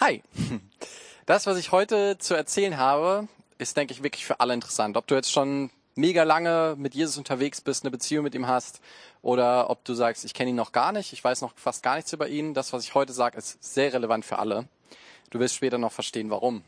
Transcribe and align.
Hi. 0.00 0.22
Das, 1.26 1.46
was 1.46 1.58
ich 1.58 1.72
heute 1.72 2.16
zu 2.16 2.34
erzählen 2.34 2.78
habe, 2.78 3.28
ist, 3.58 3.76
denke 3.76 3.92
ich, 3.92 4.02
wirklich 4.02 4.24
für 4.24 4.40
alle 4.40 4.54
interessant. 4.54 4.96
Ob 4.96 5.06
du 5.06 5.14
jetzt 5.14 5.30
schon 5.30 5.68
mega 5.94 6.22
lange 6.22 6.74
mit 6.78 6.94
Jesus 6.94 7.18
unterwegs 7.18 7.60
bist, 7.60 7.84
eine 7.84 7.90
Beziehung 7.90 8.24
mit 8.24 8.34
ihm 8.34 8.46
hast, 8.46 8.80
oder 9.20 9.68
ob 9.68 9.84
du 9.84 9.92
sagst, 9.92 10.24
ich 10.24 10.32
kenne 10.32 10.48
ihn 10.48 10.56
noch 10.56 10.72
gar 10.72 10.92
nicht, 10.92 11.12
ich 11.12 11.22
weiß 11.22 11.42
noch 11.42 11.52
fast 11.56 11.82
gar 11.82 11.96
nichts 11.96 12.14
über 12.14 12.28
ihn. 12.28 12.54
Das, 12.54 12.72
was 12.72 12.84
ich 12.84 12.94
heute 12.94 13.12
sage, 13.12 13.36
ist 13.36 13.62
sehr 13.62 13.92
relevant 13.92 14.24
für 14.24 14.38
alle. 14.38 14.68
Du 15.28 15.38
wirst 15.38 15.54
später 15.54 15.76
noch 15.76 15.92
verstehen, 15.92 16.30
warum. 16.30 16.62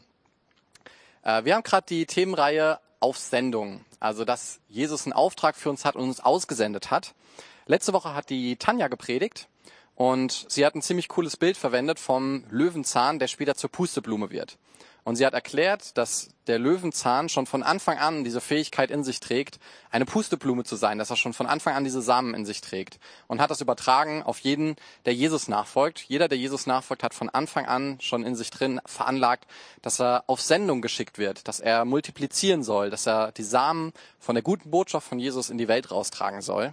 Äh, 1.23 1.45
wir 1.45 1.55
haben 1.55 1.63
gerade 1.63 1.87
die 1.89 2.05
Themenreihe 2.05 2.81
auf 2.99 3.17
Sendung, 3.17 3.83
also 3.99 4.27
dass 4.27 4.61
Jesus 4.69 5.07
einen 5.07 5.15
Auftrag 5.15 5.57
für 5.57 5.71
uns 5.71 5.87
hat 5.87 5.97
und 5.97 6.03
uns 6.03 6.21
ausgesendet 6.21 6.91
hat. 6.91 7.15
Letzte 7.65 7.95
Woche 7.95 8.15
hat 8.15 8.29
die 8.29 8.57
Tanja 8.57 8.89
gepredigt 8.89 9.49
und 10.01 10.47
sie 10.49 10.65
hat 10.65 10.75
ein 10.75 10.81
ziemlich 10.81 11.09
cooles 11.09 11.37
Bild 11.37 11.59
verwendet 11.59 12.01
vom 12.01 12.45
Löwenzahn, 12.49 13.19
der 13.19 13.29
später 13.29 13.55
zur 13.55 13.71
Pusteblume 13.71 14.31
wird. 14.31 14.57
Und 15.05 15.17
sie 15.17 15.27
hat 15.27 15.35
erklärt, 15.35 15.99
dass 15.99 16.31
der 16.47 16.59
Löwenzahn 16.59 17.29
schon 17.29 17.45
von 17.45 17.63
Anfang 17.63 17.99
an 17.99 18.25
diese 18.25 18.41
Fähigkeit 18.41 18.91
in 18.91 19.05
sich 19.05 19.21
trägt, 19.21 19.61
eine 19.91 20.07
Pusteblume 20.07 20.65
zu 20.65 20.77
sein, 20.77 20.97
dass 20.97 21.11
er 21.11 21.17
schon 21.17 21.35
von 21.35 21.47
Anfang 21.47 21.75
an 21.75 21.85
diese 21.85 22.01
Samen 22.01 22.33
in 22.33 22.47
sich 22.47 22.63
trägt. 22.63 22.99
Und 23.27 23.43
hat 23.43 23.51
das 23.51 23.61
übertragen 23.61 24.23
auf 24.23 24.39
jeden, 24.39 24.77
der 25.05 25.13
Jesus 25.13 25.49
nachfolgt. 25.49 26.01
Jeder, 26.09 26.29
der 26.29 26.39
Jesus 26.39 26.67
nachfolgt, 26.67 27.03
hat 27.03 27.13
von 27.13 27.29
Anfang 27.29 27.67
an 27.67 28.01
schon 28.01 28.25
in 28.25 28.37
sich 28.37 28.49
drin 28.49 28.81
veranlagt, 28.87 29.47
dass 29.83 30.01
er 30.01 30.25
auf 30.29 30.41
Sendung 30.41 30.81
geschickt 30.81 31.19
wird, 31.19 31.47
dass 31.47 31.61
er 31.61 31.85
multiplizieren 31.85 32.63
soll, 32.63 32.89
dass 32.89 33.07
er 33.07 33.33
die 33.33 33.43
Samen 33.43 33.93
von 34.19 34.35
der 34.35 34.43
guten 34.43 34.71
Botschaft 34.71 35.07
von 35.07 35.19
Jesus 35.19 35.51
in 35.51 35.59
die 35.59 35.69
Welt 35.69 35.91
raustragen 35.91 36.41
soll. 36.41 36.73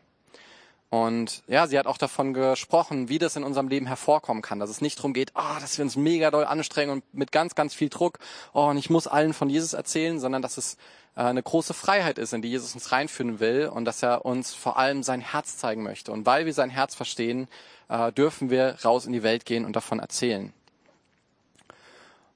Und 0.89 1.43
ja, 1.47 1.67
sie 1.67 1.77
hat 1.77 1.85
auch 1.85 1.97
davon 1.97 2.33
gesprochen, 2.33 3.09
wie 3.09 3.19
das 3.19 3.35
in 3.35 3.43
unserem 3.43 3.67
Leben 3.67 3.87
hervorkommen 3.87 4.41
kann, 4.41 4.59
dass 4.59 4.69
es 4.69 4.79
nicht 4.79 4.97
darum 4.99 5.13
geht, 5.13 5.31
ah, 5.33 5.55
oh, 5.57 5.59
dass 5.59 5.77
wir 5.77 5.83
uns 5.83 5.97
mega 5.97 6.31
doll 6.31 6.45
anstrengen 6.45 6.91
und 6.91 7.13
mit 7.13 7.33
ganz, 7.33 7.55
ganz 7.55 7.73
viel 7.73 7.89
Druck, 7.89 8.19
oh, 8.53 8.67
und 8.67 8.77
ich 8.77 8.89
muss 8.89 9.05
allen 9.05 9.33
von 9.33 9.49
Jesus 9.49 9.73
erzählen, 9.73 10.19
sondern 10.19 10.41
dass 10.41 10.57
es 10.57 10.77
äh, 11.17 11.23
eine 11.23 11.43
große 11.43 11.73
Freiheit 11.73 12.17
ist, 12.17 12.31
in 12.31 12.41
die 12.41 12.49
Jesus 12.49 12.73
uns 12.73 12.93
reinführen 12.93 13.41
will 13.41 13.67
und 13.67 13.83
dass 13.83 14.01
er 14.01 14.23
uns 14.23 14.53
vor 14.53 14.77
allem 14.77 15.03
sein 15.03 15.19
Herz 15.19 15.57
zeigen 15.57 15.83
möchte. 15.83 16.13
Und 16.13 16.25
weil 16.25 16.45
wir 16.45 16.53
sein 16.53 16.69
Herz 16.69 16.95
verstehen, 16.95 17.49
äh, 17.89 18.13
dürfen 18.13 18.49
wir 18.49 18.77
raus 18.85 19.05
in 19.05 19.11
die 19.11 19.23
Welt 19.23 19.45
gehen 19.45 19.65
und 19.65 19.75
davon 19.75 19.99
erzählen. 19.99 20.53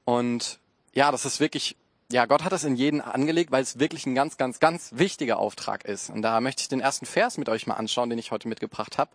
Und 0.04 0.60
ja, 0.94 1.10
das 1.12 1.24
ist 1.24 1.40
wirklich 1.40 1.78
ja, 2.12 2.26
Gott 2.26 2.44
hat 2.44 2.54
es 2.54 2.64
in 2.64 2.76
jeden 2.76 3.02
angelegt, 3.02 3.52
weil 3.52 3.64
es 3.64 3.80
wirklich 3.80 4.06
ein 4.06 4.16
ganz, 4.16 4.38
ganz, 4.38 4.60
ganz 4.60 4.92
wichtiger 4.94 5.40
Auftrag 5.40 5.86
ist. 5.86 6.10
Und 6.10 6.22
da 6.22 6.40
möchte 6.42 6.62
ich 6.62 6.68
den 6.68 6.82
ersten 6.82 7.06
Vers 7.06 7.38
mit 7.38 7.50
euch 7.50 7.68
mal 7.68 7.76
anschauen, 7.76 8.10
den 8.10 8.20
ich 8.20 8.32
heute 8.32 8.48
mitgebracht 8.48 8.98
habe. 8.98 9.12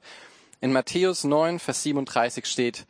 In 0.60 0.72
Matthäus 0.72 1.24
9, 1.24 1.58
Vers 1.58 1.82
37 1.82 2.46
steht, 2.46 2.86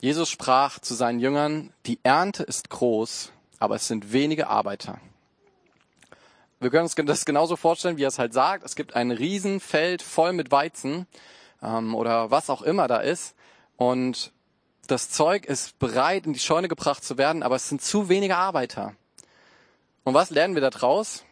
Jesus 0.00 0.30
sprach 0.30 0.78
zu 0.78 0.94
seinen 0.94 1.20
Jüngern, 1.20 1.72
die 1.86 1.98
Ernte 2.02 2.42
ist 2.42 2.70
groß, 2.70 3.32
aber 3.58 3.76
es 3.76 3.86
sind 3.86 4.12
wenige 4.12 4.48
Arbeiter. 4.48 4.98
Wir 6.58 6.70
können 6.70 6.84
uns 6.84 6.94
das 6.94 7.24
genauso 7.24 7.56
vorstellen, 7.56 7.96
wie 7.96 8.04
er 8.04 8.08
es 8.08 8.18
halt 8.18 8.34
sagt. 8.34 8.64
Es 8.64 8.76
gibt 8.76 8.94
ein 8.94 9.10
Riesenfeld 9.10 10.02
voll 10.02 10.32
mit 10.32 10.50
Weizen 10.50 11.06
ähm, 11.62 11.94
oder 11.94 12.30
was 12.30 12.50
auch 12.50 12.62
immer 12.62 12.88
da 12.88 12.98
ist. 12.98 13.34
Und 13.76 14.32
das 14.86 15.08
Zeug 15.10 15.46
ist 15.46 15.78
bereit, 15.78 16.26
in 16.26 16.32
die 16.32 16.38
Scheune 16.38 16.68
gebracht 16.68 17.04
zu 17.04 17.16
werden, 17.16 17.42
aber 17.42 17.56
es 17.56 17.68
sind 17.68 17.80
zu 17.80 18.08
wenige 18.08 18.36
Arbeiter. 18.36 18.94
Und 20.04 20.14
was 20.14 20.30
lernen 20.30 20.54
wir 20.54 20.62
da 20.62 20.70
draus? 20.70 21.24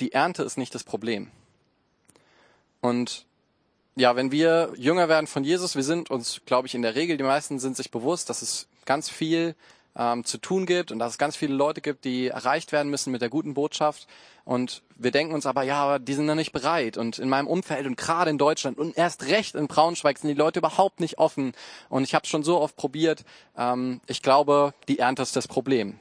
Die 0.00 0.12
Ernte 0.12 0.42
ist 0.42 0.58
nicht 0.58 0.74
das 0.74 0.84
Problem. 0.84 1.30
Und 2.80 3.26
ja, 3.94 4.16
wenn 4.16 4.32
wir 4.32 4.72
jünger 4.76 5.08
werden 5.08 5.26
von 5.26 5.44
Jesus, 5.44 5.76
wir 5.76 5.82
sind 5.82 6.10
uns, 6.10 6.40
glaube 6.46 6.66
ich, 6.66 6.74
in 6.74 6.82
der 6.82 6.94
Regel, 6.94 7.16
die 7.16 7.24
meisten 7.24 7.58
sind 7.58 7.76
sich 7.76 7.90
bewusst, 7.90 8.30
dass 8.30 8.42
es 8.42 8.66
ganz 8.86 9.10
viel 9.10 9.54
ähm, 9.96 10.24
zu 10.24 10.38
tun 10.38 10.66
gibt 10.66 10.90
und 10.90 10.98
dass 10.98 11.12
es 11.12 11.18
ganz 11.18 11.36
viele 11.36 11.54
Leute 11.54 11.80
gibt, 11.80 12.04
die 12.04 12.28
erreicht 12.28 12.72
werden 12.72 12.90
müssen 12.90 13.12
mit 13.12 13.20
der 13.20 13.28
guten 13.28 13.54
Botschaft. 13.54 14.06
Und 14.44 14.82
wir 14.96 15.10
denken 15.10 15.34
uns 15.34 15.46
aber, 15.46 15.62
ja, 15.62 15.82
aber 15.82 15.98
die 15.98 16.14
sind 16.14 16.26
noch 16.26 16.34
nicht 16.34 16.52
bereit. 16.52 16.96
Und 16.96 17.18
in 17.18 17.28
meinem 17.28 17.46
Umfeld 17.46 17.86
und 17.86 17.96
gerade 17.96 18.30
in 18.30 18.38
Deutschland 18.38 18.78
und 18.78 18.96
erst 18.96 19.26
recht 19.26 19.54
in 19.54 19.68
Braunschweig 19.68 20.18
sind 20.18 20.28
die 20.28 20.34
Leute 20.34 20.60
überhaupt 20.60 21.00
nicht 21.00 21.18
offen. 21.18 21.52
Und 21.88 22.04
ich 22.04 22.14
habe 22.14 22.26
schon 22.26 22.42
so 22.42 22.60
oft 22.60 22.76
probiert. 22.76 23.24
Ähm, 23.56 24.00
ich 24.06 24.22
glaube, 24.22 24.74
die 24.88 24.98
Ernte 24.98 25.22
ist 25.22 25.36
das 25.36 25.46
Problem. 25.46 25.98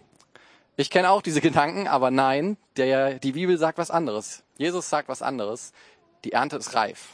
Ich 0.81 0.90
kenne 0.90 1.12
auch 1.12 1.22
diese 1.22 1.42
Gedanken, 1.42 1.88
aber 1.88 2.09
nein, 2.09 2.58
der, 2.75 3.19
die 3.19 3.34
Bibel 3.34 3.56
sagt 3.56 3.78
was 3.78 3.92
anderes. 3.92 4.42
Jesus 4.58 4.90
sagt 4.90 5.09
was 5.09 5.22
anderes. 5.22 5.74
Die 6.24 6.31
Ernte 6.31 6.56
ist 6.56 6.74
reif. 6.74 7.09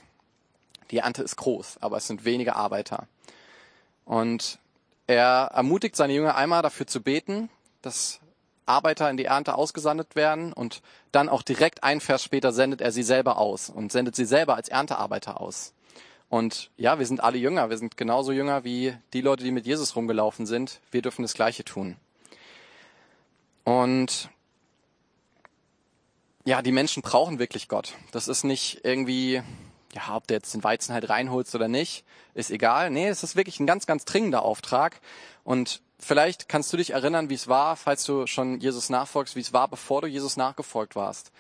Die 0.90 1.00
Ernte 1.00 1.22
ist 1.22 1.36
groß, 1.36 1.80
aber 1.82 1.98
es 1.98 2.08
sind 2.08 2.24
wenige 2.24 2.56
Arbeiter. 2.56 3.10
Und 4.06 4.60
er 5.06 5.52
ermutigt 5.54 5.98
seine 5.98 6.14
Jünger 6.14 6.38
einmal 6.38 6.62
dafür 6.62 6.88
zu 6.88 7.02
beten, 7.02 7.50
dass 7.82 8.22
Arbeiter 8.66 9.10
in 9.10 9.18
die 9.18 9.26
Ernte 9.26 9.56
ausgesandt 9.56 10.16
werden 10.16 10.54
und 10.54 10.82
dann 11.12 11.28
auch 11.28 11.42
direkt 11.42 11.84
ein 11.84 12.00
Vers 12.00 12.24
später 12.24 12.54
sendet 12.54 12.80
er 12.80 12.94
sie 12.94 13.04
selber 13.04 13.38
aus 13.38 13.70
und 13.70 13.92
sendet 13.92 14.16
sie 14.16 14.24
selber 14.24 14.56
als 14.56 14.70
Erntearbeiter 14.70 15.42
aus. 15.42 15.74
Und 16.30 16.72
ja, 16.78 17.00
wir 17.00 17.06
sind 17.06 17.20
alle 17.22 17.38
Jünger, 17.38 17.70
wir 17.70 17.78
sind 17.78 17.98
genauso 17.98 18.32
Jünger 18.32 18.64
wie 18.64 18.96
die 19.12 19.20
Leute, 19.20 19.44
die 19.44 19.52
mit 19.52 19.66
Jesus 19.66 19.98
rumgelaufen 19.98 20.46
sind. 20.46 20.80
Wir 20.90 21.02
dürfen 21.02 21.24
das 21.24 21.34
Gleiche 21.34 21.66
tun. 21.66 21.98
Und 23.68 24.30
ja, 26.46 26.62
die 26.62 26.72
Menschen 26.72 27.04
brauchen 27.04 27.38
wirklich 27.38 27.68
Gott. 27.68 27.96
Das 28.14 28.30
ist 28.30 28.46
nicht 28.46 28.86
irgendwie, 28.86 29.42
ja, 29.94 30.16
ob 30.16 30.26
du 30.26 30.36
jetzt 30.36 30.54
den 30.54 30.64
Weizen 30.64 30.94
halt 30.94 31.10
reinholst 31.10 31.54
oder 31.54 31.68
nicht, 31.68 32.06
ist 32.34 32.50
egal. 32.50 32.90
Nee, 32.92 33.10
es 33.10 33.24
ist 33.24 33.36
wirklich 33.36 33.60
ein 33.60 33.68
ganz, 33.68 33.86
ganz 33.86 34.06
dringender 34.06 34.44
Auftrag. 34.44 35.02
Und 35.44 35.82
vielleicht 36.00 36.48
kannst 36.48 36.72
du 36.72 36.78
dich 36.78 36.92
erinnern, 36.92 37.30
wie 37.30 37.34
es 37.34 37.50
war, 37.50 37.76
falls 37.76 38.06
du 38.06 38.26
schon 38.26 38.62
Jesus 38.62 38.90
nachfolgst, 38.90 39.36
wie 39.36 39.42
es 39.42 39.52
war, 39.52 39.68
bevor 39.68 40.00
du 40.00 40.08
Jesus 40.08 40.38
nachgefolgt 40.38 40.96
warst. 40.96 41.34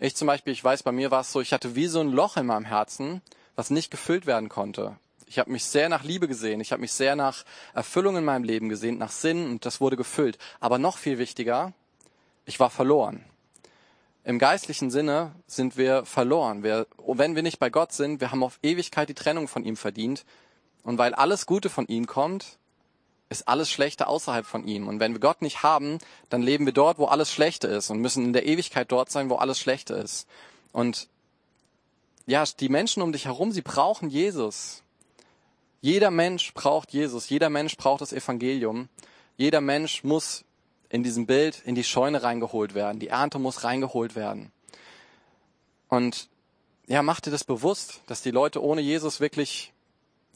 Ich 0.00 0.14
zum 0.14 0.26
Beispiel, 0.26 0.52
ich 0.52 0.62
weiß, 0.62 0.82
bei 0.82 0.92
mir 0.92 1.10
war 1.10 1.22
es 1.22 1.32
so, 1.32 1.40
ich 1.40 1.54
hatte 1.54 1.76
wie 1.76 1.86
so 1.86 2.00
ein 2.00 2.12
Loch 2.12 2.36
in 2.36 2.44
meinem 2.44 2.66
Herzen, 2.66 3.22
was 3.56 3.70
nicht 3.70 3.90
gefüllt 3.90 4.26
werden 4.26 4.50
konnte. 4.50 4.98
Ich 5.30 5.38
habe 5.38 5.52
mich 5.52 5.64
sehr 5.64 5.88
nach 5.88 6.02
Liebe 6.02 6.26
gesehen. 6.26 6.60
Ich 6.60 6.72
habe 6.72 6.80
mich 6.80 6.92
sehr 6.92 7.14
nach 7.14 7.44
Erfüllung 7.72 8.16
in 8.16 8.24
meinem 8.24 8.42
Leben 8.42 8.68
gesehen, 8.68 8.98
nach 8.98 9.12
Sinn 9.12 9.48
und 9.48 9.64
das 9.64 9.80
wurde 9.80 9.96
gefüllt. 9.96 10.38
Aber 10.58 10.76
noch 10.78 10.98
viel 10.98 11.18
wichtiger, 11.18 11.72
ich 12.46 12.58
war 12.58 12.68
verloren. 12.68 13.24
Im 14.24 14.40
geistlichen 14.40 14.90
Sinne 14.90 15.32
sind 15.46 15.76
wir 15.76 16.04
verloren. 16.04 16.64
Wir, 16.64 16.88
wenn 17.06 17.36
wir 17.36 17.44
nicht 17.44 17.60
bei 17.60 17.70
Gott 17.70 17.92
sind, 17.92 18.20
wir 18.20 18.32
haben 18.32 18.42
auf 18.42 18.58
Ewigkeit 18.64 19.08
die 19.08 19.14
Trennung 19.14 19.46
von 19.46 19.62
ihm 19.62 19.76
verdient. 19.76 20.24
Und 20.82 20.98
weil 20.98 21.14
alles 21.14 21.46
Gute 21.46 21.70
von 21.70 21.86
ihm 21.86 22.08
kommt, 22.08 22.58
ist 23.28 23.46
alles 23.46 23.70
Schlechte 23.70 24.08
außerhalb 24.08 24.44
von 24.44 24.66
ihm. 24.66 24.88
Und 24.88 24.98
wenn 24.98 25.12
wir 25.12 25.20
Gott 25.20 25.42
nicht 25.42 25.62
haben, 25.62 25.98
dann 26.28 26.42
leben 26.42 26.66
wir 26.66 26.72
dort, 26.72 26.98
wo 26.98 27.04
alles 27.04 27.32
Schlechte 27.32 27.68
ist 27.68 27.90
und 27.90 28.00
müssen 28.00 28.24
in 28.24 28.32
der 28.32 28.46
Ewigkeit 28.46 28.90
dort 28.90 29.12
sein, 29.12 29.30
wo 29.30 29.36
alles 29.36 29.60
Schlechte 29.60 29.94
ist. 29.94 30.26
Und 30.72 31.06
ja, 32.26 32.42
die 32.58 32.68
Menschen 32.68 33.00
um 33.00 33.12
dich 33.12 33.26
herum, 33.26 33.52
sie 33.52 33.62
brauchen 33.62 34.10
Jesus. 34.10 34.82
Jeder 35.80 36.10
Mensch 36.10 36.52
braucht 36.52 36.92
Jesus, 36.92 37.28
jeder 37.30 37.48
Mensch 37.48 37.76
braucht 37.76 38.02
das 38.02 38.12
Evangelium. 38.12 38.88
Jeder 39.36 39.62
Mensch 39.62 40.04
muss 40.04 40.44
in 40.90 41.02
diesem 41.02 41.26
Bild 41.26 41.62
in 41.64 41.74
die 41.74 41.84
Scheune 41.84 42.22
reingeholt 42.22 42.74
werden. 42.74 42.98
Die 42.98 43.08
Ernte 43.08 43.38
muss 43.38 43.64
reingeholt 43.64 44.14
werden. 44.14 44.52
Und 45.88 46.28
ja, 46.86 47.02
mach 47.02 47.20
dir 47.20 47.30
das 47.30 47.44
bewusst, 47.44 48.02
dass 48.06 48.20
die 48.20 48.30
Leute 48.30 48.62
ohne 48.62 48.82
Jesus 48.82 49.20
wirklich, 49.20 49.72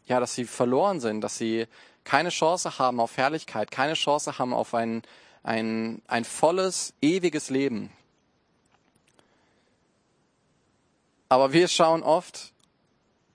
ja, 0.06 0.20
dass 0.20 0.34
sie 0.34 0.46
verloren 0.46 1.00
sind, 1.00 1.20
dass 1.20 1.36
sie 1.36 1.66
keine 2.04 2.30
Chance 2.30 2.78
haben 2.78 3.00
auf 3.00 3.16
Herrlichkeit, 3.16 3.70
keine 3.70 3.94
Chance 3.94 4.38
haben 4.38 4.54
auf 4.54 4.72
ein, 4.72 5.02
ein, 5.42 6.00
ein 6.06 6.24
volles, 6.24 6.94
ewiges 7.02 7.50
Leben. 7.50 7.90
Aber 11.28 11.52
wir 11.52 11.68
schauen 11.68 12.02
oft 12.02 12.53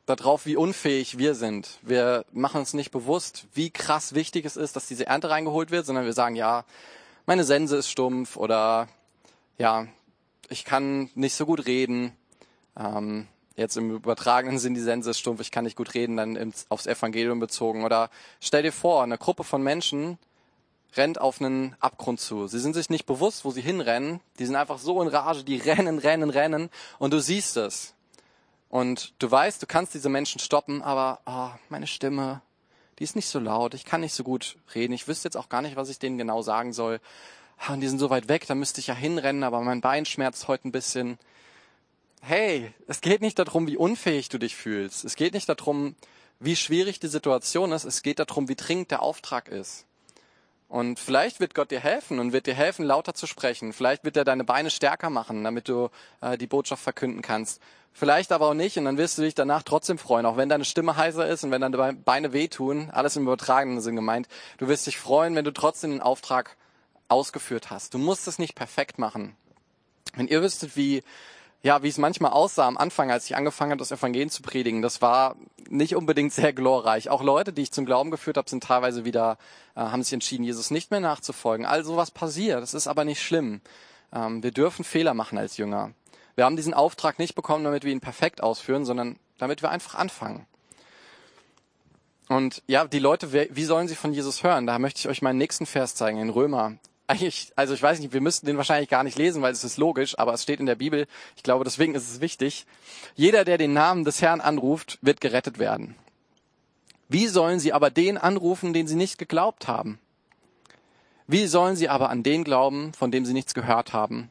darauf, 0.09 0.45
wie 0.45 0.55
unfähig 0.55 1.17
wir 1.17 1.35
sind. 1.35 1.79
Wir 1.81 2.25
machen 2.31 2.59
uns 2.59 2.73
nicht 2.73 2.91
bewusst, 2.91 3.45
wie 3.53 3.69
krass 3.69 4.15
wichtig 4.15 4.45
es 4.45 4.57
ist, 4.57 4.75
dass 4.75 4.87
diese 4.87 5.05
Ernte 5.05 5.29
reingeholt 5.29 5.71
wird, 5.71 5.85
sondern 5.85 6.05
wir 6.05 6.13
sagen, 6.13 6.35
ja, 6.35 6.65
meine 7.25 7.43
Sense 7.43 7.77
ist 7.77 7.89
stumpf 7.89 8.35
oder 8.35 8.87
ja, 9.57 9.87
ich 10.49 10.65
kann 10.65 11.09
nicht 11.15 11.35
so 11.35 11.45
gut 11.45 11.65
reden. 11.67 12.11
Ähm, 12.77 13.27
jetzt 13.55 13.77
im 13.77 13.91
übertragenen 13.91 14.57
Sinn, 14.57 14.73
die 14.73 14.81
Sense 14.81 15.11
ist 15.11 15.19
stumpf, 15.19 15.41
ich 15.41 15.51
kann 15.51 15.65
nicht 15.65 15.75
gut 15.75 15.93
reden, 15.93 16.17
dann 16.17 16.53
aufs 16.69 16.87
Evangelium 16.87 17.39
bezogen. 17.39 17.83
Oder 17.83 18.09
stell 18.39 18.63
dir 18.63 18.71
vor, 18.71 19.03
eine 19.03 19.17
Gruppe 19.17 19.43
von 19.43 19.61
Menschen 19.61 20.17
rennt 20.95 21.21
auf 21.21 21.39
einen 21.39 21.75
Abgrund 21.79 22.19
zu. 22.19 22.47
Sie 22.47 22.59
sind 22.59 22.73
sich 22.73 22.89
nicht 22.89 23.05
bewusst, 23.05 23.45
wo 23.45 23.51
sie 23.51 23.61
hinrennen. 23.61 24.21
Die 24.39 24.45
sind 24.45 24.55
einfach 24.55 24.79
so 24.79 25.01
in 25.01 25.07
Rage, 25.07 25.43
die 25.43 25.57
rennen, 25.57 25.99
rennen, 25.99 26.29
rennen 26.29 26.69
und 26.97 27.13
du 27.13 27.19
siehst 27.19 27.57
es. 27.57 27.93
Und 28.69 29.13
du 29.19 29.29
weißt, 29.29 29.61
du 29.61 29.65
kannst 29.65 29.93
diese 29.93 30.09
Menschen 30.09 30.39
stoppen, 30.39 30.81
aber 30.81 31.19
oh, 31.25 31.49
meine 31.69 31.87
Stimme, 31.87 32.41
die 32.99 33.03
ist 33.03 33.15
nicht 33.15 33.27
so 33.27 33.39
laut, 33.39 33.73
ich 33.73 33.83
kann 33.83 34.01
nicht 34.01 34.13
so 34.13 34.23
gut 34.23 34.57
reden, 34.75 34.93
ich 34.93 35.07
wüsste 35.07 35.27
jetzt 35.27 35.37
auch 35.37 35.49
gar 35.49 35.61
nicht, 35.61 35.75
was 35.75 35.89
ich 35.89 35.99
denen 35.99 36.17
genau 36.17 36.43
sagen 36.43 36.71
soll. 36.71 37.01
Ah, 37.57 37.73
und 37.73 37.81
die 37.81 37.87
sind 37.87 37.99
so 37.99 38.09
weit 38.09 38.29
weg, 38.29 38.45
da 38.47 38.55
müsste 38.55 38.79
ich 38.79 38.87
ja 38.87 38.93
hinrennen, 38.93 39.43
aber 39.43 39.59
mein 39.61 39.81
Bein 39.81 40.05
schmerzt 40.05 40.47
heute 40.47 40.67
ein 40.67 40.71
bisschen. 40.71 41.17
Hey, 42.21 42.71
es 42.87 43.01
geht 43.01 43.21
nicht 43.21 43.39
darum, 43.39 43.67
wie 43.67 43.77
unfähig 43.77 44.29
du 44.29 44.37
dich 44.37 44.55
fühlst. 44.55 45.03
Es 45.03 45.15
geht 45.15 45.33
nicht 45.33 45.49
darum, 45.49 45.95
wie 46.39 46.55
schwierig 46.55 46.99
die 46.99 47.07
Situation 47.07 47.71
ist. 47.71 47.85
Es 47.85 48.01
geht 48.01 48.19
darum, 48.19 48.47
wie 48.47 48.55
dringend 48.55 48.91
der 48.91 49.01
Auftrag 49.01 49.47
ist. 49.49 49.85
Und 50.69 50.99
vielleicht 50.99 51.39
wird 51.39 51.55
Gott 51.55 51.71
dir 51.71 51.79
helfen 51.79 52.19
und 52.19 52.31
wird 52.31 52.45
dir 52.45 52.53
helfen, 52.53 52.85
lauter 52.85 53.15
zu 53.15 53.25
sprechen. 53.25 53.73
Vielleicht 53.73 54.03
wird 54.03 54.15
er 54.15 54.23
deine 54.23 54.43
Beine 54.43 54.69
stärker 54.69 55.09
machen, 55.09 55.43
damit 55.43 55.67
du 55.67 55.89
äh, 56.21 56.37
die 56.37 56.45
Botschaft 56.45 56.83
verkünden 56.83 57.23
kannst. 57.23 57.59
Vielleicht 57.91 58.31
aber 58.31 58.47
auch 58.47 58.53
nicht 58.53 58.77
und 58.77 58.85
dann 58.85 58.97
wirst 58.97 59.17
du 59.17 59.23
dich 59.23 59.33
danach 59.33 59.63
trotzdem 59.63 59.97
freuen, 59.97 60.27
auch 60.27 60.37
wenn 60.37 60.47
deine 60.47 60.63
Stimme 60.63 60.95
heiser 60.95 61.27
ist 61.27 61.43
und 61.43 61.49
wenn 61.49 61.61
deine 61.61 61.93
Beine 61.93 62.33
wehtun, 62.33 62.91
alles 62.91 63.15
im 63.15 63.23
übertragenen 63.23 63.81
Sinn 63.81 63.95
gemeint. 63.95 64.27
Du 64.59 64.67
wirst 64.67 64.85
dich 64.85 64.99
freuen, 64.99 65.35
wenn 65.35 65.43
du 65.43 65.51
trotzdem 65.51 65.89
den 65.89 66.01
Auftrag 66.01 66.55
ausgeführt 67.07 67.71
hast. 67.71 67.95
Du 67.95 67.97
musst 67.97 68.27
es 68.27 68.37
nicht 68.37 68.53
perfekt 68.53 68.99
machen. 68.99 69.35
Wenn 70.13 70.27
ihr 70.27 70.43
wüsstet, 70.43 70.75
wie 70.75 71.03
ja, 71.61 71.83
wie 71.83 71.89
es 71.89 71.97
manchmal 71.97 72.31
aussah 72.31 72.67
am 72.67 72.77
Anfang, 72.77 73.11
als 73.11 73.25
ich 73.25 73.35
angefangen 73.35 73.71
habe, 73.71 73.79
das 73.79 73.91
Evangelium 73.91 74.29
zu 74.29 74.41
predigen, 74.41 74.81
das 74.81 75.01
war 75.01 75.35
nicht 75.67 75.95
unbedingt 75.95 76.31
sehr 76.33 76.53
glorreich. 76.53 77.09
Auch 77.09 77.21
Leute, 77.21 77.51
die 77.51 77.63
ich 77.63 77.71
zum 77.71 77.85
Glauben 77.85 78.11
geführt 78.11 78.37
habe, 78.37 78.49
sind 78.49 78.63
teilweise 78.63 79.03
wieder, 79.03 79.37
äh, 79.75 79.81
haben 79.81 80.01
sich 80.01 80.13
entschieden, 80.13 80.43
Jesus 80.45 80.71
nicht 80.71 80.89
mehr 80.89 81.01
nachzufolgen. 81.01 81.65
Also 81.65 81.97
was 81.97 82.11
passiert. 82.11 82.61
Das 82.61 82.73
ist 82.73 82.87
aber 82.87 83.03
nicht 83.03 83.21
schlimm. 83.21 83.61
Ähm, 84.13 84.41
wir 84.41 84.51
dürfen 84.51 84.85
Fehler 84.85 85.13
machen 85.13 85.37
als 85.37 85.57
Jünger. 85.57 85.91
Wir 86.35 86.45
haben 86.45 86.55
diesen 86.55 86.73
Auftrag 86.73 87.19
nicht 87.19 87.35
bekommen, 87.35 87.65
damit 87.65 87.83
wir 87.83 87.91
ihn 87.91 87.99
perfekt 87.99 88.41
ausführen, 88.41 88.85
sondern 88.85 89.19
damit 89.37 89.61
wir 89.61 89.69
einfach 89.69 89.95
anfangen. 89.95 90.45
Und 92.29 92.63
ja, 92.67 92.85
die 92.85 92.99
Leute, 92.99 93.33
wie 93.33 93.63
sollen 93.65 93.87
sie 93.87 93.95
von 93.95 94.13
Jesus 94.13 94.43
hören? 94.43 94.67
Da 94.67 94.79
möchte 94.79 94.99
ich 94.99 95.09
euch 95.09 95.21
meinen 95.21 95.39
nächsten 95.39 95.65
Vers 95.65 95.95
zeigen, 95.95 96.19
in 96.19 96.29
Römer 96.29 96.77
eigentlich, 97.09 97.51
also 97.55 97.73
ich 97.73 97.81
weiß 97.81 97.99
nicht, 97.99 98.13
wir 98.13 98.21
müssten 98.21 98.45
den 98.45 98.57
wahrscheinlich 98.57 98.89
gar 98.89 99.03
nicht 99.03 99.17
lesen, 99.17 99.41
weil 99.41 99.51
es 99.51 99.63
ist 99.63 99.77
logisch, 99.77 100.17
aber 100.19 100.33
es 100.33 100.43
steht 100.43 100.59
in 100.59 100.67
der 100.67 100.75
Bibel. 100.75 101.07
Ich 101.35 101.43
glaube, 101.43 101.63
deswegen 101.63 101.95
ist 101.95 102.09
es 102.09 102.21
wichtig. 102.21 102.65
Jeder, 103.15 103.45
der 103.45 103.57
den 103.57 103.73
Namen 103.73 104.03
des 104.03 104.21
Herrn 104.21 104.41
anruft, 104.41 104.99
wird 105.01 105.19
gerettet 105.19 105.57
werden. 105.57 105.95
Wie 107.07 107.27
sollen 107.27 107.59
sie 107.59 107.73
aber 107.73 107.89
den 107.89 108.19
anrufen, 108.19 108.73
den 108.73 108.87
sie 108.87 108.95
nicht 108.95 109.17
geglaubt 109.17 109.67
haben? 109.67 109.99
Wie 111.25 111.47
sollen 111.47 111.75
sie 111.75 111.89
aber 111.89 112.09
an 112.09 112.21
den 112.21 112.43
glauben, 112.43 112.93
von 112.93 113.11
dem 113.11 113.25
sie 113.25 113.33
nichts 113.33 113.55
gehört 113.55 113.91
haben? 113.91 114.29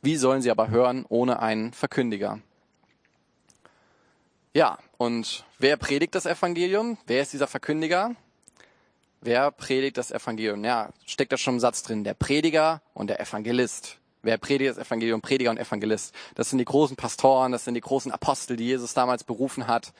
Wie 0.00 0.16
sollen 0.16 0.42
sie 0.42 0.52
aber 0.52 0.70
hören 0.70 1.04
ohne 1.08 1.40
einen 1.40 1.72
Verkündiger? 1.72 2.38
Ja, 4.54 4.78
und 4.96 5.44
wer 5.58 5.76
predigt 5.76 6.14
das 6.14 6.26
Evangelium? 6.26 6.98
Wer 7.06 7.22
ist 7.22 7.32
dieser 7.32 7.48
Verkündiger? 7.48 8.14
Wer 9.20 9.50
predigt 9.50 9.96
das 9.98 10.10
Evangelium? 10.10 10.64
Ja, 10.64 10.90
steckt 11.04 11.32
da 11.32 11.36
schon 11.36 11.54
im 11.54 11.60
Satz 11.60 11.82
drin. 11.82 12.04
Der 12.04 12.14
Prediger 12.14 12.82
und 12.94 13.08
der 13.08 13.20
Evangelist. 13.20 13.98
Wer 14.22 14.38
predigt 14.38 14.70
das 14.70 14.78
Evangelium? 14.78 15.20
Prediger 15.20 15.50
und 15.50 15.58
Evangelist. 15.58 16.14
Das 16.34 16.50
sind 16.50 16.58
die 16.58 16.64
großen 16.64 16.96
Pastoren, 16.96 17.52
das 17.52 17.64
sind 17.64 17.74
die 17.74 17.80
großen 17.80 18.12
Apostel, 18.12 18.56
die 18.56 18.66
Jesus 18.66 18.94
damals 18.94 19.24
berufen 19.24 19.66
hat. 19.66 19.92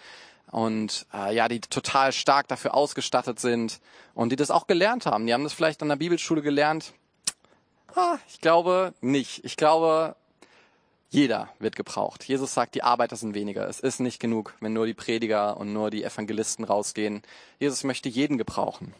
Und 0.50 1.06
äh, 1.12 1.34
ja, 1.34 1.48
die 1.48 1.60
total 1.60 2.12
stark 2.12 2.48
dafür 2.48 2.74
ausgestattet 2.74 3.38
sind 3.40 3.80
und 4.14 4.30
die 4.30 4.36
das 4.36 4.50
auch 4.50 4.66
gelernt 4.66 5.04
haben. 5.04 5.26
Die 5.26 5.34
haben 5.34 5.44
das 5.44 5.52
vielleicht 5.52 5.82
an 5.82 5.88
der 5.88 5.96
Bibelschule 5.96 6.40
gelernt. 6.40 6.92
Ah, 7.94 8.18
ich 8.28 8.40
glaube 8.40 8.94
nicht. 9.00 9.44
Ich 9.44 9.56
glaube, 9.56 10.16
jeder 11.10 11.48
wird 11.58 11.74
gebraucht. 11.74 12.24
Jesus 12.24 12.54
sagt, 12.54 12.74
die 12.74 12.82
Arbeiter 12.82 13.16
sind 13.16 13.34
weniger. 13.34 13.68
Es 13.68 13.80
ist 13.80 13.98
nicht 13.98 14.20
genug, 14.20 14.54
wenn 14.60 14.72
nur 14.72 14.86
die 14.86 14.94
Prediger 14.94 15.56
und 15.56 15.72
nur 15.72 15.90
die 15.90 16.04
Evangelisten 16.04 16.64
rausgehen. 16.64 17.22
Jesus 17.58 17.84
möchte 17.84 18.08
jeden 18.08 18.38
gebrauchen. 18.38 18.94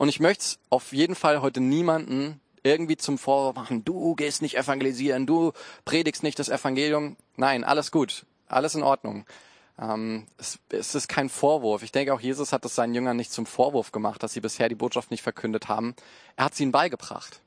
Und 0.00 0.08
ich 0.08 0.18
möchte 0.18 0.56
auf 0.70 0.94
jeden 0.94 1.14
Fall 1.14 1.42
heute 1.42 1.60
niemanden 1.60 2.40
irgendwie 2.62 2.96
zum 2.96 3.18
Vorwurf 3.18 3.54
machen, 3.54 3.84
du 3.84 4.14
gehst 4.14 4.40
nicht 4.40 4.56
evangelisieren, 4.56 5.26
du 5.26 5.52
predigst 5.84 6.22
nicht 6.22 6.38
das 6.38 6.48
Evangelium. 6.48 7.18
Nein, 7.36 7.64
alles 7.64 7.92
gut, 7.92 8.24
alles 8.46 8.74
in 8.74 8.82
Ordnung. 8.82 9.26
Ähm, 9.78 10.26
es, 10.38 10.58
es 10.70 10.94
ist 10.94 11.08
kein 11.08 11.28
Vorwurf. 11.28 11.82
Ich 11.82 11.92
denke 11.92 12.14
auch, 12.14 12.20
Jesus 12.22 12.54
hat 12.54 12.64
es 12.64 12.74
seinen 12.74 12.94
Jüngern 12.94 13.18
nicht 13.18 13.30
zum 13.30 13.44
Vorwurf 13.44 13.92
gemacht, 13.92 14.22
dass 14.22 14.32
sie 14.32 14.40
bisher 14.40 14.70
die 14.70 14.74
Botschaft 14.74 15.10
nicht 15.10 15.22
verkündet 15.22 15.68
haben. 15.68 15.94
Er 16.34 16.46
hat 16.46 16.54
sie 16.54 16.62
ihnen 16.62 16.72
beigebracht. 16.72 17.42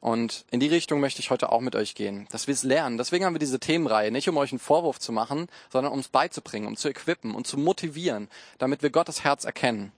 Und 0.00 0.46
in 0.50 0.60
die 0.60 0.68
Richtung 0.68 0.98
möchte 0.98 1.20
ich 1.20 1.30
heute 1.30 1.52
auch 1.52 1.60
mit 1.60 1.76
euch 1.76 1.94
gehen, 1.94 2.26
dass 2.30 2.46
wir 2.46 2.54
es 2.54 2.62
lernen. 2.62 2.96
Deswegen 2.96 3.26
haben 3.26 3.34
wir 3.34 3.38
diese 3.38 3.60
Themenreihe, 3.60 4.10
nicht 4.10 4.30
um 4.30 4.38
euch 4.38 4.52
einen 4.52 4.60
Vorwurf 4.60 4.98
zu 4.98 5.12
machen, 5.12 5.46
sondern 5.70 5.92
um 5.92 5.98
es 5.98 6.08
beizubringen, 6.08 6.68
um 6.68 6.76
zu 6.76 6.88
equippen 6.88 7.34
und 7.34 7.46
zu 7.46 7.58
motivieren, 7.58 8.30
damit 8.56 8.82
wir 8.82 8.88
Gottes 8.88 9.24
Herz 9.24 9.44
erkennen. 9.44 9.92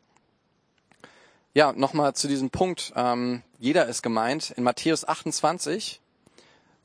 Ja, 1.56 1.72
nochmal 1.72 2.14
zu 2.16 2.26
diesem 2.26 2.50
Punkt. 2.50 2.92
Ähm, 2.96 3.42
jeder 3.60 3.86
ist 3.86 4.02
gemeint. 4.02 4.50
In 4.56 4.64
Matthäus 4.64 5.06
28, 5.06 6.00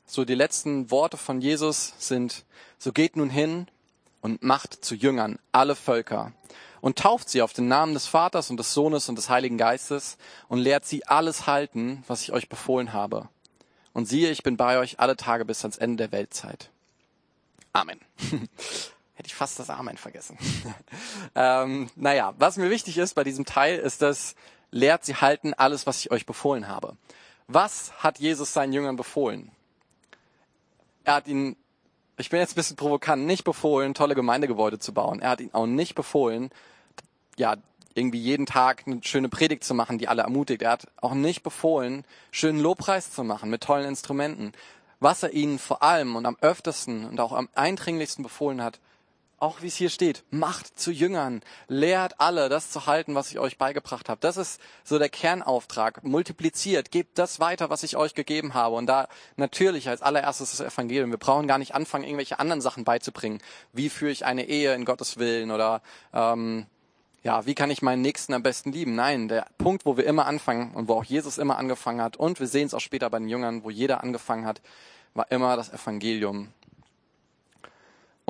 so 0.06 0.24
die 0.24 0.36
letzten 0.36 0.92
Worte 0.92 1.16
von 1.16 1.40
Jesus 1.40 1.94
sind, 1.98 2.44
so 2.78 2.92
geht 2.92 3.16
nun 3.16 3.30
hin 3.30 3.66
und 4.20 4.44
macht 4.44 4.84
zu 4.84 4.94
Jüngern 4.94 5.40
alle 5.50 5.74
Völker 5.74 6.30
und 6.80 7.00
tauft 7.00 7.30
sie 7.30 7.42
auf 7.42 7.52
den 7.52 7.66
Namen 7.66 7.94
des 7.94 8.06
Vaters 8.06 8.48
und 8.48 8.58
des 8.58 8.72
Sohnes 8.72 9.08
und 9.08 9.16
des 9.16 9.28
Heiligen 9.28 9.58
Geistes 9.58 10.18
und 10.46 10.60
lehrt 10.60 10.86
sie 10.86 11.04
alles 11.04 11.48
halten, 11.48 12.04
was 12.06 12.22
ich 12.22 12.32
euch 12.32 12.48
befohlen 12.48 12.92
habe. 12.92 13.28
Und 13.92 14.06
siehe, 14.06 14.30
ich 14.30 14.44
bin 14.44 14.56
bei 14.56 14.78
euch 14.78 15.00
alle 15.00 15.16
Tage 15.16 15.44
bis 15.44 15.64
ans 15.64 15.78
Ende 15.78 16.04
der 16.04 16.12
Weltzeit. 16.12 16.70
Amen. 17.72 18.00
Hätte 19.14 19.26
ich 19.26 19.34
fast 19.34 19.58
das 19.58 19.68
Amen 19.68 19.96
vergessen. 19.96 20.38
ähm, 21.34 21.90
naja, 21.96 22.34
was 22.38 22.56
mir 22.56 22.70
wichtig 22.70 22.98
ist 22.98 23.14
bei 23.14 23.24
diesem 23.24 23.44
Teil, 23.44 23.76
ist, 23.76 24.00
dass 24.00 24.36
lehrt 24.70 25.04
sie 25.04 25.16
halten 25.16 25.54
alles, 25.54 25.86
was 25.86 26.00
ich 26.00 26.10
euch 26.10 26.26
befohlen 26.26 26.68
habe. 26.68 26.96
Was 27.46 27.92
hat 27.98 28.18
Jesus 28.18 28.52
seinen 28.52 28.72
Jüngern 28.72 28.96
befohlen? 28.96 29.50
Er 31.04 31.14
hat 31.14 31.26
ihnen, 31.26 31.56
ich 32.16 32.30
bin 32.30 32.40
jetzt 32.40 32.52
ein 32.52 32.56
bisschen 32.56 32.76
provokant, 32.76 33.26
nicht 33.26 33.44
befohlen, 33.44 33.94
tolle 33.94 34.14
Gemeindegebäude 34.14 34.78
zu 34.78 34.94
bauen. 34.94 35.20
Er 35.20 35.30
hat 35.30 35.40
ihnen 35.40 35.54
auch 35.54 35.66
nicht 35.66 35.94
befohlen, 35.94 36.50
ja, 37.36 37.56
irgendwie 37.94 38.20
jeden 38.20 38.46
Tag 38.46 38.84
eine 38.86 39.00
schöne 39.02 39.28
Predigt 39.28 39.64
zu 39.64 39.74
machen, 39.74 39.98
die 39.98 40.06
alle 40.06 40.22
ermutigt. 40.22 40.62
Er 40.62 40.70
hat 40.70 40.86
auch 41.00 41.14
nicht 41.14 41.42
befohlen, 41.42 42.04
schönen 42.30 42.60
Lobpreis 42.60 43.10
zu 43.10 43.24
machen 43.24 43.50
mit 43.50 43.62
tollen 43.62 43.88
Instrumenten. 43.88 44.52
Was 45.00 45.22
er 45.22 45.32
ihnen 45.32 45.58
vor 45.58 45.82
allem 45.82 46.14
und 46.14 46.26
am 46.26 46.36
öftesten 46.40 47.04
und 47.04 47.18
auch 47.20 47.32
am 47.32 47.48
eindringlichsten 47.54 48.22
befohlen 48.22 48.62
hat, 48.62 48.78
auch 49.40 49.62
wie 49.62 49.68
es 49.68 49.76
hier 49.76 49.88
steht, 49.88 50.22
macht 50.30 50.78
zu 50.78 50.92
Jüngern, 50.92 51.40
lehrt 51.66 52.20
alle, 52.20 52.48
das 52.48 52.70
zu 52.70 52.86
halten, 52.86 53.14
was 53.14 53.30
ich 53.30 53.38
euch 53.38 53.56
beigebracht 53.56 54.08
habe. 54.10 54.20
Das 54.20 54.36
ist 54.36 54.60
so 54.84 54.98
der 54.98 55.08
Kernauftrag. 55.08 56.04
Multipliziert, 56.04 56.90
gebt 56.90 57.18
das 57.18 57.40
weiter, 57.40 57.70
was 57.70 57.82
ich 57.82 57.96
euch 57.96 58.14
gegeben 58.14 58.52
habe. 58.52 58.76
Und 58.76 58.86
da 58.86 59.08
natürlich 59.36 59.88
als 59.88 60.02
allererstes 60.02 60.50
das 60.56 60.60
Evangelium. 60.60 61.10
Wir 61.10 61.18
brauchen 61.18 61.48
gar 61.48 61.58
nicht 61.58 61.74
anfangen, 61.74 62.04
irgendwelche 62.04 62.38
anderen 62.38 62.60
Sachen 62.60 62.84
beizubringen. 62.84 63.40
Wie 63.72 63.88
führe 63.88 64.12
ich 64.12 64.26
eine 64.26 64.46
Ehe 64.46 64.74
in 64.74 64.84
Gottes 64.84 65.18
Willen 65.18 65.50
oder 65.50 65.80
ähm, 66.12 66.66
ja, 67.22 67.44
wie 67.46 67.54
kann 67.54 67.70
ich 67.70 67.82
meinen 67.82 68.02
Nächsten 68.02 68.34
am 68.34 68.42
besten 68.42 68.72
lieben? 68.72 68.94
Nein, 68.94 69.28
der 69.28 69.46
Punkt, 69.58 69.86
wo 69.86 69.96
wir 69.96 70.06
immer 70.06 70.26
anfangen 70.26 70.72
und 70.74 70.88
wo 70.88 70.94
auch 70.94 71.04
Jesus 71.04 71.38
immer 71.38 71.58
angefangen 71.58 72.02
hat 72.02 72.16
und 72.16 72.40
wir 72.40 72.46
sehen 72.46 72.66
es 72.66 72.74
auch 72.74 72.80
später 72.80 73.08
bei 73.08 73.18
den 73.18 73.28
Jüngern, 73.28 73.64
wo 73.64 73.70
jeder 73.70 74.02
angefangen 74.02 74.46
hat, 74.46 74.60
war 75.14 75.30
immer 75.30 75.56
das 75.56 75.72
Evangelium. 75.72 76.48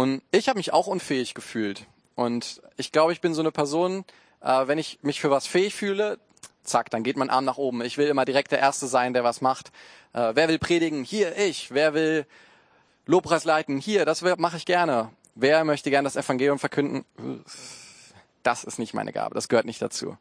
Und 0.01 0.23
ich 0.31 0.49
habe 0.49 0.59
mich 0.59 0.73
auch 0.73 0.87
unfähig 0.87 1.35
gefühlt. 1.35 1.85
Und 2.15 2.63
ich 2.79 2.91
glaube, 2.91 3.13
ich 3.13 3.21
bin 3.21 3.35
so 3.35 3.43
eine 3.43 3.53
Person, 3.53 4.07
äh, 4.41 4.67
wenn 4.67 4.79
ich 4.79 4.99
mich 5.03 5.21
für 5.21 5.31
was 5.31 5.47
fähig 5.47 5.75
fühle, 5.75 6.19
zack, 6.63 6.89
dann 6.89 7.03
geht 7.03 7.19
mein 7.19 7.29
Arm 7.29 7.45
nach 7.45 7.59
oben. 7.59 7.83
Ich 7.83 7.99
will 7.99 8.07
immer 8.07 8.25
direkt 8.25 8.51
der 8.51 8.61
Erste 8.61 8.87
sein, 8.87 9.13
der 9.13 9.25
was 9.25 9.43
macht. 9.43 9.69
Äh, 10.15 10.33
wer 10.33 10.49
will 10.49 10.59
predigen? 10.59 11.05
Hier, 11.05 11.37
ich. 11.37 11.75
Wer 11.75 11.93
will 11.93 12.25
Lobpreis 13.05 13.45
leiten? 13.45 13.77
Hier, 13.77 14.07
das 14.07 14.23
mache 14.23 14.57
ich 14.57 14.65
gerne. 14.65 15.11
Wer 15.35 15.65
möchte 15.65 15.91
gerne 15.91 16.07
das 16.07 16.17
Evangelium 16.17 16.59
verkünden? 16.59 17.05
Das 18.43 18.65
ist 18.65 18.79
nicht 18.79 18.95
meine 18.95 19.13
Gabe, 19.13 19.35
das 19.35 19.51
gehört 19.51 19.67
nicht 19.67 19.83
dazu. 19.83 20.17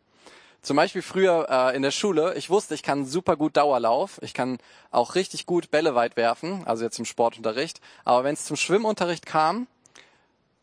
Zum 0.62 0.75
Beispiel 0.75 1.01
früher 1.01 1.48
äh, 1.50 1.75
in 1.75 1.82
der 1.82 1.92
Schule, 1.92 2.36
ich 2.36 2.50
wusste, 2.50 2.75
ich 2.75 2.84
kann 2.84 3.06
super 3.06 3.38
gut 3.38 3.56
Dauerlauf, 3.56 4.20
ich 4.22 4.34
kann 4.34 4.58
auch 4.92 5.16
richtig 5.16 5.46
gut 5.46 5.72
Bälle 5.72 5.96
weit 5.96 6.18
werfen, 6.18 6.63
also 6.66 6.84
jetzt 6.84 7.00
im 7.00 7.06
Sportunterricht. 7.06 7.80
Aber 8.04 8.25
wenn 8.25 8.34
es 8.34 8.44
zum 8.44 8.58
Schwimmunterricht 8.58 9.25
kam, 9.25 9.68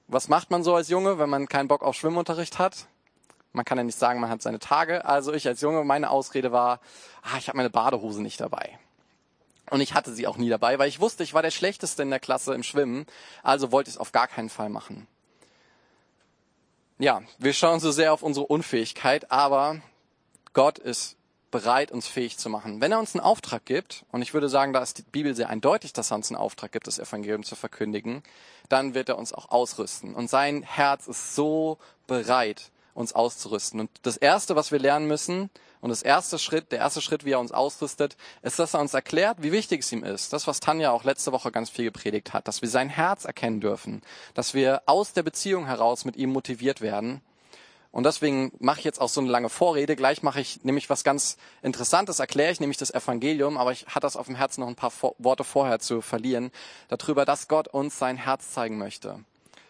was 0.07 0.29
macht 0.29 0.51
man 0.51 0.63
so 0.63 0.75
als 0.75 0.89
Junge, 0.89 1.19
wenn 1.19 1.31
man 1.31 1.49
keinen 1.49 1.69
Bock 1.69 1.83
auf 1.83 1.97
Schwimmunterricht 1.97 2.59
hat? 2.59 2.87
Man 3.53 3.65
kann 3.65 3.79
ja 3.79 3.85
nicht 3.85 3.99
sagen, 3.99 4.21
man 4.21 4.29
hat 4.29 4.43
seine 4.43 4.59
Tage. 4.59 5.07
Also 5.07 5.33
ich 5.33 5.49
als 5.49 5.63
Junge, 5.63 5.83
meine 5.83 6.11
Ausrede 6.11 6.53
war, 6.53 6.81
ah, 7.23 7.39
ich 7.39 7.49
habe 7.49 7.57
meine 7.57 7.71
Badehose 7.71 8.21
nicht 8.21 8.39
dabei. 8.39 8.79
Und 9.71 9.81
ich 9.81 9.95
hatte 9.95 10.13
sie 10.13 10.27
auch 10.27 10.37
nie 10.37 10.51
dabei, 10.51 10.79
weil 10.79 10.89
ich 10.89 11.01
wusste, 11.01 11.25
ich 11.25 11.35
war 11.35 11.43
der 11.43 11.51
Schlechteste 11.51 12.03
in 12.03 12.11
der 12.11 12.21
Klasse 12.21 12.55
im 12.55 12.63
Schwimmen. 12.63 13.07
Also 13.43 13.73
wollte 13.73 13.89
ich 13.89 13.97
es 13.97 14.01
auf 14.01 14.13
gar 14.13 14.29
keinen 14.29 14.51
Fall 14.51 14.69
machen. 14.69 15.09
Ja, 16.99 17.23
wir 17.39 17.53
schauen 17.53 17.79
so 17.79 17.91
sehr 17.91 18.15
auf 18.15 18.23
unsere 18.23 18.47
Unfähigkeit, 18.47 19.31
aber 19.31 19.83
Gott 20.55 20.79
ist 20.79 21.17
bereit, 21.51 21.93
uns 21.93 22.09
fähig 22.09 22.39
zu 22.39 22.49
machen. 22.49 22.81
Wenn 22.81 22.91
er 22.91 22.99
uns 22.99 23.15
einen 23.15 23.23
Auftrag 23.23 23.67
gibt, 23.67 24.07
und 24.13 24.23
ich 24.23 24.33
würde 24.33 24.49
sagen, 24.49 24.73
da 24.73 24.83
ist 24.83 24.97
die 24.97 25.03
Bibel 25.03 25.35
sehr 25.35 25.51
eindeutig, 25.51 25.93
dass 25.93 26.11
er 26.11 26.17
uns 26.17 26.31
einen 26.31 26.41
Auftrag 26.41 26.73
gibt, 26.73 26.87
das 26.87 26.99
Evangelium 26.99 27.45
zu 27.45 27.55
verkündigen, 27.55 28.23
dann 28.71 28.95
wird 28.95 29.11
er 29.11 29.19
uns 29.19 29.35
auch 29.35 29.51
ausrüsten. 29.51 30.15
Und 30.15 30.31
sein 30.31 30.63
Herz 30.63 31.07
ist 31.07 31.35
so 31.35 31.77
bereit, 32.07 32.71
uns 32.95 33.13
auszurüsten. 33.13 33.79
Und 33.79 33.91
das 34.03 34.17
Erste, 34.17 34.57
was 34.57 34.73
wir 34.73 34.79
lernen 34.79 35.07
müssen, 35.07 35.51
und 35.81 35.91
das 35.91 36.03
erste 36.03 36.39
Schritt, 36.39 36.73
der 36.73 36.79
erste 36.79 37.01
Schritt, 37.01 37.25
wie 37.25 37.33
er 37.33 37.41
uns 37.41 37.53
ausrüstet, 37.53 38.17
ist, 38.43 38.59
dass 38.59 38.75
er 38.75 38.81
uns 38.81 38.95
erklärt, 38.95 39.43
wie 39.43 39.53
wichtig 39.53 39.83
es 39.83 39.93
ihm 39.93 40.05
ist. 40.05 40.33
Das, 40.33 40.47
was 40.47 40.61
Tanja 40.61 40.91
auch 40.91 41.05
letzte 41.05 41.33
Woche 41.33 41.53
ganz 41.53 41.71
viel 41.71 41.85
gepredigt 41.85 42.33
hat, 42.33 42.49
dass 42.49 42.63
wir 42.63 42.69
sein 42.69 42.89
Herz 42.89 43.25
erkennen 43.25 43.61
dürfen, 43.61 44.03
dass 44.35 44.55
wir 44.55 44.83
aus 44.87 45.13
der 45.13 45.23
Beziehung 45.23 45.67
heraus 45.67 46.05
mit 46.05 46.17
ihm 46.17 46.31
motiviert 46.31 46.81
werden. 46.81 47.21
Und 47.93 48.05
deswegen 48.05 48.53
mache 48.59 48.81
ich 48.81 48.85
jetzt 48.85 49.01
auch 49.01 49.09
so 49.09 49.23
eine 49.23 49.31
lange 49.31 49.49
Vorrede. 49.49 49.97
Gleich 49.97 50.23
mache 50.23 50.41
ich 50.41 50.63
nämlich 50.65 50.91
was 50.91 51.03
ganz 51.03 51.39
Interessantes, 51.63 52.19
erkläre 52.19 52.53
ich 52.53 52.61
nämlich 52.61 52.77
das 52.77 52.93
Evangelium, 52.93 53.57
aber 53.57 53.73
ich 53.73 53.87
hatte 53.87 54.01
das 54.01 54.17
auf 54.17 54.27
dem 54.27 54.35
Herzen 54.35 54.61
noch 54.61 54.69
ein 54.69 54.75
paar 54.75 54.93
Worte 55.19 55.45
vorher 55.45 55.79
zu 55.79 56.03
verlieren, 56.03 56.51
darüber, 56.89 57.25
dass 57.25 57.49
Gott 57.49 57.69
uns 57.69 57.99
sein 57.99 58.19
Herz 58.19 58.53
zeigen 58.53 58.77
möchte. 58.77 59.25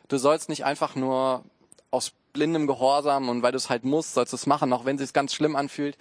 Du 0.09 0.19
sollst 0.19 0.49
nicht 0.49 0.65
einfach 0.65 0.97
nur 0.97 1.45
aus 1.93 2.13
blindem 2.37 2.67
Gehorsam 2.67 3.29
und 3.29 3.43
weil 3.43 3.53
du 3.53 3.57
es 3.57 3.71
halt 3.71 3.85
musst, 3.85 4.15
sollst 4.15 4.33
du 4.33 4.37
es 4.37 4.47
machen, 4.47 4.73
auch 4.73 4.85
wenn 4.85 4.97
es 4.97 5.03
sich 5.03 5.13
ganz 5.13 5.35
schlimm 5.35 5.57
anfühlt. 5.57 5.97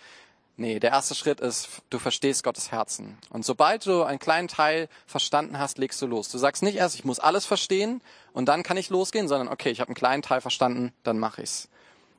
Nee, 0.57 0.79
der 0.79 0.91
erste 0.91 1.15
Schritt 1.15 1.39
ist, 1.39 1.67
du 1.89 1.99
verstehst 1.99 2.43
Gottes 2.43 2.71
Herzen. 2.71 3.17
Und 3.29 3.45
sobald 3.45 3.85
du 3.85 4.03
einen 4.03 4.19
kleinen 4.19 4.47
Teil 4.47 4.87
verstanden 5.05 5.59
hast, 5.59 5.77
legst 5.77 6.01
du 6.01 6.07
los. 6.07 6.29
Du 6.29 6.37
sagst 6.37 6.63
nicht 6.63 6.75
erst, 6.75 6.95
ich 6.95 7.03
muss 7.03 7.19
alles 7.19 7.45
verstehen 7.45 8.01
und 8.33 8.45
dann 8.45 8.63
kann 8.63 8.77
ich 8.77 8.89
losgehen, 8.89 9.27
sondern 9.27 9.47
okay, 9.47 9.69
ich 9.69 9.79
habe 9.79 9.89
einen 9.89 9.95
kleinen 9.95 10.21
Teil 10.21 10.41
verstanden, 10.41 10.93
dann 11.03 11.19
mache 11.19 11.41
ich's. 11.41 11.67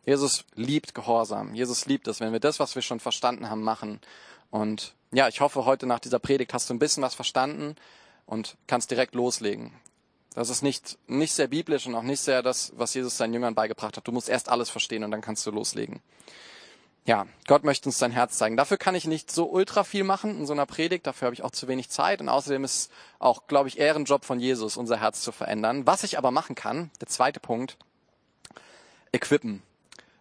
Jesus 0.04 0.44
liebt 0.54 0.94
Gehorsam. 0.94 1.54
Jesus 1.54 1.86
liebt 1.86 2.08
es, 2.08 2.20
wenn 2.20 2.32
wir 2.32 2.40
das, 2.40 2.60
was 2.60 2.74
wir 2.74 2.82
schon 2.82 3.00
verstanden 3.00 3.50
haben, 3.50 3.62
machen. 3.62 4.00
Und 4.50 4.94
ja, 5.12 5.28
ich 5.28 5.40
hoffe, 5.40 5.64
heute 5.64 5.86
nach 5.86 5.98
dieser 5.98 6.18
Predigt 6.18 6.54
hast 6.54 6.70
du 6.70 6.74
ein 6.74 6.78
bisschen 6.78 7.02
was 7.02 7.14
verstanden 7.14 7.74
und 8.24 8.56
kannst 8.66 8.90
direkt 8.90 9.14
loslegen. 9.14 9.72
Das 10.36 10.50
ist 10.50 10.60
nicht, 10.60 10.98
nicht 11.06 11.32
sehr 11.32 11.46
biblisch 11.48 11.86
und 11.86 11.94
auch 11.94 12.02
nicht 12.02 12.20
sehr 12.20 12.42
das, 12.42 12.70
was 12.76 12.92
Jesus 12.92 13.16
seinen 13.16 13.32
Jüngern 13.32 13.54
beigebracht 13.54 13.96
hat. 13.96 14.06
Du 14.06 14.12
musst 14.12 14.28
erst 14.28 14.50
alles 14.50 14.68
verstehen 14.68 15.02
und 15.02 15.10
dann 15.10 15.22
kannst 15.22 15.46
du 15.46 15.50
loslegen. 15.50 16.00
Ja, 17.06 17.26
Gott 17.46 17.64
möchte 17.64 17.88
uns 17.88 17.98
sein 17.98 18.12
Herz 18.12 18.36
zeigen. 18.36 18.58
Dafür 18.58 18.76
kann 18.76 18.94
ich 18.94 19.06
nicht 19.06 19.30
so 19.30 19.48
ultra 19.48 19.82
viel 19.82 20.04
machen 20.04 20.38
in 20.38 20.44
so 20.44 20.52
einer 20.52 20.66
Predigt. 20.66 21.06
Dafür 21.06 21.26
habe 21.26 21.34
ich 21.34 21.42
auch 21.42 21.52
zu 21.52 21.68
wenig 21.68 21.88
Zeit. 21.88 22.20
Und 22.20 22.28
außerdem 22.28 22.64
ist 22.64 22.92
auch, 23.18 23.46
glaube 23.46 23.70
ich, 23.70 23.78
Ehrenjob 23.78 24.26
von 24.26 24.38
Jesus, 24.38 24.76
unser 24.76 25.00
Herz 25.00 25.22
zu 25.22 25.32
verändern. 25.32 25.86
Was 25.86 26.04
ich 26.04 26.18
aber 26.18 26.30
machen 26.30 26.54
kann, 26.54 26.90
der 27.00 27.08
zweite 27.08 27.40
Punkt, 27.40 27.78
equippen 29.12 29.62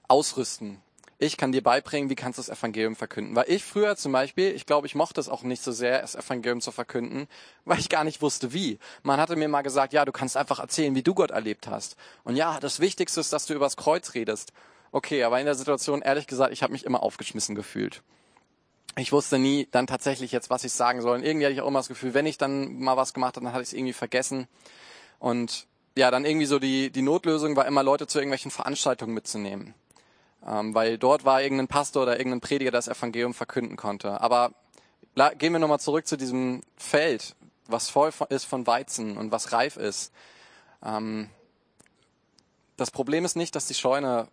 ausrüsten. 0.08 0.80
Ich 1.18 1.38
kann 1.38 1.54
dir 1.54 1.64
beibringen, 1.64 2.10
wie 2.10 2.16
kannst 2.16 2.40
du 2.40 2.42
das 2.42 2.50
Evangelium 2.50 2.98
verkünden. 2.98 3.36
Weil 3.36 3.46
ich 3.48 3.64
früher 3.64 3.96
zum 3.96 4.12
Beispiel, 4.12 4.52
ich 4.54 4.66
glaube, 4.66 4.86
ich 4.86 4.96
mochte 4.96 5.22
es 5.22 5.30
auch 5.30 5.44
nicht 5.44 5.64
so 5.64 5.72
sehr, 5.72 6.02
das 6.02 6.16
Evangelium 6.16 6.60
zu 6.60 6.72
verkünden, 6.72 7.28
weil 7.64 7.80
ich 7.80 7.88
gar 7.88 8.04
nicht 8.04 8.22
wusste, 8.22 8.52
wie. 8.52 8.80
Man 9.02 9.20
hatte 9.20 9.38
mir 9.38 9.48
mal 9.48 9.62
gesagt, 9.62 9.94
ja, 9.94 10.04
du 10.04 10.12
kannst 10.12 10.36
einfach 10.36 10.60
erzählen, 10.60 10.94
wie 10.94 11.04
du 11.04 11.14
Gott 11.14 11.32
erlebt 11.32 11.68
hast. 11.68 11.96
Und 12.26 12.36
ja, 12.36 12.60
das 12.60 12.82
Wichtigste 12.82 13.22
ist, 13.22 13.32
dass 13.32 13.46
du 13.46 13.54
übers 13.54 13.78
Kreuz 13.78 14.14
redest. 14.14 14.52
Okay, 14.92 15.24
aber 15.24 15.40
in 15.40 15.46
der 15.46 15.56
Situation, 15.56 16.02
ehrlich 16.02 16.28
gesagt, 16.28 16.52
ich 16.52 16.64
habe 16.64 16.74
mich 16.74 16.86
immer 16.86 17.02
aufgeschmissen 17.02 17.56
gefühlt. 17.56 18.02
Ich 18.98 19.14
wusste 19.14 19.40
nie 19.40 19.70
dann 19.72 19.88
tatsächlich 19.88 20.34
jetzt, 20.34 20.50
was 20.50 20.66
ich 20.66 20.74
sagen 20.74 21.02
soll. 21.02 21.18
Und 21.18 21.24
irgendwie 21.24 21.46
hatte 21.46 21.54
ich 21.54 21.62
auch 21.62 21.68
immer 21.68 21.80
das 21.80 21.88
Gefühl, 21.88 22.14
wenn 22.14 22.26
ich 22.26 22.38
dann 22.38 22.78
mal 22.80 22.98
was 22.98 23.14
gemacht 23.14 23.38
habe, 23.38 23.46
dann 23.46 23.54
hatte 23.54 23.64
ich 23.64 23.70
es 23.70 23.74
irgendwie 23.74 23.94
vergessen. 23.94 24.48
Und 25.20 25.68
ja, 25.98 26.12
dann 26.12 26.26
irgendwie 26.26 26.46
so 26.46 26.60
die, 26.60 26.90
die 26.92 27.02
Notlösung 27.02 27.56
war 27.56 27.66
immer, 27.68 27.84
Leute 27.84 28.06
zu 28.06 28.20
irgendwelchen 28.20 28.52
Veranstaltungen 28.52 29.14
mitzunehmen 29.14 29.74
weil 30.46 30.98
dort 30.98 31.26
war 31.26 31.42
irgendein 31.42 31.68
Pastor 31.68 32.04
oder 32.04 32.18
irgendein 32.18 32.42
Prediger, 32.42 32.72
das 32.72 32.88
Evangelium 32.88 33.34
verkünden 33.34 33.78
konnte. 33.78 34.22
Aber 34.22 34.52
gehen 35.38 35.54
wir 35.54 35.60
nochmal 35.60 35.80
zurück 35.80 36.08
zu 36.08 36.18
diesem 36.18 36.62
Feld, 36.78 37.36
was 37.68 37.90
voll 37.90 38.12
ist 38.30 38.46
von 38.46 38.68
Weizen 38.68 39.18
und 39.18 39.32
was 39.32 39.52
reif 39.52 39.78
ist. 39.78 40.12
Ähm, 40.84 41.30
das 42.78 42.92
Problem 42.92 43.26
ist 43.26 43.36
nicht, 43.36 43.56
dass 43.56 43.68
die 43.68 43.74
Scheune 43.74 44.28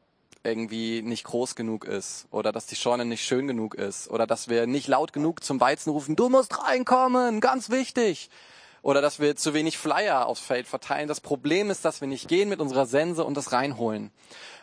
irgendwie 0.45 1.03
nicht 1.03 1.25
groß 1.25 1.55
genug 1.55 1.85
ist 1.85 2.27
oder 2.31 2.51
dass 2.53 2.67
die 2.67 2.75
Scheune 2.75 3.05
nicht 3.05 3.25
schön 3.25 3.47
genug 3.47 3.75
ist 3.75 4.11
oder 4.11 4.27
dass 4.27 4.49
wir 4.49 4.67
nicht 4.67 4.89
laut 4.89 5.13
genug 5.13 5.45
zum 5.45 5.61
Weizen 5.61 5.91
rufen, 5.91 6.17
du 6.17 6.29
musst 6.29 6.63
reinkommen, 6.63 7.41
ganz 7.41 7.71
wichtig. 7.71 8.29
Oder 8.83 9.01
dass 9.01 9.21
wir 9.21 9.37
zu 9.37 9.55
wenig 9.55 9.79
Flyer 9.79 10.27
aufs 10.27 10.41
Feld 10.41 10.67
verteilen. 10.67 11.07
Das 11.07 11.21
Problem 11.21 11.71
ist, 11.71 11.85
dass 11.85 12.01
wir 12.01 12.09
nicht 12.09 12.29
gehen 12.29 12.49
mit 12.49 12.61
unserer 12.61 12.85
Sense 12.85 13.25
und 13.25 13.37
das 13.37 13.53
reinholen. 13.53 14.11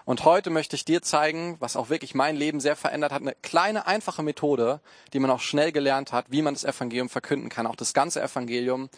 Und 0.03 0.25
heute 0.25 0.49
möchte 0.49 0.75
ich 0.75 0.83
dir 0.83 1.01
zeigen, 1.01 1.55
was 1.59 1.75
auch 1.75 1.89
wirklich 1.89 2.15
mein 2.15 2.35
Leben 2.35 2.59
sehr 2.59 2.75
verändert 2.75 3.13
hat, 3.13 3.21
eine 3.21 3.35
kleine, 3.41 3.87
einfache 3.87 4.23
Methode, 4.23 4.81
die 5.13 5.19
man 5.19 5.31
auch 5.31 5.39
schnell 5.39 5.71
gelernt 5.71 6.11
hat, 6.11 6.25
wie 6.29 6.41
man 6.41 6.53
das 6.53 6.65
Evangelium 6.65 7.09
verkünden 7.09 7.49
kann, 7.49 7.67
auch 7.67 7.75
das 7.75 7.93
ganze 7.93 8.21
Evangelium. 8.21 8.89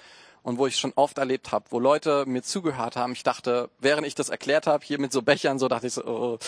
Und 0.44 0.58
wo 0.58 0.66
ich 0.66 0.78
schon 0.78 0.94
oft 0.96 1.20
erlebt 1.20 1.52
habe, 1.52 1.66
wo 1.70 1.80
Leute 1.80 2.26
mir 2.26 2.42
zugehört 2.42 2.96
haben, 2.96 3.12
ich 3.14 3.22
dachte, 3.22 3.70
während 3.80 4.08
ich 4.08 4.16
das 4.16 4.30
erklärt 4.30 4.66
habe, 4.66 4.84
hier 4.84 5.00
mit 5.00 5.12
so 5.12 5.22
Bechern, 5.22 5.60
so 5.60 5.68
dachte 5.68 5.86
ich 5.86 5.94
so, 5.94 6.04
oh, 6.04 6.40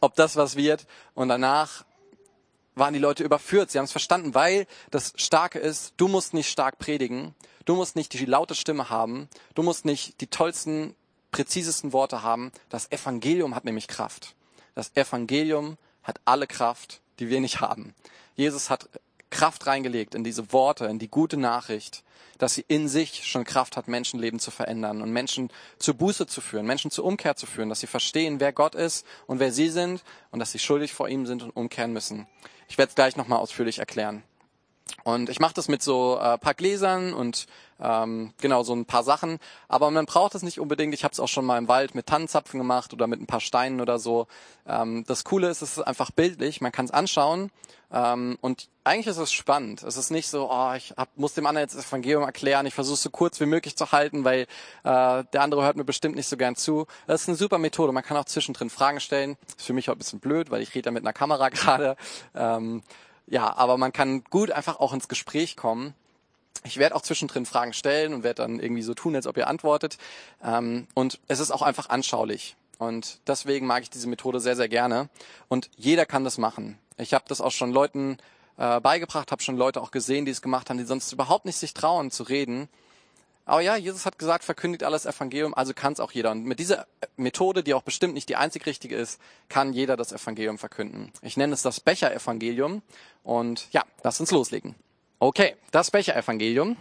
ob 0.00 0.16
das 0.16 0.34
was 0.34 0.56
wird. 0.56 0.86
Und 1.14 1.28
danach 1.28 1.84
waren 2.74 2.92
die 2.92 3.00
Leute 3.00 3.22
überführt. 3.22 3.70
Sie 3.70 3.78
haben 3.78 3.84
es 3.84 3.92
verstanden, 3.92 4.34
weil 4.34 4.66
das 4.90 5.12
Starke 5.16 5.58
ist, 5.58 5.94
du 5.96 6.08
musst 6.08 6.34
nicht 6.34 6.50
stark 6.50 6.78
predigen, 6.78 7.34
du 7.66 7.74
musst 7.74 7.94
nicht 7.94 8.14
die 8.14 8.24
laute 8.24 8.54
Stimme 8.54 8.88
haben, 8.88 9.28
du 9.54 9.62
musst 9.62 9.84
nicht 9.84 10.20
die 10.22 10.28
tollsten 10.28 10.94
präzisesten 11.30 11.92
Worte 11.92 12.22
haben. 12.22 12.50
Das 12.70 12.90
Evangelium 12.90 13.54
hat 13.54 13.66
nämlich 13.66 13.88
Kraft. 13.88 14.34
Das 14.74 14.96
Evangelium 14.96 15.76
hat 16.02 16.18
alle 16.24 16.46
Kraft, 16.46 17.00
die 17.18 17.28
wir 17.28 17.40
nicht 17.40 17.60
haben. 17.60 17.94
Jesus 18.36 18.70
hat 18.70 18.88
Kraft 19.28 19.66
reingelegt 19.66 20.14
in 20.14 20.24
diese 20.24 20.52
Worte, 20.52 20.86
in 20.86 20.98
die 20.98 21.08
gute 21.08 21.36
Nachricht, 21.36 22.04
dass 22.38 22.54
sie 22.54 22.64
in 22.68 22.88
sich 22.88 23.26
schon 23.26 23.44
Kraft 23.44 23.76
hat, 23.76 23.88
Menschenleben 23.88 24.38
zu 24.38 24.50
verändern 24.50 25.02
und 25.02 25.10
Menschen 25.10 25.50
zur 25.78 25.94
Buße 25.94 26.26
zu 26.26 26.40
führen, 26.40 26.66
Menschen 26.66 26.90
zur 26.90 27.04
Umkehr 27.04 27.36
zu 27.36 27.46
führen, 27.46 27.68
dass 27.68 27.80
sie 27.80 27.86
verstehen, 27.86 28.40
wer 28.40 28.52
Gott 28.52 28.74
ist 28.74 29.06
und 29.26 29.38
wer 29.38 29.52
sie 29.52 29.68
sind 29.68 30.02
und 30.30 30.38
dass 30.38 30.52
sie 30.52 30.58
schuldig 30.58 30.94
vor 30.94 31.08
ihm 31.08 31.26
sind 31.26 31.42
und 31.42 31.50
umkehren 31.50 31.92
müssen. 31.92 32.26
Ich 32.68 32.78
werde 32.78 32.90
es 32.90 32.94
gleich 32.94 33.16
nochmal 33.16 33.38
ausführlich 33.38 33.78
erklären. 33.78 34.22
Und 35.04 35.28
ich 35.28 35.40
mache 35.40 35.54
das 35.54 35.68
mit 35.68 35.82
so 35.82 36.18
äh, 36.20 36.38
paar 36.38 36.54
Gläsern 36.54 37.12
und 37.12 37.46
ähm, 37.80 38.32
genau 38.40 38.62
so 38.62 38.74
ein 38.74 38.86
paar 38.86 39.02
Sachen. 39.02 39.38
Aber 39.68 39.90
man 39.90 40.06
braucht 40.06 40.34
es 40.34 40.42
nicht 40.42 40.60
unbedingt. 40.60 40.94
Ich 40.94 41.04
habe 41.04 41.12
es 41.12 41.20
auch 41.20 41.28
schon 41.28 41.44
mal 41.44 41.58
im 41.58 41.68
Wald 41.68 41.94
mit 41.94 42.06
Tannenzapfen 42.06 42.58
gemacht 42.58 42.92
oder 42.92 43.06
mit 43.06 43.20
ein 43.20 43.26
paar 43.26 43.40
Steinen 43.40 43.80
oder 43.80 43.98
so. 43.98 44.26
Ähm, 44.66 45.04
das 45.06 45.24
Coole 45.24 45.48
ist, 45.48 45.62
es 45.62 45.76
ist 45.76 45.82
einfach 45.82 46.10
bildlich. 46.10 46.60
Man 46.60 46.72
kann 46.72 46.86
es 46.86 46.90
anschauen. 46.90 47.50
Ähm, 47.92 48.36
und 48.40 48.68
eigentlich 48.84 49.06
ist 49.06 49.18
es 49.18 49.32
spannend. 49.32 49.82
Es 49.82 49.96
ist 49.96 50.10
nicht 50.10 50.28
so, 50.28 50.50
oh, 50.50 50.72
ich 50.74 50.92
hab, 50.96 51.16
muss 51.16 51.34
dem 51.34 51.46
anderen 51.46 51.64
jetzt 51.64 51.76
das 51.76 51.86
Evangelium 51.86 52.24
erklären. 52.24 52.66
Ich 52.66 52.74
versuche 52.74 52.94
es 52.94 53.02
so 53.02 53.10
kurz 53.10 53.38
wie 53.40 53.46
möglich 53.46 53.76
zu 53.76 53.92
halten, 53.92 54.24
weil 54.24 54.42
äh, 54.82 55.24
der 55.32 55.42
andere 55.42 55.62
hört 55.62 55.76
mir 55.76 55.84
bestimmt 55.84 56.16
nicht 56.16 56.28
so 56.28 56.36
gern 56.36 56.56
zu. 56.56 56.86
Das 57.06 57.22
ist 57.22 57.28
eine 57.28 57.36
super 57.36 57.58
Methode. 57.58 57.92
Man 57.92 58.02
kann 58.02 58.16
auch 58.16 58.24
zwischendrin 58.24 58.70
Fragen 58.70 59.00
stellen. 59.00 59.36
ist 59.46 59.62
für 59.66 59.72
mich 59.72 59.88
auch 59.88 59.94
ein 59.94 59.98
bisschen 59.98 60.20
blöd, 60.20 60.50
weil 60.50 60.62
ich 60.62 60.74
rede 60.74 60.82
da 60.82 60.90
mit 60.90 61.04
einer 61.04 61.12
Kamera 61.12 61.48
gerade. 61.50 61.96
Ähm, 62.34 62.82
ja, 63.26 63.56
aber 63.56 63.76
man 63.76 63.92
kann 63.92 64.24
gut 64.24 64.50
einfach 64.50 64.78
auch 64.78 64.92
ins 64.92 65.08
Gespräch 65.08 65.56
kommen. 65.56 65.94
Ich 66.64 66.78
werde 66.78 66.94
auch 66.94 67.02
zwischendrin 67.02 67.46
Fragen 67.46 67.72
stellen 67.72 68.14
und 68.14 68.22
werde 68.22 68.42
dann 68.42 68.60
irgendwie 68.60 68.82
so 68.82 68.94
tun, 68.94 69.14
als 69.14 69.26
ob 69.26 69.36
ihr 69.36 69.46
antwortet. 69.46 69.98
Ähm, 70.42 70.86
und 70.94 71.20
es 71.28 71.40
ist 71.40 71.50
auch 71.50 71.62
einfach 71.62 71.88
anschaulich. 71.88 72.56
Und 72.78 73.20
deswegen 73.26 73.66
mag 73.66 73.82
ich 73.82 73.90
diese 73.90 74.08
Methode 74.08 74.40
sehr, 74.40 74.56
sehr 74.56 74.68
gerne. 74.68 75.08
Und 75.48 75.70
jeder 75.76 76.06
kann 76.06 76.24
das 76.24 76.38
machen. 76.38 76.78
Ich 76.98 77.14
habe 77.14 77.24
das 77.28 77.40
auch 77.40 77.50
schon 77.50 77.72
Leuten 77.72 78.18
äh, 78.58 78.80
beigebracht, 78.80 79.32
habe 79.32 79.42
schon 79.42 79.56
Leute 79.56 79.80
auch 79.80 79.90
gesehen, 79.90 80.24
die 80.24 80.32
es 80.32 80.42
gemacht 80.42 80.70
haben, 80.70 80.78
die 80.78 80.84
sonst 80.84 81.12
überhaupt 81.12 81.44
nicht 81.44 81.56
sich 81.56 81.74
trauen 81.74 82.10
zu 82.10 82.24
reden. 82.24 82.68
Aber 83.46 83.60
ja, 83.60 83.76
Jesus 83.76 84.04
hat 84.04 84.18
gesagt, 84.18 84.42
verkündigt 84.42 84.82
alles 84.82 85.06
Evangelium, 85.06 85.54
also 85.54 85.72
kann 85.72 85.92
es 85.92 86.00
auch 86.00 86.10
jeder. 86.10 86.32
Und 86.32 86.44
mit 86.44 86.58
dieser 86.58 86.86
Methode, 87.16 87.62
die 87.62 87.74
auch 87.74 87.82
bestimmt 87.82 88.14
nicht 88.14 88.28
die 88.28 88.34
einzig 88.34 88.66
richtige 88.66 88.96
ist, 88.96 89.20
kann 89.48 89.72
jeder 89.72 89.96
das 89.96 90.12
Evangelium 90.12 90.58
verkünden. 90.58 91.12
Ich 91.22 91.36
nenne 91.36 91.54
es 91.54 91.62
das 91.62 91.78
Becher-Evangelium. 91.78 92.82
Und 93.22 93.68
ja, 93.72 93.84
lass 94.02 94.18
uns 94.18 94.32
loslegen. 94.32 94.74
Okay, 95.20 95.54
das 95.70 95.92
Becher-Evangelium. 95.92 96.76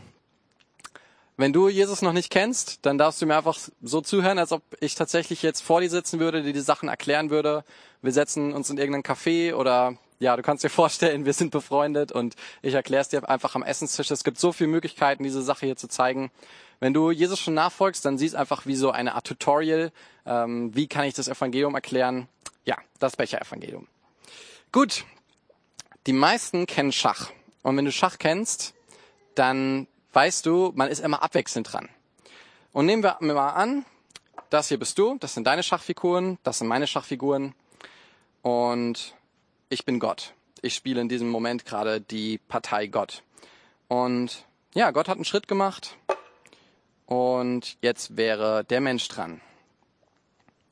Wenn 1.38 1.54
du 1.54 1.70
Jesus 1.70 2.02
noch 2.02 2.14
nicht 2.14 2.32
kennst, 2.32 2.80
dann 2.86 2.98
darfst 2.98 3.22
du 3.22 3.28
mir 3.28 3.38
einfach 3.38 3.58
so 3.82 4.02
zuhören, 4.02 4.40
als 4.40 4.52
ob 4.52 4.64
ich 4.80 4.96
tatsächlich 4.96 5.44
jetzt 5.44 5.62
vor 5.62 5.82
dir 5.82 5.90
sitzen 5.90 6.20
würde, 6.20 6.42
dir 6.42 6.54
die 6.54 6.62
Sachen 6.62 6.90
erklären 6.90 7.30
würde. 7.30 7.64
Wir 8.02 8.12
setzen 8.12 8.54
uns 8.54 8.72
in 8.72 8.78
irgendeinen 8.78 9.04
Café 9.04 9.54
oder 9.54 9.98
ja, 10.20 10.36
du 10.36 10.42
kannst 10.42 10.64
dir 10.64 10.70
vorstellen, 10.70 11.26
wir 11.26 11.34
sind 11.34 11.52
befreundet 11.52 12.12
und 12.12 12.36
ich 12.62 12.74
erkläre 12.74 13.02
es 13.02 13.10
dir 13.10 13.28
einfach 13.28 13.56
am 13.56 13.64
Essenstisch. 13.64 14.12
Es 14.12 14.24
gibt 14.24 14.40
so 14.40 14.52
viele 14.52 14.70
Möglichkeiten, 14.70 15.24
diese 15.24 15.42
Sache 15.42 15.66
hier 15.66 15.76
zu 15.76 15.88
zeigen. 15.88 16.32
Wenn 16.80 16.94
du 16.94 17.12
Jesus 17.12 17.40
schon 17.40 17.54
nachfolgst, 17.54 18.04
dann 18.06 18.18
siehst 18.18 18.36
einfach 18.36 18.66
wie 18.66 18.76
so 18.76 18.92
eine 18.92 19.16
Art 19.16 19.28
Tutorial. 19.28 19.92
Ähm, 20.26 20.76
wie 20.76 20.88
kann 20.88 21.06
ich 21.06 21.14
das 21.14 21.28
Evangelium 21.28 21.76
erklären? 21.76 22.28
Ja, 22.66 22.78
das 23.00 23.16
Becher-Evangelium. 23.16 23.88
Gut, 24.72 25.06
die 26.08 26.14
meisten 26.14 26.66
kennen 26.66 26.92
Schach. 26.92 27.32
Und 27.64 27.78
wenn 27.78 27.86
du 27.86 27.92
Schach 27.92 28.18
kennst, 28.20 28.74
dann 29.36 29.88
weißt 30.14 30.46
du, 30.46 30.72
man 30.76 30.90
ist 30.90 31.00
immer 31.00 31.24
abwechselnd 31.24 31.72
dran. 31.72 31.90
Und 32.72 32.86
nehmen 32.86 33.04
wir 33.04 33.18
mal 33.22 33.50
an, 33.50 33.86
das 34.50 34.68
hier 34.68 34.78
bist 34.78 34.98
du, 34.98 35.18
das 35.20 35.34
sind 35.34 35.48
deine 35.48 35.64
Schachfiguren, 35.64 36.38
das 36.44 36.60
sind 36.60 36.68
meine 36.68 36.88
Schachfiguren. 36.88 37.56
Und 38.42 39.16
ich 39.76 39.84
bin 39.84 40.00
Gott. 40.00 40.34
Ich 40.62 40.74
spiele 40.74 41.02
in 41.02 41.10
diesem 41.10 41.30
Moment 41.30 41.66
gerade 41.66 42.00
die 42.00 42.38
Partei 42.38 42.88
Gott. 42.88 43.24
Und 43.90 44.46
ja, 44.74 44.92
Gott 44.92 45.10
hat 45.10 45.18
einen 45.18 45.26
Schritt 45.26 45.50
gemacht 45.50 45.98
und 47.06 47.78
jetzt 47.82 48.16
wäre 48.16 48.64
der 48.64 48.80
Mensch 48.80 49.06
dran. 49.10 49.42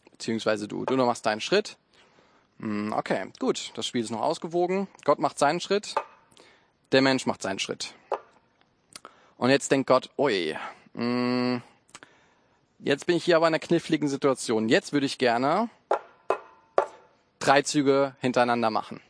Beziehungsweise 0.10 0.70
du. 0.70 0.86
Du 0.86 0.96
machst 0.96 1.26
deinen 1.26 1.42
Schritt. 1.42 1.78
Hm, 2.60 2.94
okay, 2.94 3.26
gut. 3.40 3.74
Das 3.76 3.86
Spiel 3.86 4.02
ist 4.02 4.10
noch 4.10 4.22
ausgewogen. 4.22 4.88
Gott 5.04 5.20
macht 5.20 5.38
seinen 5.38 5.60
Schritt. 5.60 5.96
Der 6.94 7.02
Mensch 7.02 7.26
macht 7.26 7.42
seinen 7.42 7.60
Schritt. 7.60 7.94
Und 9.36 9.50
jetzt 9.50 9.70
denkt 9.70 9.88
Gott, 9.88 10.12
oi, 10.16 10.56
hm, 10.94 11.62
jetzt 12.80 13.06
bin 13.06 13.18
ich 13.18 13.26
hier 13.26 13.36
aber 13.36 13.48
in 13.50 13.54
einer 13.54 13.60
kniffligen 13.60 14.08
Situation. 14.08 14.70
Jetzt 14.70 14.94
würde 14.94 15.08
ich 15.08 15.18
gerne 15.18 15.70
drei 17.44 17.62
Züge 17.62 18.16
hintereinander 18.22 18.70
machen. 18.70 19.02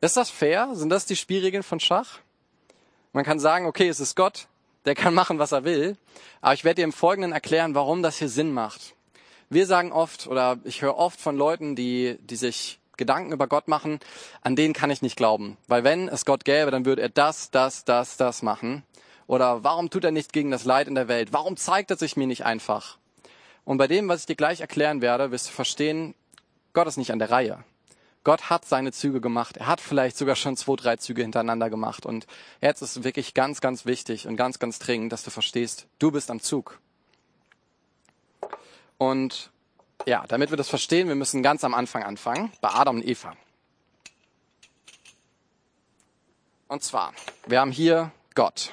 Ist 0.00 0.16
das 0.16 0.30
fair? 0.30 0.70
Sind 0.74 0.90
das 0.90 1.06
die 1.06 1.16
Spielregeln 1.16 1.62
von 1.62 1.80
Schach? 1.80 2.18
Man 3.12 3.24
kann 3.24 3.40
sagen, 3.40 3.66
okay, 3.66 3.88
es 3.88 4.00
ist 4.00 4.14
Gott, 4.14 4.46
der 4.84 4.94
kann 4.94 5.14
machen, 5.14 5.38
was 5.38 5.52
er 5.52 5.64
will. 5.64 5.96
Aber 6.40 6.54
ich 6.54 6.64
werde 6.64 6.76
dir 6.76 6.84
im 6.84 6.92
Folgenden 6.92 7.32
erklären, 7.32 7.74
warum 7.74 8.02
das 8.02 8.18
hier 8.18 8.28
Sinn 8.28 8.52
macht. 8.52 8.94
Wir 9.50 9.66
sagen 9.66 9.92
oft, 9.92 10.26
oder 10.26 10.58
ich 10.64 10.82
höre 10.82 10.96
oft 10.96 11.20
von 11.20 11.36
Leuten, 11.36 11.74
die, 11.74 12.18
die 12.20 12.36
sich 12.36 12.78
Gedanken 12.98 13.32
über 13.32 13.46
Gott 13.46 13.66
machen, 13.66 13.98
an 14.42 14.56
denen 14.56 14.74
kann 14.74 14.90
ich 14.90 15.00
nicht 15.00 15.16
glauben. 15.16 15.56
Weil 15.68 15.84
wenn 15.84 16.08
es 16.08 16.26
Gott 16.26 16.44
gäbe, 16.44 16.70
dann 16.70 16.84
würde 16.84 17.02
er 17.02 17.08
das, 17.08 17.50
das, 17.50 17.84
das, 17.84 18.18
das 18.18 18.42
machen. 18.42 18.82
Oder 19.26 19.64
warum 19.64 19.88
tut 19.88 20.04
er 20.04 20.10
nicht 20.10 20.32
gegen 20.32 20.50
das 20.50 20.64
Leid 20.64 20.86
in 20.86 20.94
der 20.94 21.08
Welt? 21.08 21.32
Warum 21.32 21.56
zeigt 21.56 21.90
er 21.90 21.96
sich 21.96 22.16
mir 22.16 22.26
nicht 22.26 22.44
einfach? 22.44 22.98
Und 23.64 23.78
bei 23.78 23.86
dem, 23.86 24.08
was 24.08 24.20
ich 24.20 24.26
dir 24.26 24.36
gleich 24.36 24.60
erklären 24.60 25.00
werde, 25.00 25.30
wirst 25.30 25.48
du 25.48 25.52
verstehen, 25.52 26.14
Gott 26.78 26.86
ist 26.86 26.96
nicht 26.96 27.10
an 27.10 27.18
der 27.18 27.32
Reihe. 27.32 27.64
Gott 28.22 28.50
hat 28.50 28.64
seine 28.64 28.92
Züge 28.92 29.20
gemacht. 29.20 29.56
Er 29.56 29.66
hat 29.66 29.80
vielleicht 29.80 30.16
sogar 30.16 30.36
schon 30.36 30.56
zwei, 30.56 30.76
drei 30.76 30.94
Züge 30.94 31.22
hintereinander 31.22 31.70
gemacht. 31.70 32.06
Und 32.06 32.28
jetzt 32.60 32.82
ist 32.82 32.96
es 32.96 33.02
wirklich 33.02 33.34
ganz, 33.34 33.60
ganz 33.60 33.84
wichtig 33.84 34.28
und 34.28 34.36
ganz, 34.36 34.60
ganz 34.60 34.78
dringend, 34.78 35.12
dass 35.12 35.24
du 35.24 35.32
verstehst, 35.32 35.88
du 35.98 36.12
bist 36.12 36.30
am 36.30 36.38
Zug. 36.38 36.78
Und 38.96 39.50
ja, 40.06 40.24
damit 40.28 40.50
wir 40.50 40.56
das 40.56 40.68
verstehen, 40.68 41.08
wir 41.08 41.16
müssen 41.16 41.42
ganz 41.42 41.64
am 41.64 41.74
Anfang 41.74 42.04
anfangen, 42.04 42.52
bei 42.60 42.68
Adam 42.68 42.98
und 42.98 43.04
Eva. 43.04 43.36
Und 46.68 46.84
zwar, 46.84 47.12
wir 47.48 47.58
haben 47.58 47.72
hier 47.72 48.12
Gott. 48.36 48.70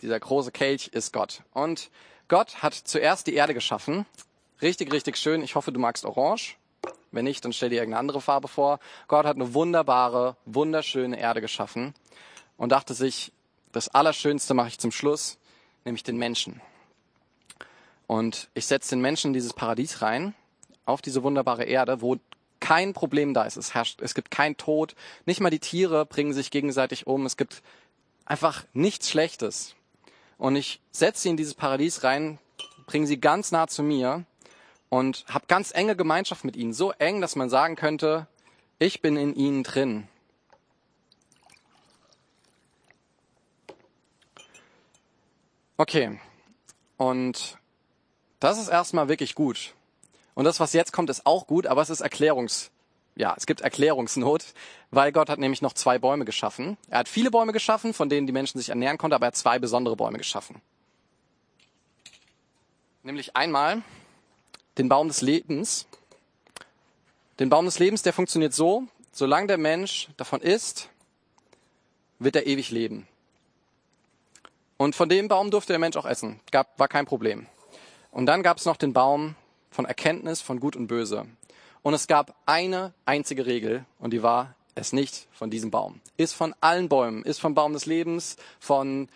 Dieser 0.00 0.20
große 0.20 0.52
Kelch 0.52 0.90
ist 0.92 1.12
Gott. 1.12 1.42
Und 1.54 1.90
Gott 2.28 2.62
hat 2.62 2.74
zuerst 2.74 3.26
die 3.26 3.34
Erde 3.34 3.52
geschaffen. 3.52 4.06
Richtig, 4.62 4.92
richtig 4.92 5.16
schön. 5.16 5.42
Ich 5.42 5.56
hoffe, 5.56 5.72
du 5.72 5.80
magst 5.80 6.04
Orange. 6.04 6.59
Wenn 7.12 7.24
nicht, 7.24 7.44
dann 7.44 7.52
stell 7.52 7.70
dir 7.70 7.76
irgendeine 7.76 8.00
andere 8.00 8.20
Farbe 8.20 8.48
vor. 8.48 8.78
Gott 9.08 9.26
hat 9.26 9.36
eine 9.36 9.54
wunderbare, 9.54 10.36
wunderschöne 10.44 11.18
Erde 11.18 11.40
geschaffen 11.40 11.94
und 12.56 12.70
dachte 12.70 12.94
sich, 12.94 13.32
das 13.72 13.88
Allerschönste 13.88 14.54
mache 14.54 14.68
ich 14.68 14.78
zum 14.78 14.92
Schluss, 14.92 15.38
nämlich 15.84 16.02
den 16.02 16.16
Menschen. 16.16 16.60
Und 18.06 18.48
ich 18.54 18.66
setze 18.66 18.90
den 18.90 19.00
Menschen 19.00 19.28
in 19.28 19.34
dieses 19.34 19.52
Paradies 19.52 20.02
rein, 20.02 20.34
auf 20.84 21.02
diese 21.02 21.22
wunderbare 21.22 21.64
Erde, 21.64 22.00
wo 22.00 22.16
kein 22.58 22.92
Problem 22.92 23.34
da 23.34 23.44
ist. 23.44 23.56
Es 23.56 23.74
herrscht, 23.74 24.00
es 24.02 24.14
gibt 24.14 24.30
kein 24.30 24.56
Tod. 24.56 24.94
Nicht 25.24 25.40
mal 25.40 25.50
die 25.50 25.60
Tiere 25.60 26.04
bringen 26.06 26.32
sich 26.32 26.50
gegenseitig 26.50 27.06
um. 27.06 27.26
Es 27.26 27.36
gibt 27.36 27.62
einfach 28.24 28.64
nichts 28.72 29.10
Schlechtes. 29.10 29.74
Und 30.38 30.56
ich 30.56 30.80
setze 30.90 31.22
sie 31.22 31.28
in 31.30 31.36
dieses 31.36 31.54
Paradies 31.54 32.04
rein, 32.04 32.38
bringe 32.86 33.06
sie 33.06 33.20
ganz 33.20 33.52
nah 33.52 33.66
zu 33.66 33.82
mir 33.82 34.24
und 34.90 35.24
habe 35.28 35.46
ganz 35.46 35.72
enge 35.72 35.96
Gemeinschaft 35.96 36.44
mit 36.44 36.56
ihnen. 36.56 36.74
So 36.74 36.92
eng, 36.92 37.22
dass 37.22 37.36
man 37.36 37.48
sagen 37.48 37.76
könnte, 37.76 38.26
ich 38.78 39.00
bin 39.00 39.16
in 39.16 39.34
ihnen 39.34 39.62
drin. 39.62 40.06
Okay. 45.78 46.20
Und 46.98 47.56
das 48.40 48.58
ist 48.58 48.68
erstmal 48.68 49.08
wirklich 49.08 49.34
gut. 49.34 49.74
Und 50.34 50.44
das, 50.44 50.60
was 50.60 50.74
jetzt 50.74 50.92
kommt, 50.92 51.08
ist 51.08 51.24
auch 51.24 51.46
gut, 51.46 51.66
aber 51.66 51.80
es 51.80 51.88
ist 51.88 52.00
Erklärungs, 52.00 52.70
ja, 53.16 53.34
es 53.36 53.46
gibt 53.46 53.60
Erklärungsnot, 53.60 54.44
weil 54.90 55.12
Gott 55.12 55.28
hat 55.28 55.38
nämlich 55.38 55.62
noch 55.62 55.72
zwei 55.72 55.98
Bäume 55.98 56.24
geschaffen. 56.24 56.76
Er 56.88 57.00
hat 57.00 57.08
viele 57.08 57.30
Bäume 57.30 57.52
geschaffen, 57.52 57.94
von 57.94 58.08
denen 58.08 58.26
die 58.26 58.32
Menschen 58.32 58.58
sich 58.58 58.70
ernähren 58.70 58.98
konnten, 58.98 59.14
aber 59.14 59.26
er 59.26 59.28
hat 59.28 59.36
zwei 59.36 59.58
besondere 59.58 59.96
Bäume 59.96 60.18
geschaffen. 60.18 60.60
Nämlich 63.02 63.36
einmal 63.36 63.82
den 64.80 64.88
Baum 64.88 65.08
des 65.08 65.20
Lebens. 65.20 65.86
Den 67.38 67.50
Baum 67.50 67.66
des 67.66 67.78
Lebens, 67.78 68.02
der 68.02 68.14
funktioniert 68.14 68.54
so, 68.54 68.84
solange 69.12 69.46
der 69.46 69.58
Mensch 69.58 70.08
davon 70.16 70.40
isst, 70.40 70.88
wird 72.18 72.34
er 72.34 72.46
ewig 72.46 72.70
leben. 72.70 73.06
Und 74.78 74.96
von 74.96 75.10
dem 75.10 75.28
Baum 75.28 75.50
durfte 75.50 75.74
der 75.74 75.78
Mensch 75.78 75.98
auch 75.98 76.06
essen. 76.06 76.40
Gab, 76.50 76.78
war 76.78 76.88
kein 76.88 77.04
Problem. 77.04 77.46
Und 78.10 78.24
dann 78.24 78.42
gab 78.42 78.56
es 78.56 78.64
noch 78.64 78.78
den 78.78 78.94
Baum 78.94 79.34
von 79.70 79.84
Erkenntnis 79.84 80.40
von 80.40 80.60
Gut 80.60 80.76
und 80.76 80.86
Böse. 80.86 81.26
Und 81.82 81.92
es 81.92 82.06
gab 82.06 82.34
eine 82.46 82.94
einzige 83.04 83.44
Regel, 83.44 83.84
und 83.98 84.14
die 84.14 84.22
war, 84.22 84.54
es 84.74 84.94
nicht 84.94 85.28
von 85.32 85.50
diesem 85.50 85.70
Baum. 85.70 86.00
Ist 86.16 86.32
von 86.32 86.54
allen 86.62 86.88
Bäumen, 86.88 87.22
ist 87.22 87.38
vom 87.38 87.54
Baum 87.54 87.74
des 87.74 87.84
Lebens, 87.84 88.38
von 88.58 89.10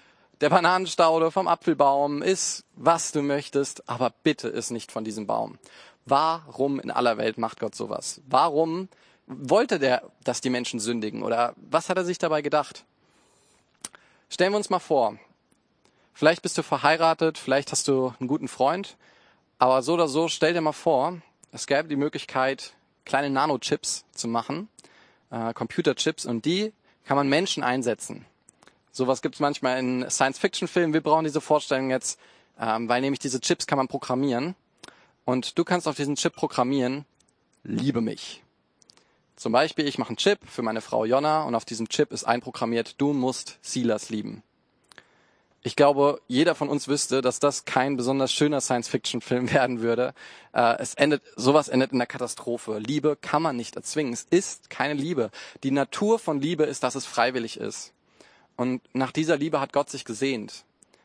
der 0.44 0.50
Bananenstaude, 0.50 1.30
vom 1.30 1.48
Apfelbaum, 1.48 2.20
ist 2.20 2.66
was 2.76 3.12
du 3.12 3.22
möchtest, 3.22 3.88
aber 3.88 4.12
bitte 4.24 4.46
ist 4.48 4.72
nicht 4.72 4.92
von 4.92 5.02
diesem 5.02 5.26
Baum. 5.26 5.58
Warum 6.04 6.78
in 6.80 6.90
aller 6.90 7.16
Welt 7.16 7.38
macht 7.38 7.60
Gott 7.60 7.74
sowas? 7.74 8.20
Warum 8.28 8.90
wollte 9.26 9.78
der, 9.78 10.02
dass 10.22 10.42
die 10.42 10.50
Menschen 10.50 10.80
sündigen? 10.80 11.22
Oder 11.22 11.54
was 11.56 11.88
hat 11.88 11.96
er 11.96 12.04
sich 12.04 12.18
dabei 12.18 12.42
gedacht? 12.42 12.84
Stellen 14.28 14.52
wir 14.52 14.58
uns 14.58 14.68
mal 14.68 14.80
vor, 14.80 15.16
vielleicht 16.12 16.42
bist 16.42 16.58
du 16.58 16.62
verheiratet, 16.62 17.38
vielleicht 17.38 17.72
hast 17.72 17.88
du 17.88 18.12
einen 18.20 18.28
guten 18.28 18.48
Freund, 18.48 18.98
aber 19.58 19.80
so 19.80 19.94
oder 19.94 20.08
so, 20.08 20.28
stell 20.28 20.52
dir 20.52 20.60
mal 20.60 20.72
vor, 20.72 21.22
es 21.52 21.66
gäbe 21.66 21.88
die 21.88 21.96
Möglichkeit, 21.96 22.74
kleine 23.06 23.30
Nanochips 23.30 24.04
zu 24.12 24.28
machen, 24.28 24.68
äh, 25.30 25.54
Computerchips, 25.54 26.26
und 26.26 26.44
die 26.44 26.74
kann 27.06 27.16
man 27.16 27.30
Menschen 27.30 27.62
einsetzen. 27.62 28.26
Sowas 28.94 29.22
gibt 29.22 29.34
es 29.34 29.40
manchmal 29.40 29.80
in 29.80 30.08
Science-Fiction-Filmen. 30.08 30.94
Wir 30.94 31.00
brauchen 31.00 31.24
diese 31.24 31.40
Vorstellung 31.40 31.90
jetzt, 31.90 32.16
ähm, 32.60 32.88
weil 32.88 33.00
nämlich 33.00 33.18
diese 33.18 33.40
Chips 33.40 33.66
kann 33.66 33.76
man 33.76 33.88
programmieren. 33.88 34.54
Und 35.24 35.58
du 35.58 35.64
kannst 35.64 35.88
auf 35.88 35.96
diesen 35.96 36.14
Chip 36.14 36.36
programmieren, 36.36 37.04
liebe 37.64 38.00
mich. 38.00 38.44
Zum 39.34 39.50
Beispiel, 39.50 39.88
ich 39.88 39.98
mache 39.98 40.10
einen 40.10 40.16
Chip 40.18 40.38
für 40.46 40.62
meine 40.62 40.80
Frau 40.80 41.04
Jonna 41.04 41.42
und 41.42 41.56
auf 41.56 41.64
diesem 41.64 41.88
Chip 41.88 42.12
ist 42.12 42.22
einprogrammiert, 42.22 43.00
du 43.00 43.12
musst 43.12 43.58
Silas 43.62 44.10
lieben. 44.10 44.44
Ich 45.64 45.74
glaube, 45.74 46.20
jeder 46.28 46.54
von 46.54 46.68
uns 46.68 46.86
wüsste, 46.86 47.20
dass 47.20 47.40
das 47.40 47.64
kein 47.64 47.96
besonders 47.96 48.32
schöner 48.32 48.60
Science-Fiction-Film 48.60 49.50
werden 49.52 49.80
würde. 49.80 50.14
Äh, 50.52 50.76
es 50.78 50.94
endet, 50.94 51.24
sowas 51.34 51.68
endet 51.68 51.90
in 51.90 51.98
der 51.98 52.06
Katastrophe. 52.06 52.78
Liebe 52.78 53.16
kann 53.20 53.42
man 53.42 53.56
nicht 53.56 53.74
erzwingen. 53.74 54.12
Es 54.12 54.22
ist 54.30 54.70
keine 54.70 54.94
Liebe. 54.94 55.32
Die 55.64 55.72
Natur 55.72 56.20
von 56.20 56.40
Liebe 56.40 56.62
ist, 56.62 56.84
dass 56.84 56.94
es 56.94 57.06
freiwillig 57.06 57.56
ist. 57.56 57.93
Und 58.56 58.82
nach 58.92 59.12
dieser 59.12 59.36
Liebe 59.36 59.60
hat 59.60 59.72
Gott 59.72 59.90
sich 59.90 60.04
gesehnt. 60.04 60.64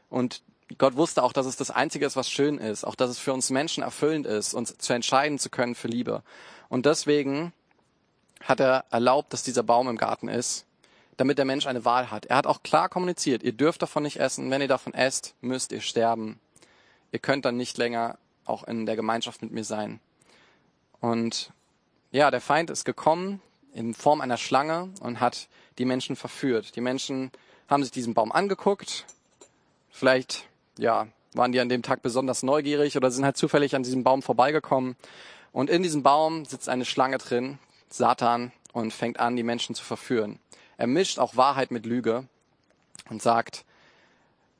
Und 0.09 0.41
Gott 0.77 0.95
wusste 0.95 1.23
auch, 1.23 1.33
dass 1.33 1.45
es 1.45 1.57
das 1.57 1.71
Einzige 1.71 2.05
ist, 2.05 2.15
was 2.15 2.29
schön 2.29 2.57
ist. 2.57 2.83
Auch, 2.83 2.95
dass 2.95 3.09
es 3.09 3.19
für 3.19 3.33
uns 3.33 3.49
Menschen 3.49 3.83
erfüllend 3.83 4.27
ist, 4.27 4.53
uns 4.53 4.77
zu 4.77 4.93
entscheiden 4.93 5.39
zu 5.39 5.49
können 5.49 5.75
für 5.75 5.87
Liebe. 5.87 6.21
Und 6.69 6.85
deswegen 6.85 7.53
hat 8.43 8.59
er 8.59 8.85
erlaubt, 8.91 9.33
dass 9.33 9.43
dieser 9.43 9.63
Baum 9.63 9.89
im 9.89 9.97
Garten 9.97 10.27
ist, 10.27 10.65
damit 11.17 11.37
der 11.37 11.45
Mensch 11.45 11.65
eine 11.65 11.85
Wahl 11.85 12.11
hat. 12.11 12.27
Er 12.27 12.37
hat 12.37 12.47
auch 12.47 12.63
klar 12.63 12.87
kommuniziert, 12.87 13.43
ihr 13.43 13.51
dürft 13.51 13.81
davon 13.81 14.03
nicht 14.03 14.19
essen. 14.19 14.49
Wenn 14.51 14.61
ihr 14.61 14.67
davon 14.67 14.93
esst, 14.93 15.33
müsst 15.41 15.71
ihr 15.71 15.81
sterben. 15.81 16.39
Ihr 17.11 17.19
könnt 17.19 17.45
dann 17.45 17.57
nicht 17.57 17.77
länger 17.77 18.17
auch 18.45 18.63
in 18.63 18.85
der 18.85 18.95
Gemeinschaft 18.95 19.41
mit 19.41 19.51
mir 19.51 19.63
sein. 19.63 19.99
Und 21.01 21.51
ja, 22.11 22.31
der 22.31 22.41
Feind 22.41 22.69
ist 22.69 22.85
gekommen 22.85 23.41
in 23.73 23.93
Form 23.93 24.21
einer 24.21 24.37
Schlange 24.37 24.89
und 25.01 25.19
hat 25.19 25.47
die 25.77 25.85
Menschen 25.85 26.15
verführt. 26.15 26.75
Die 26.75 26.81
Menschen 26.81 27.31
haben 27.67 27.83
sich 27.83 27.91
diesen 27.91 28.13
Baum 28.13 28.31
angeguckt. 28.31 29.05
Vielleicht, 29.89 30.47
ja, 30.77 31.07
waren 31.33 31.51
die 31.51 31.59
an 31.59 31.69
dem 31.69 31.83
Tag 31.83 32.01
besonders 32.01 32.43
neugierig 32.43 32.97
oder 32.97 33.11
sind 33.11 33.25
halt 33.25 33.37
zufällig 33.37 33.75
an 33.75 33.83
diesem 33.83 34.03
Baum 34.03 34.21
vorbeigekommen. 34.21 34.95
Und 35.51 35.69
in 35.69 35.83
diesem 35.83 36.03
Baum 36.03 36.45
sitzt 36.45 36.69
eine 36.69 36.85
Schlange 36.85 37.17
drin, 37.17 37.59
Satan, 37.89 38.51
und 38.71 38.93
fängt 38.93 39.19
an, 39.19 39.35
die 39.35 39.43
Menschen 39.43 39.75
zu 39.75 39.83
verführen. 39.83 40.39
Er 40.77 40.87
mischt 40.87 41.19
auch 41.19 41.35
Wahrheit 41.35 41.71
mit 41.71 41.85
Lüge 41.85 42.27
und 43.09 43.21
sagt, 43.21 43.65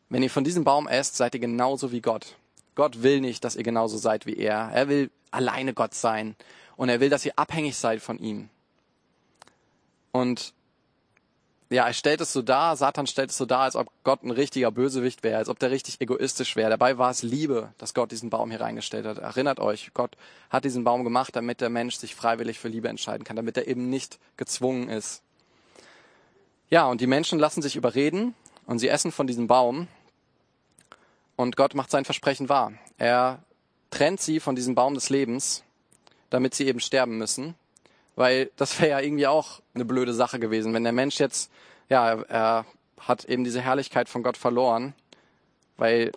wenn 0.10 0.24
ihr 0.24 0.32
von 0.32 0.44
diesem 0.44 0.64
Baum 0.64 0.88
esst, 0.88 1.16
seid 1.16 1.36
ihr 1.36 1.40
genauso 1.40 1.92
wie 1.92 2.02
Gott. 2.02 2.36
Gott 2.74 3.04
will 3.04 3.22
nicht, 3.22 3.44
dass 3.44 3.56
ihr 3.56 3.64
genauso 3.64 3.98
seid 3.98 4.26
wie 4.26 4.38
er. 4.38 4.72
Er 4.74 4.90
will 4.90 5.12
alleine 5.32 5.74
Gott 5.74 5.94
sein. 5.94 6.36
Und 6.76 6.90
er 6.90 7.00
will, 7.00 7.10
dass 7.10 7.26
ihr 7.26 7.38
abhängig 7.38 7.78
seid 7.78 8.02
von 8.02 8.18
ihm. 8.18 8.50
Und 10.12 10.54
ja, 11.72 11.86
er 11.86 11.94
stellt 11.94 12.20
es 12.20 12.34
so 12.34 12.42
dar, 12.42 12.76
Satan 12.76 13.06
stellt 13.06 13.30
es 13.30 13.38
so 13.38 13.46
dar, 13.46 13.62
als 13.62 13.76
ob 13.76 13.92
Gott 14.04 14.24
ein 14.24 14.32
richtiger 14.32 14.72
Bösewicht 14.72 15.24
wäre, 15.24 15.38
als 15.38 15.50
ob 15.50 15.60
der 15.60 15.70
richtig 15.70 16.02
egoistisch 16.02 16.56
wäre. 16.56 16.72
Dabei 16.72 16.98
war 16.98 17.12
es 17.12 17.22
Liebe, 17.22 17.74
dass 17.78 17.94
Gott 17.94 18.12
diesen 18.12 18.32
Baum 18.32 18.50
hier 18.50 18.62
reingestellt 18.62 19.06
hat. 19.06 19.20
Erinnert 19.20 19.60
euch, 19.60 19.92
Gott 19.94 20.18
hat 20.50 20.66
diesen 20.66 20.84
Baum 20.84 21.04
gemacht, 21.04 21.36
damit 21.36 21.62
der 21.62 21.70
Mensch 21.70 21.96
sich 21.96 22.16
freiwillig 22.16 22.58
für 22.58 22.70
Liebe 22.70 22.88
entscheiden 22.88 23.24
kann, 23.24 23.36
damit 23.36 23.56
er 23.56 23.68
eben 23.68 23.88
nicht 23.90 24.18
gezwungen 24.36 24.90
ist. 24.90 25.22
Ja, 26.72 26.88
und 26.88 27.02
die 27.02 27.08
Menschen 27.08 27.38
lassen 27.38 27.62
sich 27.62 27.76
überreden 27.76 28.34
und 28.66 28.80
sie 28.80 28.90
essen 28.90 29.12
von 29.12 29.28
diesem 29.28 29.46
Baum 29.46 29.88
und 31.36 31.56
Gott 31.56 31.76
macht 31.76 31.92
sein 31.92 32.06
Versprechen 32.06 32.50
wahr. 32.50 32.74
Er 32.98 33.44
trennt 33.92 34.22
sie 34.22 34.40
von 34.40 34.56
diesem 34.56 34.74
Baum 34.74 34.96
des 34.96 35.10
Lebens, 35.10 35.64
damit 36.32 36.56
sie 36.56 36.66
eben 36.66 36.80
sterben 36.80 37.18
müssen 37.20 37.56
weil 38.20 38.52
das 38.58 38.82
wäre 38.82 38.90
ja 38.90 39.00
irgendwie 39.00 39.28
auch 39.28 39.62
eine 39.74 39.86
blöde 39.86 40.14
Sache 40.14 40.40
gewesen, 40.40 40.74
wenn 40.74 40.84
der 40.84 40.92
Mensch 40.92 41.20
jetzt, 41.20 41.50
ja, 41.88 42.22
er 42.24 42.66
hat 43.00 43.24
eben 43.24 43.46
diese 43.46 43.62
Herrlichkeit 43.62 44.10
von 44.10 44.24
Gott 44.24 44.36
verloren, 44.36 44.94
weil 45.78 46.12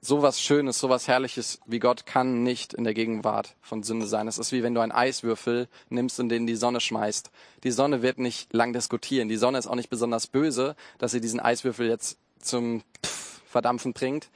sowas 0.00 0.40
Schönes, 0.40 0.78
sowas 0.78 1.08
Herrliches 1.08 1.58
wie 1.66 1.80
Gott 1.80 2.06
kann 2.06 2.44
nicht 2.44 2.72
in 2.72 2.84
der 2.84 2.94
Gegenwart 2.94 3.56
von 3.60 3.82
Sünde 3.82 4.06
sein. 4.06 4.28
Es 4.28 4.38
ist 4.38 4.52
wie 4.52 4.62
wenn 4.62 4.76
du 4.76 4.80
einen 4.80 4.92
Eiswürfel 4.92 5.66
nimmst 5.88 6.20
und 6.20 6.28
den 6.28 6.46
die 6.46 6.54
Sonne 6.54 6.80
schmeißt. 6.80 7.32
Die 7.64 7.72
Sonne 7.72 8.00
wird 8.00 8.18
nicht 8.18 8.52
lang 8.52 8.72
diskutieren. 8.72 9.28
Die 9.28 9.38
Sonne 9.38 9.58
ist 9.58 9.66
auch 9.66 9.74
nicht 9.74 9.90
besonders 9.90 10.28
böse, 10.28 10.76
dass 10.98 11.10
sie 11.10 11.20
diesen 11.20 11.40
Eiswürfel 11.40 11.88
jetzt 11.88 12.16
zum 12.38 12.84
Pff 13.04 13.42
Verdampfen 13.48 13.92
bringt. 13.92 14.28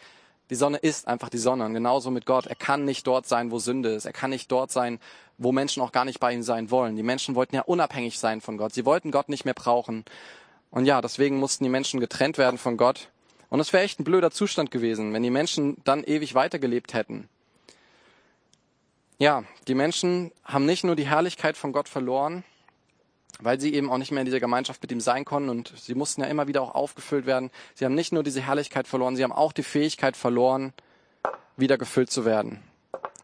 Die 0.53 0.57
Sonne 0.57 0.77
ist 0.77 1.09
einfach 1.09 1.31
die 1.31 1.39
Sonne. 1.39 1.65
Und 1.65 1.73
genauso 1.73 2.11
mit 2.11 2.27
Gott. 2.27 2.47
Er 2.47 2.55
kann 2.55 2.85
nicht 2.85 3.07
dort 3.07 3.27
sein, 3.27 3.51
wo 3.51 3.59
Sünde 3.59 3.89
ist. 3.95 4.05
Er 4.05 4.13
kann 4.13 4.29
nicht 4.29 4.53
dort 4.53 4.71
sein, 4.71 5.01
wo 5.39 5.51
Menschen 5.51 5.83
auch 5.83 5.93
gar 5.93 6.05
nicht 6.05 6.21
bei 6.21 6.31
ihm 6.35 6.43
sein 6.43 6.71
wollen. 6.71 6.95
Die 6.95 7.03
Menschen 7.03 7.35
wollten 7.35 7.57
ja 7.57 7.63
unabhängig 7.63 8.19
sein 8.19 8.43
von 8.43 8.59
Gott. 8.59 8.75
Sie 8.75 8.85
wollten 8.85 9.13
Gott 9.13 9.31
nicht 9.31 9.47
mehr 9.47 9.55
brauchen. 9.55 10.05
Und 10.71 10.85
ja, 10.85 11.01
deswegen 11.01 11.39
mussten 11.39 11.65
die 11.65 11.71
Menschen 11.71 12.01
getrennt 12.01 12.37
werden 12.37 12.59
von 12.59 12.77
Gott. 12.77 13.09
Und 13.49 13.61
es 13.61 13.73
wäre 13.73 13.83
echt 13.83 13.99
ein 13.99 14.05
blöder 14.05 14.31
Zustand 14.31 14.71
gewesen, 14.71 15.15
wenn 15.15 15.23
die 15.23 15.31
Menschen 15.31 15.79
dann 15.85 16.05
ewig 16.05 16.35
weitergelebt 16.35 16.93
hätten. 16.93 17.31
Ja, 19.17 19.45
die 19.69 19.75
Menschen 19.75 20.33
haben 20.45 20.67
nicht 20.67 20.85
nur 20.85 20.97
die 20.97 21.09
Herrlichkeit 21.09 21.57
von 21.57 21.73
Gott 21.73 21.89
verloren, 21.89 22.45
weil 23.41 23.61
sie 23.61 23.75
eben 23.75 23.91
auch 23.91 23.99
nicht 23.99 24.11
mehr 24.13 24.21
in 24.21 24.27
dieser 24.27 24.41
Gemeinschaft 24.41 24.83
mit 24.83 24.93
ihm 24.93 25.01
sein 25.01 25.25
konnten 25.25 25.49
und 25.49 25.73
sie 25.77 25.95
mussten 25.95 26.21
ja 26.21 26.27
immer 26.27 26.49
wieder 26.49 26.63
auch 26.63 26.75
aufgefüllt 26.75 27.27
werden. 27.27 27.51
Sie 27.75 27.85
haben 27.85 27.95
nicht 27.95 28.13
nur 28.13 28.23
diese 28.23 28.41
Herrlichkeit 28.41 28.87
verloren, 28.87 29.17
sie 29.17 29.25
haben 29.25 29.33
auch 29.33 29.53
die 29.53 29.63
Fähigkeit 29.63 30.17
verloren, 30.17 30.73
wieder 31.57 31.79
gefüllt 31.79 32.11
zu 32.11 32.25
werden. 32.25 32.63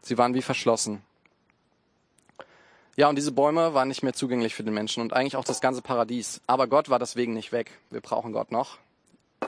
Sie 0.01 0.17
waren 0.17 0.33
wie 0.33 0.41
verschlossen. 0.41 1.01
Ja, 2.95 3.07
und 3.07 3.15
diese 3.15 3.31
Bäume 3.31 3.73
waren 3.73 3.87
nicht 3.87 4.03
mehr 4.03 4.13
zugänglich 4.13 4.53
für 4.55 4.63
den 4.63 4.73
Menschen 4.73 5.01
und 5.01 5.13
eigentlich 5.13 5.37
auch 5.37 5.45
das 5.45 5.61
ganze 5.61 5.81
Paradies. 5.81 6.41
Aber 6.47 6.67
Gott 6.67 6.89
war 6.89 6.99
deswegen 6.99 7.33
nicht 7.33 7.51
weg. 7.53 7.71
Wir 7.89 8.01
brauchen 8.01 8.33
Gott 8.33 8.51
noch. 8.51 8.77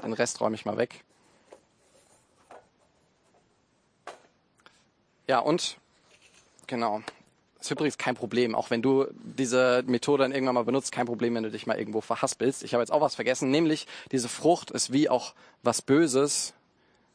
Den 0.04 0.14
Rest 0.14 0.40
räume 0.40 0.56
ich 0.56 0.66
mal 0.66 0.78
weg. 0.78 1.04
Ja, 5.28 5.40
und 5.40 5.78
genau. 6.68 7.02
Das 7.62 7.68
ist 7.68 7.72
übrigens 7.74 8.00
kein 8.00 8.16
Problem, 8.16 8.56
auch 8.56 8.72
wenn 8.72 8.82
du 8.82 9.06
diese 9.14 9.84
Methode 9.86 10.24
dann 10.24 10.32
irgendwann 10.32 10.56
mal 10.56 10.64
benutzt, 10.64 10.92
kein 10.92 11.06
Problem, 11.06 11.36
wenn 11.36 11.44
du 11.44 11.52
dich 11.52 11.68
mal 11.68 11.78
irgendwo 11.78 12.02
verhaspelst. 12.02 12.64
Ich 12.64 12.74
habe 12.74 12.82
jetzt 12.82 12.90
auch 12.90 13.02
was 13.02 13.14
vergessen, 13.14 13.52
nämlich 13.52 13.86
diese 14.12 14.30
Frucht 14.30 14.72
ist 14.72 14.92
wie 14.92 15.10
auch 15.10 15.36
was 15.62 15.84
Böses, 15.84 16.56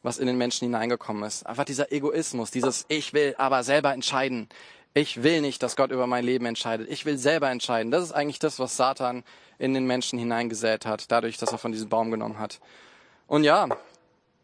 was 0.03 0.19
in 0.19 0.25
den 0.25 0.37
Menschen 0.37 0.63
hineingekommen 0.63 1.23
ist. 1.23 1.45
Einfach 1.45 1.65
dieser 1.65 1.91
Egoismus, 1.91 2.49
dieses 2.49 2.85
Ich 2.87 3.11
will 3.11 3.35
aber 3.37 3.65
selber 3.65 3.91
entscheiden. 3.91 4.47
Ich 4.93 5.21
will 5.21 5.41
nicht, 5.41 5.61
dass 5.63 5.75
Gott 5.75 5.91
über 5.91 6.07
mein 6.07 6.23
Leben 6.23 6.45
entscheidet. 6.45 6.89
Ich 6.89 7.05
will 7.05 7.17
selber 7.17 7.49
entscheiden. 7.49 7.91
Das 7.91 8.01
ist 8.01 8.13
eigentlich 8.13 8.39
das, 8.39 8.57
was 8.57 8.77
Satan 8.77 9.25
in 9.59 9.73
den 9.73 9.85
Menschen 9.85 10.17
hineingesät 10.17 10.85
hat, 10.85 11.11
dadurch, 11.11 11.35
dass 11.35 11.51
er 11.51 11.57
von 11.57 11.73
diesem 11.73 11.89
Baum 11.89 12.09
genommen 12.09 12.39
hat. 12.39 12.61
Und 13.27 13.43
ja, 13.43 13.67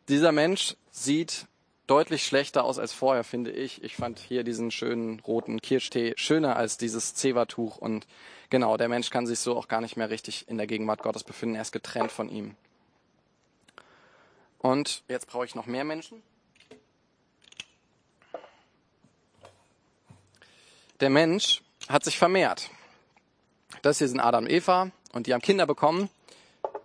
dieser 0.10 0.34
Mensch 0.34 0.76
sieht 0.92 1.48
deutlich 1.88 2.26
schlechter 2.26 2.64
aus 2.64 2.80
als 2.80 2.94
vorher, 2.94 3.24
finde 3.24 3.52
ich. 3.52 3.84
Ich 3.84 3.96
fand 3.96 4.20
hier 4.20 4.44
diesen 4.44 4.72
schönen 4.72 5.20
roten 5.20 5.62
Kirschtee 5.62 6.14
schöner 6.16 6.56
als 6.56 6.78
dieses 6.78 7.14
Zewa-Tuch. 7.16 7.78
Und 7.78 8.08
genau, 8.50 8.78
der 8.78 8.90
Mensch 8.90 9.10
kann 9.10 9.28
sich 9.28 9.40
so 9.40 9.58
auch 9.58 9.68
gar 9.68 9.82
nicht 9.82 9.98
mehr 9.98 10.10
richtig 10.10 10.48
in 10.48 10.58
der 10.58 10.68
Gegenwart 10.68 11.04
Gottes 11.04 11.24
befinden. 11.24 11.56
Er 11.56 11.62
ist 11.62 11.72
getrennt 11.72 12.12
von 12.12 12.30
ihm. 12.30 12.56
Und 14.60 15.04
jetzt 15.10 15.28
brauche 15.28 15.46
ich 15.46 15.56
noch 15.56 15.66
mehr 15.66 15.84
Menschen. 15.84 16.24
der 21.04 21.10
Mensch 21.10 21.62
hat 21.90 22.06
sich 22.06 22.18
vermehrt. 22.18 22.70
Das 23.82 23.98
hier 23.98 24.08
sind 24.08 24.22
Adam 24.22 24.46
und 24.46 24.50
Eva 24.50 24.92
und 25.12 25.28
die 25.28 25.34
haben 25.34 25.42
Kinder 25.42 25.66
bekommen. 25.66 26.10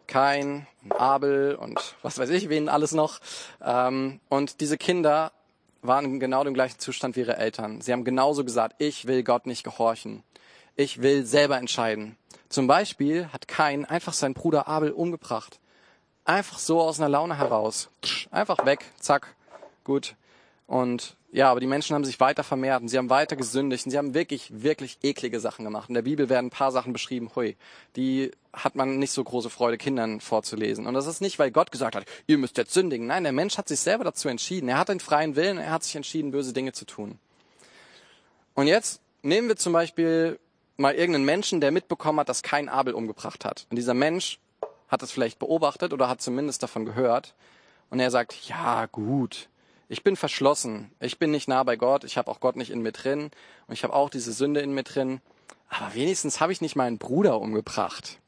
Kain, 0.08 0.66
Abel 0.90 1.54
und 1.54 1.94
was 2.02 2.18
weiß 2.18 2.30
ich, 2.30 2.48
wen 2.48 2.68
alles 2.68 2.92
noch. 2.92 3.20
Ähm, 3.62 4.20
und 4.28 4.60
diese 4.60 4.76
Kinder 4.76 5.30
waren 5.82 6.04
in 6.04 6.20
genau 6.20 6.42
dem 6.42 6.54
gleichen 6.54 6.80
Zustand 6.80 7.14
wie 7.14 7.20
ihre 7.20 7.36
Eltern. 7.36 7.80
Sie 7.80 7.92
haben 7.92 8.04
genauso 8.04 8.44
gesagt, 8.44 8.76
ich 8.78 9.06
will 9.06 9.22
Gott 9.22 9.46
nicht 9.46 9.62
gehorchen. 9.62 10.24
Ich 10.74 11.02
will 11.02 11.24
selber 11.24 11.58
entscheiden. 11.58 12.16
Zum 12.48 12.66
Beispiel 12.66 13.28
hat 13.32 13.46
Kain 13.46 13.84
einfach 13.84 14.12
seinen 14.12 14.34
Bruder 14.34 14.66
Abel 14.66 14.90
umgebracht. 14.90 15.60
Einfach 16.24 16.58
so 16.58 16.80
aus 16.80 16.98
einer 16.98 17.08
Laune 17.08 17.38
heraus. 17.38 17.90
Einfach 18.30 18.64
weg, 18.64 18.84
zack, 18.98 19.34
gut. 19.84 20.14
Und 20.68 21.16
ja, 21.32 21.50
aber 21.50 21.60
die 21.60 21.66
Menschen 21.66 21.94
haben 21.94 22.04
sich 22.04 22.20
weiter 22.20 22.44
vermehrt 22.44 22.82
und 22.82 22.88
sie 22.88 22.98
haben 22.98 23.08
weiter 23.08 23.36
gesündigt 23.36 23.86
und 23.86 23.90
sie 23.90 23.96
haben 23.96 24.12
wirklich, 24.12 24.62
wirklich 24.62 24.98
eklige 25.02 25.40
Sachen 25.40 25.64
gemacht. 25.64 25.88
In 25.88 25.94
der 25.94 26.02
Bibel 26.02 26.28
werden 26.28 26.46
ein 26.46 26.50
paar 26.50 26.72
Sachen 26.72 26.92
beschrieben, 26.92 27.30
hui, 27.34 27.56
die 27.96 28.30
hat 28.52 28.76
man 28.76 28.98
nicht 28.98 29.12
so 29.12 29.24
große 29.24 29.48
Freude, 29.48 29.78
Kindern 29.78 30.20
vorzulesen. 30.20 30.86
Und 30.86 30.92
das 30.92 31.06
ist 31.06 31.22
nicht, 31.22 31.38
weil 31.38 31.50
Gott 31.50 31.72
gesagt 31.72 31.96
hat, 31.96 32.04
ihr 32.26 32.36
müsst 32.36 32.58
jetzt 32.58 32.74
sündigen. 32.74 33.06
Nein, 33.06 33.24
der 33.24 33.32
Mensch 33.32 33.56
hat 33.56 33.66
sich 33.66 33.80
selber 33.80 34.04
dazu 34.04 34.28
entschieden. 34.28 34.68
Er 34.68 34.78
hat 34.78 34.90
den 34.90 35.00
freien 35.00 35.36
Willen, 35.36 35.56
er 35.56 35.70
hat 35.70 35.84
sich 35.84 35.96
entschieden, 35.96 36.32
böse 36.32 36.52
Dinge 36.52 36.72
zu 36.72 36.84
tun. 36.84 37.18
Und 38.54 38.66
jetzt 38.66 39.00
nehmen 39.22 39.48
wir 39.48 39.56
zum 39.56 39.72
Beispiel 39.72 40.38
mal 40.76 40.94
irgendeinen 40.94 41.24
Menschen, 41.24 41.62
der 41.62 41.70
mitbekommen 41.70 42.20
hat, 42.20 42.28
dass 42.28 42.42
kein 42.42 42.68
Abel 42.68 42.92
umgebracht 42.92 43.46
hat. 43.46 43.66
Und 43.70 43.76
dieser 43.76 43.94
Mensch 43.94 44.38
hat 44.88 45.02
es 45.02 45.10
vielleicht 45.12 45.38
beobachtet 45.38 45.94
oder 45.94 46.10
hat 46.10 46.20
zumindest 46.20 46.62
davon 46.62 46.84
gehört. 46.84 47.34
Und 47.88 48.00
er 48.00 48.10
sagt, 48.10 48.34
ja, 48.48 48.84
gut, 48.86 49.48
ich 49.88 50.02
bin 50.02 50.16
verschlossen. 50.16 50.90
Ich 51.00 51.18
bin 51.18 51.30
nicht 51.30 51.48
nah 51.48 51.62
bei 51.62 51.76
Gott. 51.76 52.04
Ich 52.04 52.18
habe 52.18 52.30
auch 52.30 52.40
Gott 52.40 52.56
nicht 52.56 52.70
in 52.70 52.82
mir 52.82 52.92
drin. 52.92 53.30
Und 53.66 53.74
ich 53.74 53.84
habe 53.84 53.94
auch 53.94 54.10
diese 54.10 54.32
Sünde 54.32 54.60
in 54.60 54.72
mir 54.72 54.82
drin. 54.82 55.20
Aber 55.68 55.94
wenigstens 55.94 56.40
habe 56.40 56.52
ich 56.52 56.60
nicht 56.60 56.76
meinen 56.76 56.98
Bruder 56.98 57.40
umgebracht. 57.40 58.18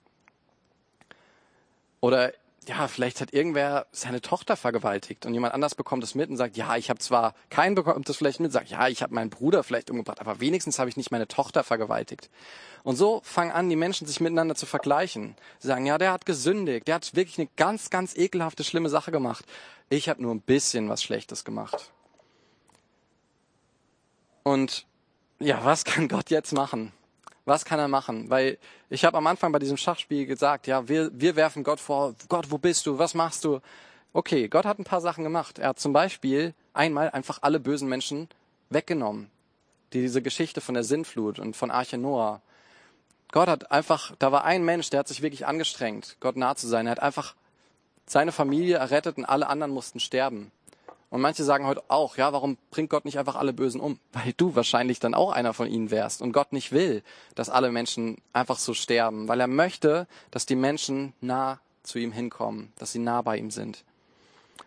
Oder 2.00 2.32
ja, 2.66 2.88
vielleicht 2.88 3.20
hat 3.20 3.32
irgendwer 3.32 3.86
seine 3.90 4.20
Tochter 4.20 4.54
vergewaltigt 4.54 5.24
und 5.24 5.32
jemand 5.32 5.54
anders 5.54 5.74
bekommt 5.74 6.04
es 6.04 6.14
mit 6.14 6.28
und 6.28 6.36
sagt, 6.36 6.56
ja, 6.56 6.76
ich 6.76 6.90
habe 6.90 7.00
zwar 7.00 7.34
keinen 7.48 7.74
bekommt 7.74 8.08
das 8.08 8.16
vielleicht 8.16 8.38
mit, 8.38 8.52
sagt, 8.52 8.68
ja, 8.68 8.86
ich 8.88 9.02
habe 9.02 9.14
meinen 9.14 9.30
Bruder 9.30 9.64
vielleicht 9.64 9.90
umgebracht, 9.90 10.20
aber 10.20 10.40
wenigstens 10.40 10.78
habe 10.78 10.90
ich 10.90 10.96
nicht 10.96 11.10
meine 11.10 11.26
Tochter 11.26 11.64
vergewaltigt. 11.64 12.30
Und 12.82 12.96
so 12.96 13.22
fangen 13.24 13.50
an, 13.50 13.68
die 13.70 13.76
Menschen 13.76 14.06
sich 14.06 14.20
miteinander 14.20 14.54
zu 14.54 14.66
vergleichen. 14.66 15.36
Sie 15.58 15.68
sagen, 15.68 15.86
ja, 15.86 15.96
der 15.98 16.12
hat 16.12 16.26
gesündigt, 16.26 16.86
der 16.86 16.96
hat 16.96 17.16
wirklich 17.16 17.38
eine 17.38 17.48
ganz, 17.56 17.90
ganz 17.90 18.16
ekelhafte, 18.16 18.62
schlimme 18.62 18.90
Sache 18.90 19.10
gemacht. 19.10 19.44
Ich 19.92 20.08
habe 20.08 20.22
nur 20.22 20.32
ein 20.32 20.40
bisschen 20.40 20.88
was 20.88 21.02
Schlechtes 21.02 21.44
gemacht. 21.44 21.90
Und 24.44 24.86
ja, 25.40 25.64
was 25.64 25.84
kann 25.84 26.08
Gott 26.08 26.30
jetzt 26.30 26.52
machen? 26.52 26.92
Was 27.44 27.64
kann 27.64 27.80
er 27.80 27.88
machen? 27.88 28.30
Weil 28.30 28.58
ich 28.88 29.04
habe 29.04 29.18
am 29.18 29.26
Anfang 29.26 29.50
bei 29.50 29.58
diesem 29.58 29.76
Schachspiel 29.76 30.26
gesagt, 30.26 30.68
ja, 30.68 30.88
wir, 30.88 31.10
wir 31.12 31.34
werfen 31.34 31.64
Gott 31.64 31.80
vor, 31.80 32.14
Gott, 32.28 32.52
wo 32.52 32.58
bist 32.58 32.86
du? 32.86 32.98
Was 32.98 33.14
machst 33.14 33.44
du? 33.44 33.60
Okay, 34.12 34.48
Gott 34.48 34.64
hat 34.64 34.78
ein 34.78 34.84
paar 34.84 35.00
Sachen 35.00 35.24
gemacht. 35.24 35.58
Er 35.58 35.70
hat 35.70 35.80
zum 35.80 35.92
Beispiel 35.92 36.54
einmal 36.72 37.10
einfach 37.10 37.40
alle 37.42 37.58
bösen 37.58 37.88
Menschen 37.88 38.28
weggenommen. 38.68 39.28
Die, 39.92 40.02
diese 40.02 40.22
Geschichte 40.22 40.60
von 40.60 40.74
der 40.74 40.84
Sintflut 40.84 41.40
und 41.40 41.56
von 41.56 41.72
Arche 41.72 41.98
Noah. 41.98 42.42
Gott 43.32 43.48
hat 43.48 43.72
einfach, 43.72 44.14
da 44.20 44.30
war 44.30 44.44
ein 44.44 44.64
Mensch, 44.64 44.90
der 44.90 45.00
hat 45.00 45.08
sich 45.08 45.22
wirklich 45.22 45.46
angestrengt, 45.46 46.16
Gott 46.20 46.36
nah 46.36 46.54
zu 46.54 46.68
sein. 46.68 46.86
Er 46.86 46.92
hat 46.92 47.00
einfach 47.00 47.34
seine 48.10 48.32
Familie 48.32 48.76
errettet 48.76 49.18
und 49.18 49.24
alle 49.24 49.46
anderen 49.46 49.72
mussten 49.72 50.00
sterben. 50.00 50.50
Und 51.10 51.20
manche 51.20 51.44
sagen 51.44 51.66
heute 51.66 51.82
auch, 51.88 52.16
ja, 52.16 52.32
warum 52.32 52.56
bringt 52.70 52.90
Gott 52.90 53.04
nicht 53.04 53.18
einfach 53.18 53.36
alle 53.36 53.52
Bösen 53.52 53.80
um? 53.80 54.00
Weil 54.12 54.32
du 54.36 54.54
wahrscheinlich 54.56 54.98
dann 54.98 55.14
auch 55.14 55.30
einer 55.32 55.54
von 55.54 55.68
ihnen 55.68 55.90
wärst 55.90 56.20
und 56.20 56.32
Gott 56.32 56.52
nicht 56.52 56.72
will, 56.72 57.02
dass 57.36 57.50
alle 57.50 57.70
Menschen 57.70 58.18
einfach 58.32 58.58
so 58.58 58.74
sterben, 58.74 59.28
weil 59.28 59.40
er 59.40 59.46
möchte, 59.46 60.08
dass 60.30 60.46
die 60.46 60.56
Menschen 60.56 61.12
nah 61.20 61.60
zu 61.82 61.98
ihm 61.98 62.12
hinkommen, 62.12 62.72
dass 62.78 62.92
sie 62.92 62.98
nah 62.98 63.22
bei 63.22 63.38
ihm 63.38 63.50
sind. 63.50 63.84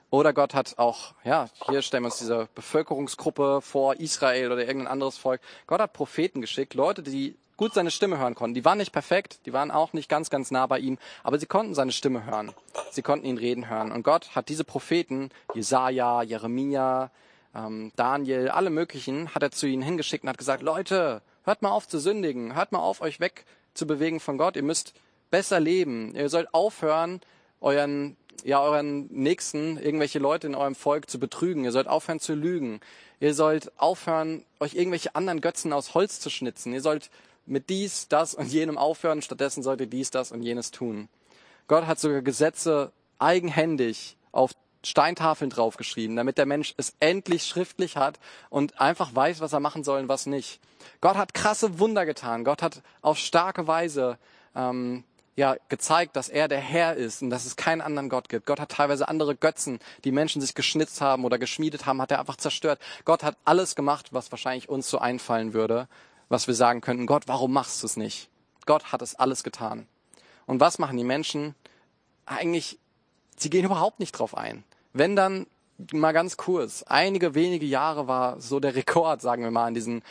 Oder 0.09 0.31
Gott 0.31 0.53
hat 0.53 0.77
auch, 0.77 1.13
ja, 1.23 1.49
hier 1.69 1.81
stellen 1.81 2.03
wir 2.03 2.07
uns 2.07 2.19
diese 2.19 2.47
Bevölkerungsgruppe 2.55 3.61
vor, 3.61 3.95
Israel 3.95 4.51
oder 4.51 4.65
irgendein 4.65 4.91
anderes 4.91 5.17
Volk. 5.17 5.41
Gott 5.67 5.81
hat 5.81 5.93
Propheten 5.93 6.39
geschickt, 6.39 6.75
Leute, 6.75 7.03
die 7.03 7.35
gut 7.57 7.73
seine 7.73 7.91
Stimme 7.91 8.17
hören 8.17 8.35
konnten. 8.35 8.53
Die 8.53 8.65
waren 8.65 8.77
nicht 8.77 8.91
perfekt, 8.91 9.39
die 9.45 9.53
waren 9.53 9.71
auch 9.71 9.93
nicht 9.93 10.09
ganz, 10.09 10.29
ganz 10.29 10.51
nah 10.51 10.65
bei 10.67 10.79
ihm, 10.79 10.97
aber 11.23 11.39
sie 11.39 11.45
konnten 11.45 11.75
seine 11.75 11.91
Stimme 11.91 12.25
hören. 12.25 12.53
Sie 12.91 13.01
konnten 13.01 13.25
ihn 13.25 13.37
reden 13.37 13.69
hören. 13.69 13.91
Und 13.91 14.03
Gott 14.03 14.35
hat 14.35 14.49
diese 14.49 14.63
Propheten, 14.63 15.29
Jesaja, 15.53 16.21
Jeremia, 16.23 17.11
ähm, 17.55 17.91
Daniel, 17.95 18.49
alle 18.49 18.69
möglichen, 18.69 19.33
hat 19.33 19.43
er 19.43 19.51
zu 19.51 19.67
ihnen 19.67 19.83
hingeschickt 19.83 20.23
und 20.23 20.29
hat 20.29 20.37
gesagt, 20.37 20.63
Leute, 20.63 21.21
hört 21.43 21.61
mal 21.61 21.71
auf 21.71 21.87
zu 21.87 21.99
sündigen, 21.99 22.55
hört 22.55 22.71
mal 22.71 22.79
auf, 22.79 23.01
euch 23.01 23.19
weg 23.19 23.45
zu 23.73 23.87
bewegen 23.87 24.19
von 24.19 24.37
Gott. 24.37 24.55
Ihr 24.55 24.63
müsst 24.63 24.93
besser 25.29 25.59
leben. 25.59 26.15
Ihr 26.15 26.29
sollt 26.29 26.53
aufhören, 26.53 27.21
euren 27.59 28.17
ja, 28.43 28.61
euren 28.61 29.07
Nächsten, 29.07 29.77
irgendwelche 29.77 30.19
Leute 30.19 30.47
in 30.47 30.55
eurem 30.55 30.75
Volk 30.75 31.09
zu 31.09 31.19
betrügen. 31.19 31.63
Ihr 31.63 31.71
sollt 31.71 31.87
aufhören 31.87 32.19
zu 32.19 32.33
lügen. 32.33 32.81
Ihr 33.19 33.33
sollt 33.33 33.71
aufhören, 33.79 34.43
euch 34.59 34.75
irgendwelche 34.75 35.15
anderen 35.15 35.41
Götzen 35.41 35.71
aus 35.73 35.93
Holz 35.93 36.19
zu 36.19 36.29
schnitzen. 36.29 36.73
Ihr 36.73 36.81
sollt 36.81 37.09
mit 37.45 37.69
dies, 37.69 38.07
das 38.07 38.33
und 38.33 38.47
jenem 38.47 38.77
aufhören, 38.77 39.21
stattdessen 39.21 39.63
sollt 39.63 39.81
ihr 39.81 39.87
dies, 39.87 40.11
das 40.11 40.31
und 40.31 40.41
jenes 40.41 40.71
tun. 40.71 41.09
Gott 41.67 41.87
hat 41.87 41.99
sogar 41.99 42.21
Gesetze 42.21 42.91
eigenhändig 43.19 44.17
auf 44.31 44.51
Steintafeln 44.85 45.49
draufgeschrieben, 45.49 46.15
damit 46.15 46.37
der 46.37 46.45
Mensch 46.45 46.73
es 46.77 46.93
endlich 46.99 47.45
schriftlich 47.45 47.95
hat 47.95 48.19
und 48.49 48.81
einfach 48.81 49.15
weiß, 49.15 49.39
was 49.39 49.53
er 49.53 49.61
machen 49.61 49.83
soll 49.83 50.01
und 50.01 50.09
was 50.09 50.25
nicht. 50.25 50.59
Gott 50.99 51.15
hat 51.15 51.33
krasse 51.33 51.79
Wunder 51.79 52.05
getan. 52.05 52.43
Gott 52.43 52.61
hat 52.61 52.81
auf 53.01 53.17
starke 53.17 53.65
Weise 53.65 54.17
ähm, 54.55 55.05
ja 55.35 55.55
gezeigt, 55.69 56.15
dass 56.17 56.27
er 56.27 56.49
der 56.49 56.59
Herr 56.59 56.95
ist 56.95 57.21
und 57.21 57.29
dass 57.29 57.45
es 57.45 57.55
keinen 57.55 57.81
anderen 57.81 58.09
Gott 58.09 58.27
gibt. 58.27 58.45
Gott 58.45 58.59
hat 58.59 58.69
teilweise 58.69 59.07
andere 59.07 59.35
Götzen, 59.35 59.79
die 60.03 60.11
Menschen 60.11 60.41
sich 60.41 60.53
geschnitzt 60.53 60.99
haben 60.99 61.23
oder 61.23 61.39
geschmiedet 61.39 61.85
haben, 61.85 62.01
hat 62.01 62.11
er 62.11 62.19
einfach 62.19 62.35
zerstört. 62.35 62.79
Gott 63.05 63.23
hat 63.23 63.37
alles 63.45 63.75
gemacht, 63.75 64.09
was 64.11 64.31
wahrscheinlich 64.31 64.67
uns 64.67 64.89
so 64.89 64.99
einfallen 64.99 65.53
würde, 65.53 65.87
was 66.33 66.47
wir 66.47 66.53
sagen 66.53 66.81
könnten, 66.81 67.05
Gott, 67.05 67.23
warum 67.27 67.53
machst 67.53 67.81
du 67.81 67.87
es 67.87 67.95
nicht? 67.95 68.29
Gott 68.65 68.91
hat 68.91 69.01
es 69.01 69.15
alles 69.15 69.43
getan. 69.43 69.87
Und 70.45 70.59
was 70.59 70.79
machen 70.79 70.97
die 70.97 71.05
Menschen? 71.05 71.55
Eigentlich, 72.25 72.77
sie 73.37 73.49
gehen 73.49 73.65
überhaupt 73.65 73.99
nicht 73.99 74.11
drauf 74.11 74.35
ein. 74.35 74.63
Wenn 74.91 75.15
dann 75.15 75.47
mal 75.91 76.11
ganz 76.11 76.35
kurz, 76.35 76.83
einige 76.83 77.35
wenige 77.35 77.65
Jahre 77.65 78.07
war 78.07 78.41
so 78.41 78.59
der 78.59 78.75
Rekord, 78.75 79.21
sagen 79.21 79.43
wir 79.43 79.51
mal, 79.51 79.69
in 79.69 79.73
diesen 79.73 80.03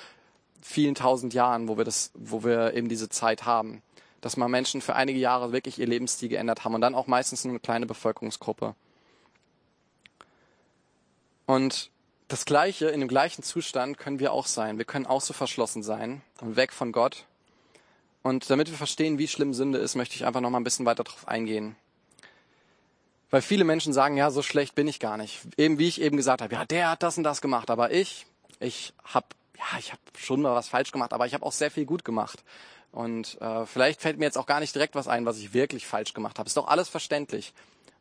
vielen 0.63 0.95
tausend 0.95 1.35
Jahren, 1.35 1.69
wo 1.69 1.77
wir 1.77 1.85
das, 1.85 2.11
wo 2.15 2.45
wir 2.45 2.73
eben 2.73 2.89
diese 2.89 3.11
Zeit 3.11 3.45
haben 3.45 3.83
dass 4.23 4.37
mal 4.37 4.49
Menschen 4.49 4.81
für 4.81 4.95
einige 4.95 5.19
Jahre 5.19 5.53
wirklich 5.53 5.81
ihr 5.81 5.87
Lebensstil 5.87 6.29
geändert 6.29 6.65
haben 6.65 6.75
und 6.75 6.81
dann 6.81 6.95
auch 6.95 7.09
meistens 7.09 7.45
nur 7.45 7.53
eine 7.53 7.61
kleine 7.61 7.87
Bevölkerungsgruppe. 7.87 8.75
Und 11.45 11.91
das 12.33 12.47
Gleiche, 12.47 12.88
in 12.88 13.01
dem 13.01 13.09
gleichen 13.09 13.42
Zustand 13.42 13.99
können 13.99 14.18
wir 14.18 14.33
auch 14.33 14.47
sein. 14.47 14.79
Wir 14.79 14.87
können 14.87 15.07
auch 15.07 15.21
so 15.21 15.35
verschlossen 15.35 15.83
sein 15.83 16.23
und 16.40 16.57
weg 16.57 16.73
von 16.73 16.90
Gott. 16.90 17.27
Und 18.23 18.49
damit 18.49 18.71
wir 18.71 18.77
verstehen, 18.77 19.18
wie 19.18 19.29
schlimm 19.29 19.53
Sünde 19.53 19.79
ist, 19.79 19.97
möchte 19.97 20.14
ich 20.14 20.25
einfach 20.25 20.40
noch 20.40 20.49
mal 20.49 20.59
ein 20.59 20.64
bisschen 20.64 20.87
weiter 20.87 21.05
darauf 21.05 21.29
eingehen. 21.29 21.77
Weil 23.31 23.42
viele 23.42 23.64
Menschen 23.64 23.92
sagen, 23.92 24.16
ja, 24.16 24.31
so 24.31 24.42
schlecht 24.42 24.75
bin 24.75 24.88
ich 24.88 24.99
gar 24.99 25.16
nicht. 25.16 25.40
Eben 25.59 25.79
wie 25.79 25.88
ich 25.88 26.01
eben 26.01 26.16
gesagt 26.16 26.40
habe, 26.40 26.55
ja, 26.55 26.64
der 26.64 26.90
hat 26.90 27.03
das 27.03 27.18
und 27.18 27.25
das 27.25 27.42
gemacht, 27.42 27.71
aber 27.71 27.90
ich, 27.90 28.27
ich 28.61 28.95
habe 29.05 29.27
ja, 29.59 29.79
ich 29.79 29.92
habe 29.92 30.01
schon 30.16 30.40
mal 30.40 30.55
was 30.55 30.68
falsch 30.68 30.90
gemacht, 30.90 31.12
aber 31.12 31.27
ich 31.27 31.35
habe 31.35 31.45
auch 31.45 31.53
sehr 31.53 31.71
viel 31.71 31.85
gut 31.85 32.05
gemacht. 32.05 32.42
Und 32.92 33.40
äh, 33.40 33.66
vielleicht 33.66 34.01
fällt 34.01 34.18
mir 34.18 34.25
jetzt 34.25 34.38
auch 34.38 34.47
gar 34.47 34.61
nicht 34.61 34.75
direkt 34.75 34.95
was 34.95 35.09
ein, 35.09 35.25
was 35.25 35.38
ich 35.38 35.55
wirklich 35.55 35.87
falsch 35.87 36.14
gemacht 36.14 36.38
habe. 36.38 36.47
Ist 36.47 36.57
doch 36.57 36.68
alles 36.68 36.88
verständlich. 36.88 37.53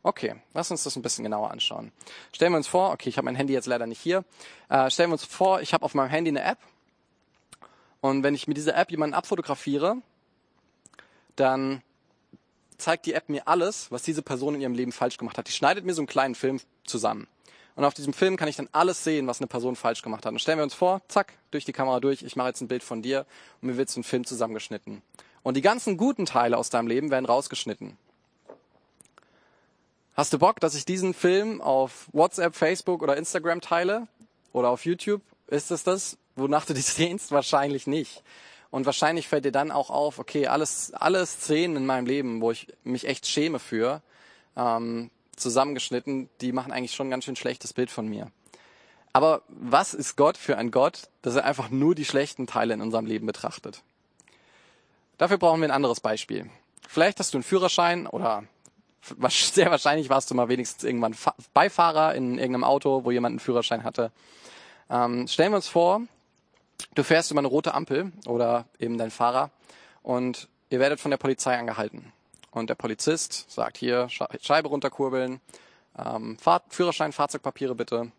Okay, 0.04 0.34
lass 0.52 0.70
uns 0.70 0.82
das 0.82 0.96
ein 0.96 1.02
bisschen 1.02 1.22
genauer 1.22 1.50
anschauen. 1.50 1.92
Stellen 2.32 2.52
wir 2.52 2.56
uns 2.56 2.66
vor, 2.66 2.90
okay, 2.90 3.08
ich 3.08 3.18
habe 3.18 3.26
mein 3.26 3.36
Handy 3.36 3.52
jetzt 3.52 3.66
leider 3.66 3.86
nicht 3.86 4.00
hier. 4.00 4.24
Äh, 4.68 4.90
stellen 4.90 5.10
wir 5.10 5.14
uns 5.14 5.24
vor, 5.24 5.60
ich 5.60 5.72
habe 5.74 5.84
auf 5.84 5.94
meinem 5.94 6.10
Handy 6.10 6.30
eine 6.30 6.42
App. 6.42 6.58
Und 8.00 8.24
wenn 8.24 8.34
ich 8.34 8.48
mit 8.48 8.56
dieser 8.56 8.76
App 8.76 8.90
jemanden 8.90 9.14
abfotografiere, 9.14 9.96
dann 11.36 11.82
zeigt 12.78 13.06
die 13.06 13.14
App 13.14 13.28
mir 13.28 13.46
alles, 13.46 13.92
was 13.92 14.02
diese 14.02 14.22
Person 14.22 14.56
in 14.56 14.60
ihrem 14.60 14.74
Leben 14.74 14.90
falsch 14.90 15.18
gemacht 15.18 15.38
hat. 15.38 15.46
Die 15.46 15.52
schneidet 15.52 15.84
mir 15.84 15.94
so 15.94 16.02
einen 16.02 16.08
kleinen 16.08 16.34
Film 16.34 16.60
zusammen. 16.84 17.28
Und 17.76 17.84
auf 17.84 17.94
diesem 17.94 18.12
Film 18.12 18.36
kann 18.36 18.48
ich 18.48 18.56
dann 18.56 18.68
alles 18.72 19.04
sehen, 19.04 19.28
was 19.28 19.40
eine 19.40 19.46
Person 19.46 19.76
falsch 19.76 20.02
gemacht 20.02 20.26
hat. 20.26 20.32
Und 20.32 20.40
stellen 20.40 20.58
wir 20.58 20.64
uns 20.64 20.74
vor, 20.74 21.00
zack, 21.08 21.32
durch 21.52 21.64
die 21.64 21.72
Kamera 21.72 22.00
durch, 22.00 22.22
ich 22.22 22.34
mache 22.34 22.48
jetzt 22.48 22.60
ein 22.60 22.68
Bild 22.68 22.82
von 22.82 23.02
dir 23.02 23.24
und 23.60 23.68
mir 23.68 23.76
wird 23.76 23.88
so 23.88 24.00
ein 24.00 24.04
Film 24.04 24.26
zusammengeschnitten. 24.26 25.00
Und 25.42 25.56
die 25.56 25.62
ganzen 25.62 25.96
guten 25.96 26.26
Teile 26.26 26.58
aus 26.58 26.70
deinem 26.70 26.88
Leben 26.88 27.10
werden 27.10 27.24
rausgeschnitten. 27.24 27.96
Hast 30.14 30.32
du 30.34 30.38
Bock, 30.38 30.60
dass 30.60 30.74
ich 30.74 30.84
diesen 30.84 31.14
Film 31.14 31.62
auf 31.62 32.08
WhatsApp, 32.12 32.54
Facebook 32.54 33.02
oder 33.02 33.16
Instagram 33.16 33.62
teile? 33.62 34.08
Oder 34.52 34.68
auf 34.68 34.84
YouTube? 34.84 35.22
Ist 35.46 35.70
es 35.70 35.84
das, 35.84 36.18
wonach 36.36 36.66
du 36.66 36.74
dich 36.74 36.84
sehnst? 36.84 37.32
Wahrscheinlich 37.32 37.86
nicht. 37.86 38.22
Und 38.70 38.84
wahrscheinlich 38.84 39.28
fällt 39.28 39.46
dir 39.46 39.52
dann 39.52 39.70
auch 39.70 39.88
auf, 39.88 40.18
okay, 40.18 40.48
alles, 40.48 40.92
alle 40.92 41.24
Szenen 41.24 41.76
in 41.76 41.86
meinem 41.86 42.06
Leben, 42.06 42.42
wo 42.42 42.50
ich 42.50 42.68
mich 42.84 43.06
echt 43.06 43.26
schäme 43.26 43.58
für, 43.58 44.02
ähm, 44.54 45.10
zusammengeschnitten, 45.36 46.28
die 46.42 46.52
machen 46.52 46.72
eigentlich 46.72 46.94
schon 46.94 47.06
ein 47.06 47.10
ganz 47.10 47.24
schön 47.24 47.36
schlechtes 47.36 47.72
Bild 47.72 47.90
von 47.90 48.06
mir. 48.06 48.30
Aber 49.14 49.42
was 49.48 49.94
ist 49.94 50.16
Gott 50.16 50.36
für 50.36 50.58
ein 50.58 50.70
Gott, 50.70 51.08
dass 51.22 51.36
er 51.36 51.44
einfach 51.46 51.70
nur 51.70 51.94
die 51.94 52.04
schlechten 52.04 52.46
Teile 52.46 52.74
in 52.74 52.82
unserem 52.82 53.06
Leben 53.06 53.26
betrachtet? 53.26 53.82
Dafür 55.16 55.38
brauchen 55.38 55.60
wir 55.60 55.68
ein 55.68 55.74
anderes 55.74 56.00
Beispiel. 56.00 56.50
Vielleicht 56.86 57.18
hast 57.18 57.32
du 57.32 57.38
einen 57.38 57.44
Führerschein 57.44 58.06
oder 58.06 58.44
sehr 59.28 59.70
wahrscheinlich 59.70 60.08
warst 60.08 60.30
du 60.30 60.34
mal 60.34 60.48
wenigstens 60.48 60.84
irgendwann 60.84 61.16
Beifahrer 61.54 62.14
in 62.14 62.38
irgendeinem 62.38 62.64
Auto, 62.64 63.04
wo 63.04 63.10
jemand 63.10 63.32
einen 63.32 63.40
Führerschein 63.40 63.84
hatte. 63.84 64.12
Ähm, 64.90 65.26
stellen 65.28 65.52
wir 65.52 65.56
uns 65.56 65.68
vor, 65.68 66.02
du 66.94 67.02
fährst 67.02 67.30
über 67.30 67.40
eine 67.40 67.48
rote 67.48 67.74
Ampel 67.74 68.12
oder 68.26 68.66
eben 68.78 68.98
dein 68.98 69.10
Fahrer 69.10 69.50
und 70.02 70.48
ihr 70.70 70.80
werdet 70.80 71.00
von 71.00 71.10
der 71.10 71.18
Polizei 71.18 71.56
angehalten 71.58 72.12
und 72.52 72.68
der 72.70 72.74
Polizist 72.74 73.50
sagt 73.50 73.78
hier 73.78 74.08
Scheibe 74.08 74.68
runterkurbeln, 74.68 75.40
ähm, 75.98 76.38
Fahr 76.38 76.62
Führerschein, 76.68 77.12
Fahrzeugpapiere 77.12 77.74
bitte. 77.74 78.12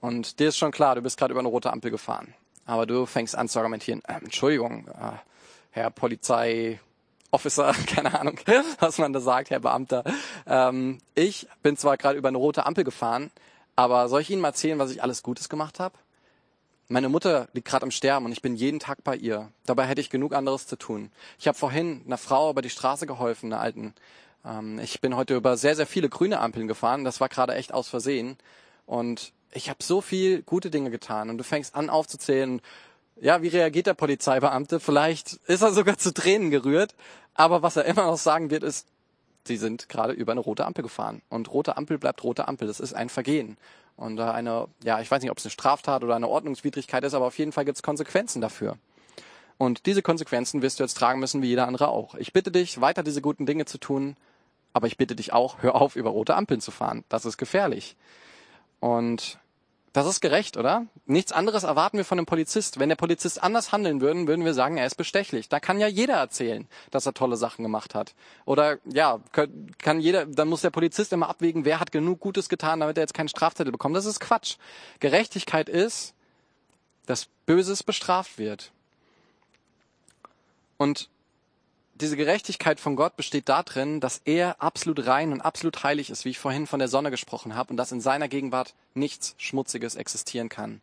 Und 0.00 0.38
dir 0.38 0.48
ist 0.48 0.58
schon 0.58 0.70
klar, 0.70 0.94
du 0.94 1.02
bist 1.02 1.18
gerade 1.18 1.32
über 1.32 1.40
eine 1.40 1.48
rote 1.48 1.72
Ampel 1.72 1.90
gefahren. 1.90 2.34
Aber 2.66 2.86
du 2.86 3.06
fängst 3.06 3.36
an 3.36 3.48
zu 3.48 3.58
argumentieren, 3.58 4.02
äh, 4.06 4.14
Entschuldigung, 4.14 4.88
äh, 4.88 5.16
Herr 5.70 5.90
Polizei, 5.90 6.80
Officer, 7.30 7.72
keine 7.86 8.18
Ahnung, 8.18 8.38
was 8.80 8.98
man 8.98 9.12
da 9.12 9.20
sagt, 9.20 9.50
Herr 9.50 9.60
Beamter. 9.60 10.04
Ähm, 10.46 10.98
ich 11.14 11.46
bin 11.62 11.76
zwar 11.76 11.96
gerade 11.96 12.18
über 12.18 12.28
eine 12.28 12.38
rote 12.38 12.66
Ampel 12.66 12.84
gefahren, 12.84 13.30
aber 13.76 14.08
soll 14.08 14.22
ich 14.22 14.30
Ihnen 14.30 14.40
mal 14.40 14.48
erzählen, 14.48 14.78
was 14.78 14.90
ich 14.90 15.02
alles 15.02 15.22
Gutes 15.22 15.48
gemacht 15.48 15.80
habe? 15.80 15.94
Meine 16.90 17.10
Mutter 17.10 17.48
liegt 17.52 17.68
gerade 17.68 17.82
am 17.82 17.90
Sterben 17.90 18.24
und 18.24 18.32
ich 18.32 18.40
bin 18.40 18.56
jeden 18.56 18.80
Tag 18.80 19.04
bei 19.04 19.14
ihr. 19.14 19.52
Dabei 19.66 19.84
hätte 19.84 20.00
ich 20.00 20.08
genug 20.08 20.32
anderes 20.32 20.66
zu 20.66 20.76
tun. 20.76 21.10
Ich 21.38 21.46
habe 21.46 21.58
vorhin 21.58 22.02
einer 22.06 22.16
Frau 22.16 22.50
über 22.50 22.62
die 22.62 22.70
Straße 22.70 23.06
geholfen, 23.06 23.52
einer 23.52 23.60
alten. 23.60 23.94
Ähm, 24.42 24.78
ich 24.78 25.02
bin 25.02 25.14
heute 25.14 25.36
über 25.36 25.58
sehr, 25.58 25.76
sehr 25.76 25.86
viele 25.86 26.08
grüne 26.08 26.40
Ampeln 26.40 26.66
gefahren. 26.66 27.04
Das 27.04 27.20
war 27.20 27.28
gerade 27.28 27.54
echt 27.54 27.74
aus 27.74 27.88
Versehen. 27.88 28.38
Und 28.86 29.32
ich 29.52 29.68
habe 29.68 29.82
so 29.82 30.00
viel 30.00 30.40
gute 30.40 30.70
Dinge 30.70 30.90
getan. 30.90 31.28
Und 31.28 31.36
du 31.36 31.44
fängst 31.44 31.74
an 31.74 31.90
aufzuzählen. 31.90 32.62
Ja, 33.20 33.42
wie 33.42 33.48
reagiert 33.48 33.86
der 33.86 33.94
Polizeibeamte? 33.94 34.80
Vielleicht 34.80 35.34
ist 35.46 35.62
er 35.62 35.72
sogar 35.72 35.98
zu 35.98 36.14
Tränen 36.14 36.50
gerührt. 36.50 36.94
Aber 37.34 37.62
was 37.62 37.76
er 37.76 37.84
immer 37.84 38.06
noch 38.06 38.18
sagen 38.18 38.50
wird, 38.50 38.62
ist, 38.62 38.86
sie 39.46 39.56
sind 39.56 39.88
gerade 39.88 40.12
über 40.12 40.32
eine 40.32 40.40
rote 40.40 40.66
Ampel 40.66 40.82
gefahren. 40.82 41.22
Und 41.28 41.52
rote 41.52 41.76
Ampel 41.76 41.98
bleibt 41.98 42.22
rote 42.24 42.48
Ampel. 42.48 42.68
Das 42.68 42.80
ist 42.80 42.94
ein 42.94 43.08
Vergehen. 43.08 43.56
Und 43.96 44.20
eine, 44.20 44.68
ja, 44.84 45.00
ich 45.00 45.10
weiß 45.10 45.22
nicht, 45.22 45.30
ob 45.30 45.38
es 45.38 45.44
eine 45.44 45.50
Straftat 45.50 46.04
oder 46.04 46.14
eine 46.14 46.28
Ordnungswidrigkeit 46.28 47.02
ist, 47.02 47.14
aber 47.14 47.26
auf 47.26 47.38
jeden 47.38 47.50
Fall 47.50 47.64
gibt 47.64 47.78
es 47.78 47.82
Konsequenzen 47.82 48.40
dafür. 48.40 48.76
Und 49.56 49.86
diese 49.86 50.02
Konsequenzen 50.02 50.62
wirst 50.62 50.78
du 50.78 50.84
jetzt 50.84 50.96
tragen 50.96 51.18
müssen, 51.18 51.42
wie 51.42 51.48
jeder 51.48 51.66
andere 51.66 51.88
auch. 51.88 52.14
Ich 52.14 52.32
bitte 52.32 52.52
dich, 52.52 52.80
weiter 52.80 53.02
diese 53.02 53.20
guten 53.20 53.44
Dinge 53.44 53.64
zu 53.64 53.78
tun, 53.78 54.16
aber 54.72 54.86
ich 54.86 54.96
bitte 54.96 55.16
dich 55.16 55.32
auch, 55.32 55.62
hör 55.62 55.74
auf, 55.74 55.96
über 55.96 56.10
rote 56.10 56.36
Ampeln 56.36 56.60
zu 56.60 56.70
fahren. 56.70 57.02
Das 57.08 57.24
ist 57.24 57.38
gefährlich. 57.38 57.96
Und 58.78 59.40
das 59.92 60.06
ist 60.06 60.20
gerecht, 60.20 60.56
oder? 60.56 60.86
Nichts 61.06 61.32
anderes 61.32 61.64
erwarten 61.64 61.96
wir 61.96 62.04
von 62.04 62.18
einem 62.18 62.26
Polizist. 62.26 62.78
Wenn 62.78 62.88
der 62.88 62.96
Polizist 62.96 63.42
anders 63.42 63.72
handeln 63.72 64.00
würde, 64.00 64.26
würden 64.26 64.44
wir 64.44 64.54
sagen, 64.54 64.76
er 64.76 64.86
ist 64.86 64.96
bestechlich. 64.96 65.48
Da 65.48 65.60
kann 65.60 65.80
ja 65.80 65.86
jeder 65.86 66.14
erzählen, 66.14 66.66
dass 66.90 67.06
er 67.06 67.14
tolle 67.14 67.36
Sachen 67.36 67.62
gemacht 67.62 67.94
hat. 67.94 68.14
Oder 68.44 68.78
ja, 68.84 69.20
kann 69.78 70.00
jeder, 70.00 70.26
dann 70.26 70.48
muss 70.48 70.60
der 70.60 70.70
Polizist 70.70 71.12
immer 71.12 71.28
abwägen, 71.28 71.64
wer 71.64 71.80
hat 71.80 71.92
genug 71.92 72.20
Gutes 72.20 72.48
getan, 72.48 72.80
damit 72.80 72.98
er 72.98 73.02
jetzt 73.02 73.14
keinen 73.14 73.28
Strafzettel 73.28 73.72
bekommt. 73.72 73.96
Das 73.96 74.06
ist 74.06 74.20
Quatsch. 74.20 74.56
Gerechtigkeit 75.00 75.68
ist, 75.68 76.14
dass 77.06 77.26
Böses 77.46 77.82
bestraft 77.82 78.38
wird. 78.38 78.72
Und 80.76 81.08
diese 82.00 82.16
Gerechtigkeit 82.16 82.80
von 82.80 82.96
Gott 82.96 83.16
besteht 83.16 83.48
darin, 83.48 84.00
dass 84.00 84.20
er 84.24 84.62
absolut 84.62 85.06
rein 85.06 85.32
und 85.32 85.40
absolut 85.40 85.82
heilig 85.82 86.10
ist, 86.10 86.24
wie 86.24 86.30
ich 86.30 86.38
vorhin 86.38 86.66
von 86.66 86.78
der 86.78 86.88
Sonne 86.88 87.10
gesprochen 87.10 87.54
habe, 87.54 87.70
und 87.70 87.76
dass 87.76 87.92
in 87.92 88.00
seiner 88.00 88.28
Gegenwart 88.28 88.74
nichts 88.94 89.34
Schmutziges 89.38 89.96
existieren 89.96 90.48
kann. 90.48 90.80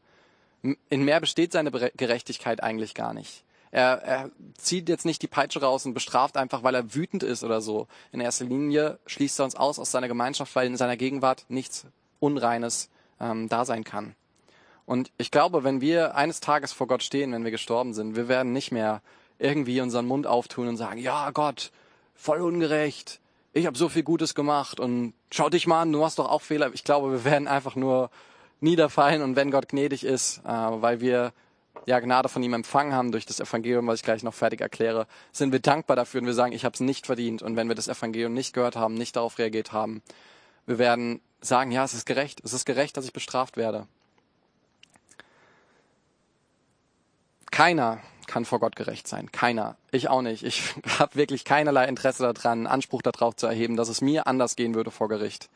In 0.89 1.03
mehr 1.03 1.19
besteht 1.19 1.51
seine 1.51 1.71
Gerechtigkeit 1.71 2.61
eigentlich 2.61 2.95
gar 2.95 3.13
nicht. 3.13 3.43
Er, 3.71 4.01
er 4.03 4.31
zieht 4.57 4.89
jetzt 4.89 5.05
nicht 5.05 5.21
die 5.21 5.27
Peitsche 5.27 5.61
raus 5.61 5.85
und 5.85 5.93
bestraft 5.93 6.37
einfach, 6.37 6.63
weil 6.63 6.75
er 6.75 6.95
wütend 6.95 7.23
ist 7.23 7.43
oder 7.43 7.61
so. 7.61 7.87
In 8.11 8.21
erster 8.21 8.45
Linie 8.45 8.99
schließt 9.05 9.39
er 9.39 9.45
uns 9.45 9.55
aus 9.55 9.79
aus 9.79 9.91
seiner 9.91 10.07
Gemeinschaft, 10.07 10.55
weil 10.55 10.67
in 10.67 10.77
seiner 10.77 10.97
Gegenwart 10.97 11.45
nichts 11.49 11.85
Unreines 12.19 12.89
ähm, 13.19 13.49
da 13.49 13.65
sein 13.65 13.83
kann. 13.83 14.15
Und 14.85 15.11
ich 15.17 15.31
glaube, 15.31 15.63
wenn 15.63 15.81
wir 15.81 16.15
eines 16.15 16.39
Tages 16.39 16.71
vor 16.71 16.87
Gott 16.87 17.03
stehen, 17.03 17.31
wenn 17.31 17.43
wir 17.43 17.51
gestorben 17.51 17.93
sind, 17.93 18.15
wir 18.15 18.27
werden 18.27 18.53
nicht 18.53 18.71
mehr 18.71 19.01
irgendwie 19.39 19.81
unseren 19.81 20.05
Mund 20.05 20.27
auftun 20.27 20.67
und 20.67 20.77
sagen, 20.77 20.99
ja 20.99 21.31
Gott, 21.31 21.71
voll 22.15 22.41
ungerecht, 22.41 23.19
ich 23.55 23.65
habe 23.65 23.77
so 23.77 23.87
viel 23.87 24.03
Gutes 24.03 24.35
gemacht 24.35 24.81
und 24.81 25.13
schau 25.31 25.49
dich 25.49 25.65
mal 25.65 25.81
an, 25.81 25.93
du 25.93 25.99
machst 25.99 26.19
doch 26.19 26.29
auch 26.29 26.41
Fehler. 26.41 26.71
Ich 26.73 26.83
glaube, 26.83 27.09
wir 27.11 27.23
werden 27.23 27.47
einfach 27.47 27.75
nur 27.75 28.09
niederfallen 28.59 29.21
und 29.21 29.37
wenn 29.37 29.49
Gott 29.49 29.69
gnädig 29.69 30.03
ist, 30.03 30.39
äh, 30.39 30.49
weil 30.49 30.99
wir 30.99 31.31
ja 31.85 31.99
Gnade 32.01 32.27
von 32.27 32.43
ihm 32.43 32.53
empfangen 32.53 32.93
haben 32.93 33.13
durch 33.13 33.25
das 33.25 33.39
Evangelium, 33.39 33.87
was 33.87 33.99
ich 33.99 34.03
gleich 34.03 34.23
noch 34.23 34.33
fertig 34.33 34.59
erkläre, 34.59 35.07
sind 35.31 35.53
wir 35.53 35.59
dankbar 35.59 35.95
dafür 35.95 36.19
und 36.19 36.27
wir 36.27 36.33
sagen, 36.33 36.51
ich 36.51 36.65
habe 36.65 36.73
es 36.73 36.81
nicht 36.81 37.05
verdient. 37.05 37.43
Und 37.43 37.55
wenn 37.55 37.69
wir 37.69 37.75
das 37.75 37.87
Evangelium 37.87 38.33
nicht 38.33 38.53
gehört 38.53 38.75
haben, 38.75 38.95
nicht 38.95 39.15
darauf 39.15 39.37
reagiert 39.37 39.71
haben, 39.71 40.01
wir 40.65 40.77
werden 40.77 41.21
sagen, 41.39 41.71
ja, 41.71 41.85
es 41.85 41.93
ist 41.93 42.05
gerecht, 42.05 42.41
es 42.43 42.51
ist 42.51 42.65
gerecht, 42.65 42.97
dass 42.97 43.05
ich 43.05 43.13
bestraft 43.13 43.55
werde. 43.55 43.87
Keiner 47.51 48.01
kann 48.27 48.45
vor 48.45 48.59
Gott 48.59 48.75
gerecht 48.75 49.07
sein. 49.07 49.31
Keiner. 49.31 49.77
Ich 49.91 50.09
auch 50.09 50.21
nicht. 50.21 50.43
Ich 50.43 50.73
habe 50.99 51.15
wirklich 51.15 51.45
keinerlei 51.45 51.85
Interesse 51.85 52.33
daran, 52.33 52.67
Anspruch 52.67 53.01
darauf 53.01 53.35
zu 53.35 53.47
erheben, 53.47 53.75
dass 53.75 53.89
es 53.89 54.01
mir 54.01 54.27
anders 54.27 54.55
gehen 54.55 54.75
würde 54.75 54.91
vor 54.91 55.07
Gericht. 55.07 55.49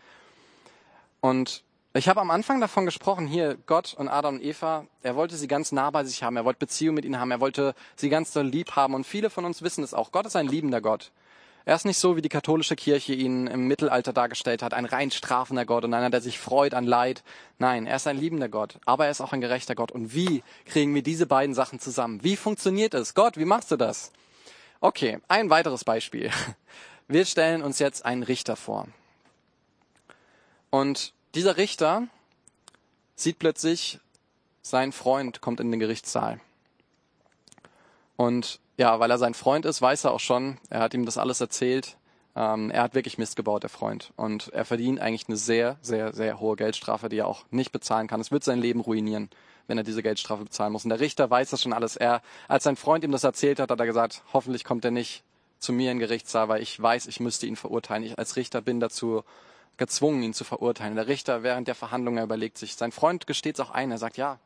Und 1.21 1.63
ich 1.93 2.07
habe 2.07 2.21
am 2.21 2.29
Anfang 2.29 2.61
davon 2.61 2.85
gesprochen, 2.85 3.25
hier 3.25 3.57
Gott 3.65 3.95
und 3.97 4.09
Adam 4.09 4.35
und 4.35 4.43
Eva, 4.43 4.85
er 5.01 5.15
wollte 5.15 5.35
sie 5.35 5.47
ganz 5.47 5.71
nah 5.71 5.89
bei 5.89 6.03
sich 6.03 6.21
haben, 6.21 6.37
er 6.37 6.45
wollte 6.45 6.59
Beziehung 6.59 6.95
mit 6.95 7.03
ihnen 7.03 7.19
haben, 7.19 7.31
er 7.31 7.39
wollte 7.39 7.73
sie 7.95 8.09
ganz 8.09 8.31
doll 8.31 8.45
lieb 8.45 8.75
haben 8.75 8.93
und 8.93 9.05
viele 9.05 9.29
von 9.29 9.43
uns 9.43 9.63
wissen 9.63 9.83
es 9.83 9.95
auch. 9.95 10.11
Gott 10.11 10.27
ist 10.27 10.35
ein 10.35 10.47
liebender 10.47 10.81
Gott. 10.81 11.11
Er 11.69 11.75
ist 11.75 11.85
nicht 11.85 11.99
so, 11.99 12.15
wie 12.15 12.23
die 12.23 12.29
katholische 12.29 12.75
Kirche 12.75 13.13
ihn 13.13 13.45
im 13.45 13.67
Mittelalter 13.67 14.11
dargestellt 14.11 14.63
hat, 14.63 14.73
ein 14.73 14.85
rein 14.85 15.11
strafender 15.11 15.67
Gott 15.67 15.83
und 15.83 15.93
einer, 15.93 16.09
der 16.09 16.19
sich 16.19 16.39
freut 16.39 16.73
an 16.73 16.87
Leid. 16.87 17.21
Nein, 17.59 17.85
er 17.85 17.97
ist 17.97 18.07
ein 18.07 18.17
liebender 18.17 18.49
Gott, 18.49 18.79
aber 18.87 19.05
er 19.05 19.11
ist 19.11 19.21
auch 19.21 19.33
ein 19.33 19.39
gerechter 19.39 19.75
Gott. 19.75 19.91
Und 19.91 20.15
wie 20.15 20.41
kriegen 20.65 20.95
wir 20.95 21.03
diese 21.03 21.27
beiden 21.27 21.53
Sachen 21.53 21.79
zusammen? 21.79 22.23
Wie 22.23 22.37
funktioniert 22.37 22.95
es? 22.95 23.13
Gott, 23.13 23.37
wie 23.37 23.45
machst 23.45 23.69
du 23.69 23.75
das? 23.75 24.11
Okay, 24.81 25.19
ein 25.27 25.51
weiteres 25.51 25.83
Beispiel. 25.83 26.31
Wir 27.07 27.23
stellen 27.25 27.61
uns 27.61 27.77
jetzt 27.77 28.03
einen 28.03 28.23
Richter 28.23 28.55
vor. 28.55 28.87
Und 30.71 31.13
dieser 31.35 31.57
Richter 31.57 32.07
sieht 33.13 33.37
plötzlich, 33.37 33.99
sein 34.63 34.91
Freund 34.91 35.39
kommt 35.39 35.59
in 35.59 35.69
den 35.69 35.79
Gerichtssaal. 35.79 36.41
Und 38.19 38.59
ja, 38.75 38.99
weil 38.99 39.11
er 39.11 39.17
sein 39.17 39.33
Freund 39.33 39.63
ist, 39.63 39.81
weiß 39.81 40.03
er 40.03 40.11
auch 40.11 40.19
schon, 40.19 40.57
er 40.69 40.81
hat 40.81 40.93
ihm 40.93 41.05
das 41.05 41.17
alles 41.17 41.39
erzählt. 41.39 41.95
Ähm, 42.35 42.69
er 42.69 42.83
hat 42.83 42.93
wirklich 42.93 43.17
Mist 43.17 43.37
gebaut, 43.37 43.63
der 43.63 43.69
Freund. 43.69 44.11
Und 44.17 44.49
er 44.49 44.65
verdient 44.65 44.99
eigentlich 44.99 45.29
eine 45.29 45.37
sehr, 45.37 45.77
sehr, 45.81 46.11
sehr 46.11 46.41
hohe 46.41 46.57
Geldstrafe, 46.57 47.07
die 47.07 47.19
er 47.19 47.27
auch 47.27 47.45
nicht 47.49 47.71
bezahlen 47.71 48.07
kann. 48.07 48.19
Es 48.19 48.29
wird 48.29 48.43
sein 48.43 48.59
Leben 48.59 48.81
ruinieren, 48.81 49.29
wenn 49.67 49.77
er 49.77 49.85
diese 49.85 50.03
Geldstrafe 50.03 50.43
bezahlen 50.43 50.73
muss. 50.73 50.83
Und 50.83 50.89
der 50.89 50.99
Richter 50.99 51.29
weiß 51.29 51.51
das 51.51 51.61
schon 51.61 51.71
alles. 51.71 51.95
Er, 51.95 52.21
als 52.49 52.65
sein 52.65 52.75
Freund 52.75 53.05
ihm 53.05 53.13
das 53.13 53.23
erzählt 53.23 53.57
hat, 53.57 53.71
hat 53.71 53.79
er 53.79 53.85
gesagt, 53.85 54.21
hoffentlich 54.33 54.65
kommt 54.65 54.83
er 54.83 54.91
nicht 54.91 55.23
zu 55.57 55.71
mir 55.71 55.89
in 55.89 55.99
Gerichtssaal, 55.99 56.49
weil 56.49 56.61
ich 56.61 56.77
weiß, 56.77 57.07
ich 57.07 57.21
müsste 57.21 57.45
ihn 57.47 57.55
verurteilen. 57.55 58.03
Ich 58.03 58.19
als 58.19 58.35
Richter 58.35 58.59
bin 58.59 58.81
dazu 58.81 59.23
gezwungen, 59.77 60.23
ihn 60.23 60.33
zu 60.33 60.43
verurteilen. 60.43 60.97
Der 60.97 61.07
Richter 61.07 61.41
während 61.41 61.69
der 61.69 61.75
Verhandlungen 61.75 62.21
überlegt 62.21 62.57
sich, 62.57 62.75
sein 62.75 62.91
Freund 62.91 63.27
gesteht 63.27 63.55
es 63.55 63.61
auch 63.61 63.71
ein. 63.71 63.91
Er 63.91 63.97
sagt, 63.97 64.17
ja, 64.17 64.39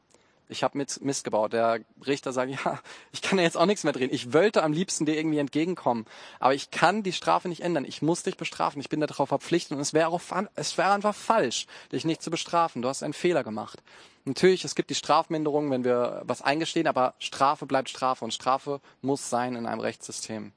ich 0.49 0.63
habe 0.63 0.85
Mist 1.01 1.23
gebaut. 1.23 1.53
Der 1.53 1.81
Richter 2.05 2.33
sagt, 2.33 2.51
ja, 2.51 2.79
ich 3.11 3.21
kann 3.21 3.37
ja 3.37 3.43
jetzt 3.43 3.57
auch 3.57 3.65
nichts 3.65 3.83
mehr 3.83 3.93
drehen. 3.93 4.09
Ich 4.11 4.33
wollte 4.33 4.63
am 4.63 4.73
liebsten 4.73 5.05
dir 5.05 5.17
irgendwie 5.17 5.39
entgegenkommen, 5.39 6.05
aber 6.39 6.53
ich 6.53 6.71
kann 6.71 7.03
die 7.03 7.13
Strafe 7.13 7.49
nicht 7.49 7.61
ändern. 7.61 7.85
Ich 7.85 8.01
muss 8.01 8.23
dich 8.23 8.37
bestrafen. 8.37 8.79
Ich 8.81 8.89
bin 8.89 8.99
darauf 8.99 9.29
verpflichtet 9.29 9.75
und 9.75 9.79
es 9.79 9.93
wäre 9.93 10.09
auch, 10.09 10.21
es 10.55 10.77
wäre 10.77 10.91
einfach 10.91 11.15
falsch, 11.15 11.67
dich 11.91 12.05
nicht 12.05 12.21
zu 12.21 12.31
bestrafen. 12.31 12.81
Du 12.81 12.89
hast 12.89 13.03
einen 13.03 13.13
Fehler 13.13 13.43
gemacht. 13.43 13.81
Natürlich, 14.25 14.63
es 14.63 14.75
gibt 14.75 14.89
die 14.89 14.95
Strafminderung, 14.95 15.69
wenn 15.71 15.83
wir 15.83 16.21
was 16.23 16.41
eingestehen, 16.41 16.87
aber 16.87 17.13
Strafe 17.19 17.65
bleibt 17.65 17.89
Strafe 17.89 18.23
und 18.23 18.33
Strafe 18.33 18.79
muss 19.01 19.29
sein 19.29 19.55
in 19.55 19.65
einem 19.65 19.81
Rechtssystem. 19.81 20.53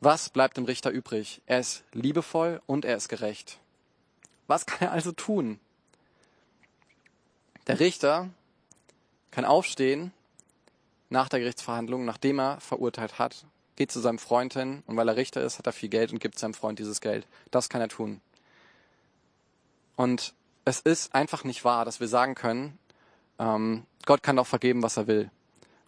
Was 0.00 0.30
bleibt 0.30 0.56
dem 0.56 0.64
Richter 0.64 0.90
übrig? 0.90 1.42
Er 1.46 1.60
ist 1.60 1.84
liebevoll 1.92 2.62
und 2.66 2.84
er 2.84 2.96
ist 2.96 3.08
gerecht. 3.08 3.58
Was 4.46 4.66
kann 4.66 4.88
er 4.88 4.92
also 4.92 5.12
tun? 5.12 5.60
Der 7.66 7.78
Richter 7.78 8.30
kann 9.30 9.44
aufstehen 9.44 10.12
nach 11.08 11.28
der 11.28 11.40
Gerichtsverhandlung, 11.40 12.04
nachdem 12.04 12.38
er 12.40 12.60
verurteilt 12.60 13.18
hat, 13.18 13.44
geht 13.76 13.90
zu 13.90 14.00
seinem 14.00 14.18
Freund 14.18 14.54
hin 14.54 14.82
und 14.86 14.96
weil 14.96 15.08
er 15.08 15.16
Richter 15.16 15.42
ist, 15.42 15.58
hat 15.58 15.66
er 15.66 15.72
viel 15.72 15.88
Geld 15.88 16.12
und 16.12 16.20
gibt 16.20 16.38
seinem 16.38 16.54
Freund 16.54 16.78
dieses 16.78 17.00
Geld. 17.00 17.26
Das 17.50 17.68
kann 17.68 17.80
er 17.80 17.88
tun. 17.88 18.20
Und 19.96 20.34
es 20.64 20.80
ist 20.80 21.14
einfach 21.14 21.44
nicht 21.44 21.64
wahr, 21.64 21.84
dass 21.84 22.00
wir 22.00 22.08
sagen 22.08 22.34
können, 22.34 22.78
ähm, 23.38 23.84
Gott 24.06 24.22
kann 24.22 24.36
doch 24.36 24.46
vergeben, 24.46 24.82
was 24.82 24.96
er 24.96 25.06
will. 25.06 25.30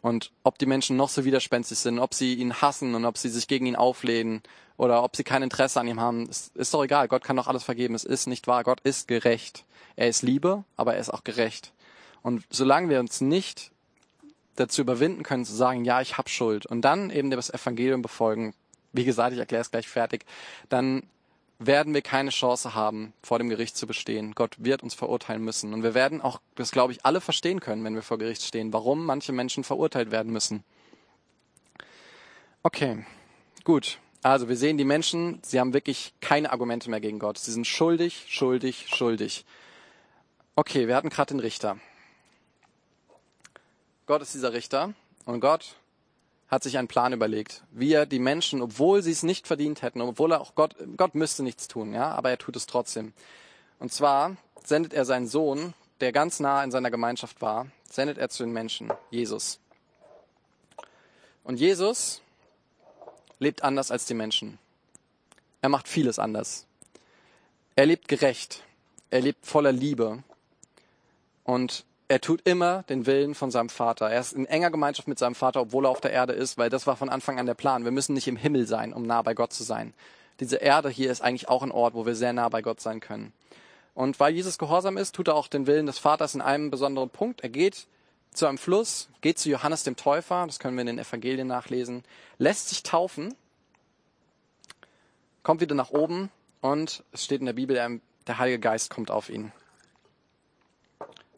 Und 0.00 0.33
ob 0.42 0.59
die 0.59 0.66
Menschen 0.66 0.96
noch 0.96 1.09
so 1.09 1.24
widerspenstig 1.24 1.78
sind, 1.78 2.00
ob 2.00 2.12
sie 2.12 2.35
ihn 2.35 2.61
hassen 2.61 2.94
und 2.94 3.05
ob 3.05 3.16
sie 3.16 3.28
sich 3.28 3.46
gegen 3.46 3.66
ihn 3.66 3.76
auflehnen 3.76 4.42
oder 4.76 5.05
ob 5.05 5.14
sie 5.14 5.22
kein 5.22 5.42
Interesse 5.42 5.78
an 5.78 5.87
ihm 5.87 6.00
haben, 6.00 6.28
ist, 6.28 6.57
ist 6.57 6.74
doch 6.74 6.83
egal. 6.83 7.07
Gott 7.07 7.22
kann 7.22 7.37
doch 7.37 7.46
alles 7.46 7.62
vergeben. 7.62 7.94
Es 7.94 8.05
ist 8.05 8.26
nicht 8.26 8.48
wahr. 8.48 8.64
Gott 8.64 8.81
ist 8.81 9.07
gerecht. 9.07 9.64
Er 9.94 10.09
ist 10.09 10.22
Liebe, 10.22 10.64
aber 10.76 10.94
er 10.94 11.00
ist 11.00 11.11
auch 11.11 11.22
gerecht. 11.22 11.72
Und 12.22 12.44
solange 12.50 12.88
wir 12.88 13.00
uns 13.00 13.20
nicht 13.20 13.70
dazu 14.56 14.82
überwinden 14.82 15.22
können, 15.22 15.44
zu 15.44 15.54
sagen, 15.54 15.85
ja, 15.85 16.00
ich 16.00 16.18
habe 16.18 16.28
Schuld 16.28 16.66
und 16.66 16.82
dann 16.82 17.11
eben 17.11 17.30
das 17.30 17.50
Evangelium 17.50 18.02
befolgen, 18.02 18.54
wie 18.92 19.04
gesagt, 19.04 19.32
ich 19.32 19.38
erkläre 19.38 19.62
es 19.62 19.70
gleich 19.70 19.88
fertig, 19.88 20.24
dann 20.68 21.04
werden 21.58 21.94
wir 21.94 22.02
keine 22.02 22.30
Chance 22.30 22.74
haben, 22.74 23.12
vor 23.22 23.38
dem 23.38 23.48
Gericht 23.48 23.76
zu 23.76 23.87
bestehen. 23.87 24.35
Gott 24.35 24.56
wird 24.58 24.82
uns 24.82 24.94
verurteilen 24.94 25.42
müssen. 25.42 25.72
Und 25.72 25.82
wir 25.82 25.94
werden 25.94 26.20
auch, 26.20 26.40
das 26.56 26.72
glaube 26.72 26.92
ich, 26.92 27.04
alle 27.04 27.20
verstehen 27.20 27.61
können, 27.61 27.85
wenn 27.85 27.94
wir 27.94 28.02
vor 28.02 28.18
Gericht 28.18 28.42
stehen, 28.42 28.72
warum 28.72 29.04
manche 29.04 29.32
Menschen 29.32 29.64
verurteilt 29.64 30.11
werden 30.11 30.32
müssen. 30.32 30.64
Okay, 32.62 33.04
gut. 33.64 33.98
Also 34.22 34.48
wir 34.48 34.56
sehen 34.56 34.78
die 34.78 34.85
Menschen, 34.85 35.40
sie 35.42 35.58
haben 35.58 35.72
wirklich 35.74 36.14
keine 36.20 36.52
Argumente 36.52 36.90
mehr 36.90 37.00
gegen 37.00 37.18
Gott. 37.18 37.38
Sie 37.38 37.52
sind 37.52 37.66
schuldig, 37.66 38.26
schuldig, 38.28 38.87
schuldig. 38.88 39.44
Okay, 40.54 40.87
wir 40.87 40.94
hatten 40.94 41.08
gerade 41.08 41.35
den 41.35 41.40
Richter. 41.40 41.78
Gott 44.07 44.23
ist 44.23 44.35
dieser 44.35 44.53
Richter 44.53 44.95
und 45.25 45.41
Gott 45.41 45.77
hat 46.49 46.62
sich 46.62 46.77
einen 46.77 46.88
Plan 46.88 47.12
überlegt, 47.12 47.62
wie 47.71 47.93
er 47.93 48.05
die 48.05 48.19
Menschen, 48.19 48.61
obwohl 48.61 49.03
sie 49.03 49.12
es 49.12 49.23
nicht 49.23 49.47
verdient 49.47 49.81
hätten, 49.81 50.03
obwohl 50.03 50.33
er 50.33 50.41
auch 50.41 50.55
Gott, 50.55 50.77
Gott 50.97 51.15
müsste 51.15 51.43
nichts 51.43 51.67
tun, 51.69 51.95
ja, 51.95 52.11
aber 52.11 52.31
er 52.31 52.38
tut 52.38 52.57
es 52.57 52.67
trotzdem. 52.67 53.15
Und 53.79 53.93
zwar 53.93 54.37
sendet 54.65 54.93
er 54.93 55.05
seinen 55.05 55.29
Sohn, 55.29 55.73
der 56.01 56.12
ganz 56.12 56.41
nah 56.41 56.62
in 56.62 56.71
seiner 56.71 56.91
Gemeinschaft 56.91 57.41
war, 57.41 57.69
sendet 57.88 58.19
er 58.19 58.29
zu 58.29 58.43
den 58.43 58.53
Menschen, 58.53 58.93
Jesus. 59.11 59.61
Und 61.45 61.59
Jesus 61.59 62.21
lebt 63.38 63.62
anders 63.65 63.91
als 63.91 64.05
die 64.05 64.15
Menschen. 64.15 64.59
Er 65.62 65.69
macht 65.69 65.88
vieles 65.88 66.19
anders. 66.19 66.67
Er 67.77 67.87
lebt 67.87 68.09
gerecht. 68.09 68.62
Er 69.11 69.21
lebt 69.21 69.47
voller 69.47 69.73
Liebe. 69.73 70.23
Und 71.45 71.85
er 72.12 72.20
tut 72.20 72.42
immer 72.46 72.83
den 72.90 73.07
Willen 73.07 73.35
von 73.35 73.51
seinem 73.51 73.70
Vater. 73.70 74.11
Er 74.11 74.20
ist 74.20 74.35
in 74.35 74.44
enger 74.44 74.70
Gemeinschaft 74.70 75.09
mit 75.09 75.18
seinem 75.18 75.35
Vater, 75.35 75.62
obwohl 75.62 75.87
er 75.87 75.90
auf 75.90 76.03
der 76.03 76.12
Erde 76.12 76.35
ist, 76.35 76.59
weil 76.59 76.68
das 76.68 76.87
war 76.87 76.94
von 76.94 77.09
Anfang 77.09 77.38
an 77.38 77.46
der 77.46 77.55
Plan. 77.55 77.85
Wir 77.85 77.90
müssen 77.90 78.12
nicht 78.12 78.29
im 78.29 78.37
Himmel 78.37 78.66
sein, 78.66 78.92
um 78.92 79.05
nah 79.05 79.22
bei 79.22 79.33
Gott 79.33 79.55
zu 79.55 79.62
sein. 79.62 79.94
Diese 80.38 80.57
Erde 80.57 80.90
hier 80.90 81.11
ist 81.11 81.22
eigentlich 81.22 81.48
auch 81.48 81.62
ein 81.62 81.70
Ort, 81.70 81.94
wo 81.94 82.05
wir 82.05 82.14
sehr 82.14 82.35
nah 82.35 82.51
bei 82.51 82.61
Gott 82.61 82.83
sein 82.83 83.01
können. 83.01 83.33
Und 83.94 84.20
weil 84.20 84.35
Jesus 84.35 84.59
gehorsam 84.59 84.98
ist, 84.98 85.14
tut 85.14 85.29
er 85.29 85.37
auch 85.37 85.48
den 85.48 85.66
Willen 85.66 85.87
des 85.87 85.98
Vaters 85.98 86.35
in 86.35 86.42
einem 86.42 86.70
besonderen 86.70 87.09
Punkt. 87.09 87.40
Er 87.40 87.48
geht 87.48 87.87
zu 88.35 88.44
einem 88.44 88.59
Fluss, 88.59 89.09
geht 89.22 89.38
zu 89.38 89.48
Johannes 89.48 89.83
dem 89.83 89.96
Täufer, 89.96 90.44
das 90.46 90.59
können 90.59 90.77
wir 90.77 90.83
in 90.83 90.88
den 90.88 90.98
Evangelien 90.98 91.48
nachlesen, 91.48 92.05
lässt 92.37 92.68
sich 92.68 92.83
taufen, 92.83 93.35
kommt 95.42 95.62
wieder 95.62 95.75
nach 95.75 95.92
oben 95.92 96.31
und 96.61 97.05
es 97.12 97.25
steht 97.25 97.40
in 97.40 97.46
der 97.46 97.55
Bibel, 97.55 97.77
der 98.27 98.38
Heilige 98.38 98.59
Geist 98.59 98.90
kommt 98.90 99.11
auf 99.11 99.31
ihn. 99.31 99.51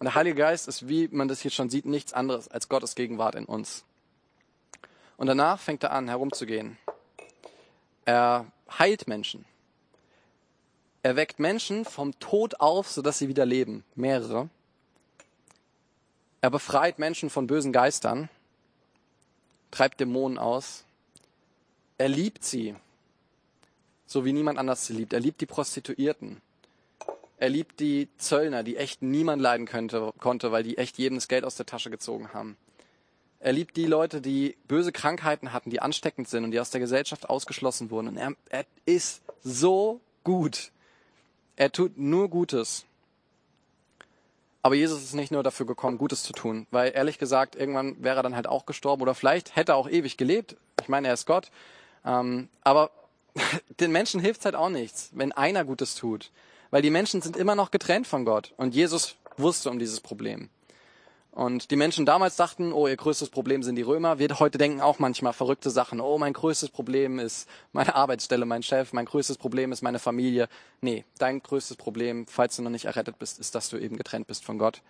Der 0.04 0.14
Heilige 0.14 0.36
Geist 0.36 0.68
ist, 0.68 0.86
wie 0.86 1.08
man 1.08 1.28
das 1.28 1.40
hier 1.40 1.50
schon 1.50 1.70
sieht, 1.70 1.86
nichts 1.86 2.12
anderes 2.12 2.48
als 2.48 2.68
Gottes 2.68 2.94
Gegenwart 2.94 3.36
in 3.36 3.46
uns. 3.46 3.84
Und 5.16 5.28
danach 5.28 5.58
fängt 5.58 5.82
er 5.82 5.92
an, 5.92 6.08
herumzugehen. 6.08 6.76
Er 8.04 8.44
heilt 8.78 9.08
Menschen. 9.08 9.46
Er 11.02 11.16
weckt 11.16 11.38
Menschen 11.38 11.86
vom 11.86 12.18
Tod 12.18 12.60
auf, 12.60 12.90
sodass 12.90 13.18
sie 13.18 13.28
wieder 13.28 13.46
leben. 13.46 13.82
Mehrere. 13.94 14.50
Er 16.42 16.50
befreit 16.50 16.98
Menschen 16.98 17.30
von 17.30 17.46
bösen 17.46 17.72
Geistern, 17.72 18.28
treibt 19.70 20.00
Dämonen 20.00 20.36
aus. 20.36 20.84
Er 21.96 22.10
liebt 22.10 22.44
sie, 22.44 22.74
so 24.06 24.26
wie 24.26 24.34
niemand 24.34 24.58
anders 24.58 24.86
sie 24.86 24.92
liebt. 24.92 25.14
Er 25.14 25.20
liebt 25.20 25.40
die 25.40 25.46
Prostituierten. 25.46 26.42
Er 27.36 27.48
liebt 27.48 27.80
die 27.80 28.08
Zöllner, 28.16 28.62
die 28.62 28.76
echt 28.76 29.02
niemand 29.02 29.42
leiden 29.42 29.66
könnte, 29.66 30.12
konnte, 30.18 30.52
weil 30.52 30.62
die 30.62 30.78
echt 30.78 30.98
jedem 30.98 31.16
das 31.16 31.28
Geld 31.28 31.44
aus 31.44 31.56
der 31.56 31.66
Tasche 31.66 31.90
gezogen 31.90 32.32
haben. 32.32 32.56
Er 33.40 33.52
liebt 33.52 33.76
die 33.76 33.86
Leute, 33.86 34.20
die 34.20 34.56
böse 34.68 34.92
Krankheiten 34.92 35.52
hatten, 35.52 35.68
die 35.68 35.80
ansteckend 35.80 36.28
sind 36.28 36.44
und 36.44 36.52
die 36.52 36.60
aus 36.60 36.70
der 36.70 36.80
Gesellschaft 36.80 37.28
ausgeschlossen 37.28 37.90
wurden. 37.90 38.08
Und 38.08 38.16
er, 38.16 38.34
er 38.48 38.64
ist 38.86 39.22
so 39.42 40.00
gut. 40.22 40.70
Er 41.56 41.70
tut 41.70 41.98
nur 41.98 42.30
Gutes. 42.30 42.86
Aber 44.62 44.76
Jesus 44.76 45.02
ist 45.02 45.14
nicht 45.14 45.30
nur 45.30 45.42
dafür 45.42 45.66
gekommen, 45.66 45.98
Gutes 45.98 46.22
zu 46.22 46.32
tun, 46.32 46.66
weil 46.70 46.92
ehrlich 46.94 47.18
gesagt, 47.18 47.54
irgendwann 47.54 48.02
wäre 48.02 48.20
er 48.20 48.22
dann 48.22 48.34
halt 48.34 48.46
auch 48.46 48.64
gestorben 48.64 49.02
oder 49.02 49.14
vielleicht 49.14 49.56
hätte 49.56 49.72
er 49.72 49.76
auch 49.76 49.90
ewig 49.90 50.16
gelebt. 50.16 50.56
Ich 50.80 50.88
meine, 50.88 51.08
er 51.08 51.14
ist 51.14 51.26
Gott. 51.26 51.50
Ähm, 52.06 52.48
aber 52.62 52.90
den 53.80 53.92
Menschen 53.92 54.20
hilft 54.20 54.46
halt 54.46 54.54
auch 54.54 54.70
nichts, 54.70 55.10
wenn 55.12 55.32
einer 55.32 55.66
Gutes 55.66 55.96
tut 55.96 56.30
weil 56.74 56.82
die 56.82 56.90
Menschen 56.90 57.22
sind 57.22 57.36
immer 57.36 57.54
noch 57.54 57.70
getrennt 57.70 58.04
von 58.04 58.24
Gott. 58.24 58.52
Und 58.56 58.74
Jesus 58.74 59.14
wusste 59.36 59.70
um 59.70 59.78
dieses 59.78 60.00
Problem. 60.00 60.50
Und 61.30 61.70
die 61.70 61.76
Menschen 61.76 62.04
damals 62.04 62.34
dachten, 62.34 62.72
oh, 62.72 62.88
ihr 62.88 62.96
größtes 62.96 63.28
Problem 63.28 63.62
sind 63.62 63.76
die 63.76 63.82
Römer. 63.82 64.18
Wir 64.18 64.40
heute 64.40 64.58
denken 64.58 64.80
auch 64.80 64.98
manchmal 64.98 65.34
verrückte 65.34 65.70
Sachen. 65.70 66.00
Oh, 66.00 66.18
mein 66.18 66.32
größtes 66.32 66.70
Problem 66.70 67.20
ist 67.20 67.48
meine 67.70 67.94
Arbeitsstelle, 67.94 68.44
mein 68.44 68.64
Chef. 68.64 68.92
Mein 68.92 69.04
größtes 69.04 69.38
Problem 69.38 69.70
ist 69.70 69.82
meine 69.82 70.00
Familie. 70.00 70.48
Nee, 70.80 71.04
dein 71.18 71.40
größtes 71.40 71.76
Problem, 71.76 72.26
falls 72.26 72.56
du 72.56 72.62
noch 72.62 72.70
nicht 72.70 72.86
errettet 72.86 73.20
bist, 73.20 73.38
ist, 73.38 73.54
dass 73.54 73.68
du 73.68 73.76
eben 73.76 73.96
getrennt 73.96 74.26
bist 74.26 74.44
von 74.44 74.58
Gott. 74.58 74.82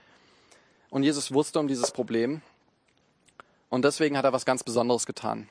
Und 0.89 1.03
Jesus 1.03 1.35
wusste 1.35 1.61
um 1.61 1.69
dieses 1.69 1.91
Problem. 1.91 2.41
Und 3.69 3.85
deswegen 3.85 4.17
hat 4.17 4.25
er 4.25 4.33
was 4.33 4.47
ganz 4.47 4.65
Besonderes 4.65 5.05
getan. 5.05 5.51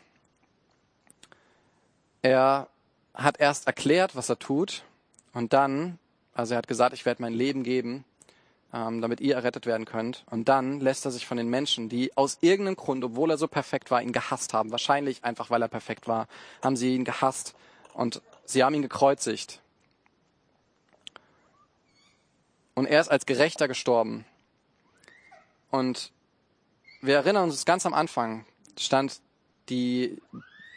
Er 2.23 2.69
hat 3.13 3.39
erst 3.39 3.67
erklärt, 3.67 4.15
was 4.15 4.29
er 4.29 4.39
tut. 4.39 4.81
Und 5.34 5.53
dann 5.53 5.99
also 6.34 6.53
er 6.53 6.57
hat 6.57 6.67
gesagt, 6.67 6.93
ich 6.93 7.05
werde 7.05 7.21
mein 7.21 7.34
Leben 7.34 7.63
geben, 7.63 8.05
ähm, 8.73 9.01
damit 9.01 9.21
ihr 9.21 9.36
errettet 9.36 9.65
werden 9.65 9.86
könnt. 9.86 10.23
Und 10.29 10.49
dann 10.49 10.79
lässt 10.79 11.05
er 11.05 11.11
sich 11.11 11.27
von 11.27 11.38
den 11.38 11.47
Menschen, 11.49 11.89
die 11.89 12.15
aus 12.17 12.39
irgendeinem 12.41 12.75
Grund, 12.75 13.03
obwohl 13.03 13.29
er 13.29 13.38
so 13.38 13.47
perfekt 13.47 13.91
war, 13.91 14.01
ihn 14.01 14.11
gehasst 14.13 14.53
haben, 14.53 14.71
wahrscheinlich 14.71 15.23
einfach, 15.23 15.49
weil 15.49 15.61
er 15.61 15.67
perfekt 15.67 16.07
war, 16.07 16.27
haben 16.63 16.75
sie 16.75 16.95
ihn 16.95 17.05
gehasst, 17.05 17.55
Und 17.93 18.21
sie 18.45 18.63
haben 18.63 18.73
ihn 18.73 18.81
gekreuzigt. 18.81 19.61
Und 22.73 22.88
er 22.88 22.99
ist 22.99 23.09
als 23.09 23.25
Gerechter 23.25 23.67
gestorben. 23.67 24.25
Und 25.69 26.11
wir 27.01 27.15
erinnern 27.15 27.43
uns 27.43 27.65
ganz 27.65 27.86
am 27.86 27.93
Anfang 27.93 28.45
stand 28.79 29.21
die, 29.69 30.21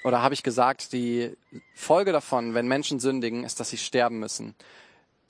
oder 0.04 0.22
habe 0.22 0.34
ich 0.34 0.42
gesagt, 0.42 0.92
die 0.92 1.36
Folge 1.74 2.12
davon, 2.12 2.54
wenn 2.54 2.68
Menschen 2.68 3.00
sündigen, 3.00 3.44
ist, 3.44 3.60
dass 3.60 3.70
sie 3.70 3.78
sterben 3.78 4.18
müssen. 4.18 4.54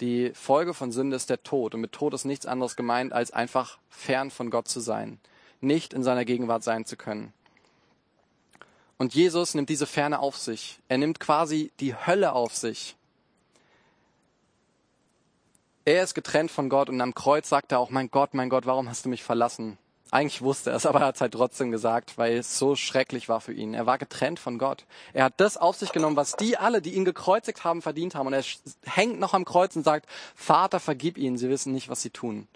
Die 0.01 0.33
Folge 0.35 0.75
von 0.75 0.93
Sünde 0.93 1.17
ist 1.17 1.31
der 1.31 1.43
Tod. 1.43 1.75
Und 1.75 1.81
mit 1.81 1.93
Tod 1.93 2.13
ist 2.15 2.25
nichts 2.25 2.47
anderes 2.47 2.77
gemeint, 2.77 3.13
als 3.13 3.31
einfach 3.31 3.79
fern 3.89 4.31
von 4.31 4.51
Gott 4.51 4.69
zu 4.69 4.81
sein. 4.81 5.19
Nicht 5.61 5.95
in 5.95 6.03
seiner 6.03 6.25
Gegenwart 6.25 6.63
sein 6.63 6.85
zu 6.85 6.97
können. 6.97 7.33
Und 8.99 9.15
Jesus 9.15 9.55
nimmt 9.55 9.69
diese 9.69 9.87
Ferne 9.87 10.21
auf 10.21 10.37
sich. 10.37 10.79
Er 10.89 10.99
nimmt 10.99 11.21
quasi 11.21 11.71
die 11.81 11.95
Hölle 11.95 12.33
auf 12.33 12.55
sich. 12.55 12.97
Er 15.85 16.03
ist 16.03 16.15
getrennt 16.15 16.51
von 16.51 16.69
Gott 16.69 16.89
und 16.89 17.01
am 17.01 17.15
Kreuz 17.15 17.49
sagt 17.49 17.73
er 17.73 17.79
auch, 17.79 17.91
mein 17.91 18.11
Gott, 18.11 18.35
mein 18.35 18.49
Gott, 18.49 18.67
warum 18.67 18.89
hast 18.89 19.05
du 19.05 19.09
mich 19.09 19.23
verlassen? 19.23 19.79
Eigentlich 20.11 20.43
wusste 20.43 20.71
er 20.71 20.77
es, 20.77 20.87
aber 20.87 21.01
er 21.01 21.07
hat 21.07 21.17
es 21.17 21.21
halt 21.21 21.33
trotzdem 21.33 21.71
gesagt, 21.71 22.19
weil 22.19 22.37
es 22.37 22.59
so 22.59 22.77
schrecklich 22.77 23.29
war 23.29 23.41
für 23.41 23.53
ihn. 23.53 23.75
Er 23.75 23.87
war 23.87 23.99
getrennt 23.99 24.39
von 24.39 24.59
Gott. 24.59 24.85
Er 25.13 25.25
hat 25.25 25.35
das 25.39 25.57
auf 25.57 25.77
sich 25.77 25.93
genommen, 25.93 26.17
was 26.17 26.37
die 26.37 26.57
alle, 26.57 26.81
die 26.81 26.95
ihn 26.95 27.05
gekreuzigt 27.05 27.65
haben, 27.65 27.83
verdient 27.83 28.15
haben. 28.15 28.27
Und 28.27 28.33
er 28.33 28.45
hängt 28.85 29.19
noch 29.19 29.35
am 29.35 29.45
Kreuz 29.45 29.75
und 29.77 29.85
sagt, 29.85 30.07
Vater, 30.35 30.81
vergib 30.81 31.19
ihnen, 31.19 31.39
sie 31.39 31.49
wissen 31.49 31.73
nicht, 31.73 31.89
was 31.89 32.03
sie 32.03 32.11
tun. 32.11 32.49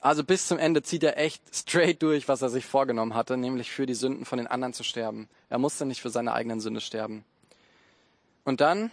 Also 0.00 0.24
bis 0.24 0.48
zum 0.48 0.58
Ende 0.58 0.82
zieht 0.82 1.04
er 1.04 1.16
echt 1.16 1.42
straight 1.54 2.02
durch, 2.02 2.26
was 2.26 2.42
er 2.42 2.48
sich 2.48 2.66
vorgenommen 2.66 3.14
hatte, 3.14 3.36
nämlich 3.36 3.70
für 3.70 3.86
die 3.86 3.94
Sünden 3.94 4.24
von 4.24 4.38
den 4.38 4.48
anderen 4.48 4.72
zu 4.72 4.82
sterben. 4.82 5.28
Er 5.48 5.58
musste 5.58 5.86
nicht 5.86 6.02
für 6.02 6.10
seine 6.10 6.32
eigenen 6.32 6.60
Sünde 6.60 6.80
sterben. 6.80 7.24
Und 8.44 8.60
dann 8.60 8.90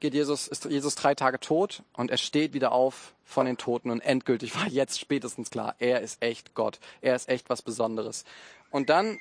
geht 0.00 0.14
Jesus, 0.14 0.48
ist 0.48 0.64
Jesus 0.64 0.94
drei 0.94 1.14
Tage 1.14 1.40
tot 1.40 1.82
und 1.94 2.10
er 2.10 2.18
steht 2.18 2.52
wieder 2.52 2.72
auf 2.72 3.14
von 3.24 3.46
den 3.46 3.56
Toten 3.56 3.90
und 3.90 4.00
endgültig 4.00 4.54
war 4.54 4.68
jetzt 4.68 5.00
spätestens 5.00 5.50
klar, 5.50 5.74
er 5.78 6.00
ist 6.00 6.22
echt 6.22 6.54
Gott. 6.54 6.78
Er 7.00 7.16
ist 7.16 7.28
echt 7.28 7.50
was 7.50 7.62
Besonderes. 7.62 8.24
Und 8.70 8.88
dann 8.88 9.18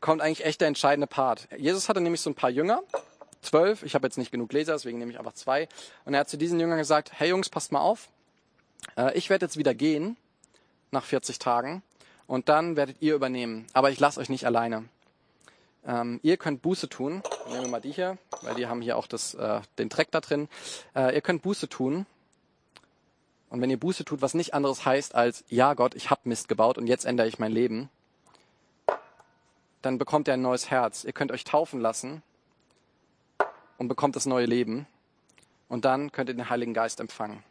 kommt 0.00 0.22
eigentlich 0.22 0.44
echt 0.44 0.60
der 0.60 0.68
entscheidende 0.68 1.06
Part. 1.06 1.48
Jesus 1.56 1.88
hatte 1.88 2.00
nämlich 2.00 2.20
so 2.20 2.30
ein 2.30 2.34
paar 2.34 2.50
Jünger, 2.50 2.82
zwölf. 3.42 3.82
Ich 3.82 3.94
habe 3.94 4.06
jetzt 4.06 4.18
nicht 4.18 4.30
genug 4.30 4.52
Leser, 4.52 4.72
deswegen 4.72 4.98
nehme 4.98 5.12
ich 5.12 5.18
einfach 5.18 5.34
zwei. 5.34 5.68
Und 6.04 6.14
er 6.14 6.20
hat 6.20 6.28
zu 6.28 6.36
diesen 6.36 6.58
Jüngern 6.58 6.78
gesagt, 6.78 7.12
hey 7.14 7.30
Jungs, 7.30 7.48
passt 7.48 7.72
mal 7.72 7.80
auf. 7.80 8.08
Äh, 8.96 9.16
ich 9.16 9.30
werde 9.30 9.46
jetzt 9.46 9.56
wieder 9.56 9.74
gehen 9.74 10.16
nach 10.90 11.04
40 11.04 11.38
Tagen 11.38 11.82
und 12.26 12.48
dann 12.48 12.76
werdet 12.76 12.96
ihr 13.00 13.14
übernehmen. 13.14 13.66
Aber 13.72 13.90
ich 13.90 14.00
lasse 14.00 14.20
euch 14.20 14.28
nicht 14.28 14.46
alleine. 14.46 14.84
Ähm, 15.88 16.20
ihr 16.22 16.36
könnt 16.36 16.60
Buße 16.60 16.90
tun. 16.90 17.22
Nehmen 17.48 17.62
wir 17.62 17.68
mal 17.70 17.80
die 17.80 17.92
hier, 17.92 18.18
weil 18.42 18.54
die 18.54 18.66
haben 18.66 18.82
hier 18.82 18.98
auch 18.98 19.06
das, 19.06 19.32
äh, 19.32 19.62
den 19.78 19.88
Dreck 19.88 20.10
da 20.10 20.20
drin. 20.20 20.48
Äh, 20.94 21.14
ihr 21.14 21.22
könnt 21.22 21.40
Buße 21.40 21.68
tun. 21.70 22.04
Und 23.48 23.62
wenn 23.62 23.70
ihr 23.70 23.80
Buße 23.80 24.04
tut, 24.04 24.20
was 24.20 24.34
nicht 24.34 24.52
anderes 24.52 24.84
heißt 24.84 25.14
als, 25.14 25.44
ja 25.48 25.72
Gott, 25.72 25.94
ich 25.94 26.10
hab 26.10 26.26
Mist 26.26 26.48
gebaut 26.48 26.76
und 26.76 26.86
jetzt 26.86 27.06
ändere 27.06 27.26
ich 27.26 27.38
mein 27.38 27.52
Leben, 27.52 27.88
dann 29.80 29.96
bekommt 29.96 30.28
ihr 30.28 30.34
ein 30.34 30.42
neues 30.42 30.70
Herz. 30.70 31.04
Ihr 31.04 31.14
könnt 31.14 31.32
euch 31.32 31.44
taufen 31.44 31.80
lassen 31.80 32.22
und 33.78 33.88
bekommt 33.88 34.14
das 34.14 34.26
neue 34.26 34.44
Leben. 34.44 34.86
Und 35.70 35.86
dann 35.86 36.12
könnt 36.12 36.28
ihr 36.28 36.34
den 36.34 36.50
Heiligen 36.50 36.74
Geist 36.74 37.00
empfangen. 37.00 37.42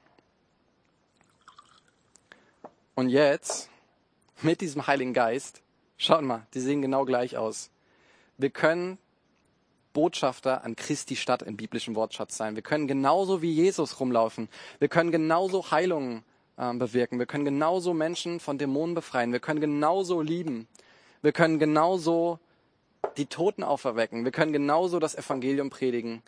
Und 2.93 3.09
jetzt, 3.09 3.69
mit 4.43 4.61
diesem 4.61 4.85
Heiligen 4.85 5.13
Geist, 5.13 5.63
schaut 5.97 6.21
mal, 6.21 6.45
die 6.53 6.59
sehen 6.59 6.83
genau 6.83 7.05
gleich 7.05 7.37
aus. 7.37 7.71
Wir 8.37 8.49
können 8.49 8.97
Botschafter 9.93 10.63
an 10.63 10.75
Christi 10.75 11.15
Stadt 11.15 11.41
im 11.41 11.57
biblischen 11.57 11.95
Wortschatz 11.95 12.37
sein. 12.37 12.55
Wir 12.55 12.61
können 12.61 12.87
genauso 12.87 13.41
wie 13.41 13.51
Jesus 13.51 13.99
rumlaufen. 13.99 14.47
Wir 14.77 14.89
können 14.89 15.11
genauso 15.11 15.71
Heilungen 15.71 16.23
äh, 16.57 16.71
bewirken. 16.73 17.17
Wir 17.17 17.25
können 17.25 17.45
genauso 17.45 17.93
Menschen 17.93 18.39
von 18.39 18.57
Dämonen 18.57 18.93
befreien. 18.93 19.31
Wir 19.31 19.39
können 19.39 19.59
genauso 19.59 20.21
lieben. 20.21 20.67
Wir 21.23 21.31
können 21.31 21.57
genauso 21.57 22.39
die 23.17 23.25
Toten 23.25 23.63
auferwecken. 23.63 24.23
Wir 24.23 24.31
können 24.31 24.53
genauso 24.53 24.99
das 24.99 25.15
Evangelium 25.15 25.69
predigen 25.71 26.21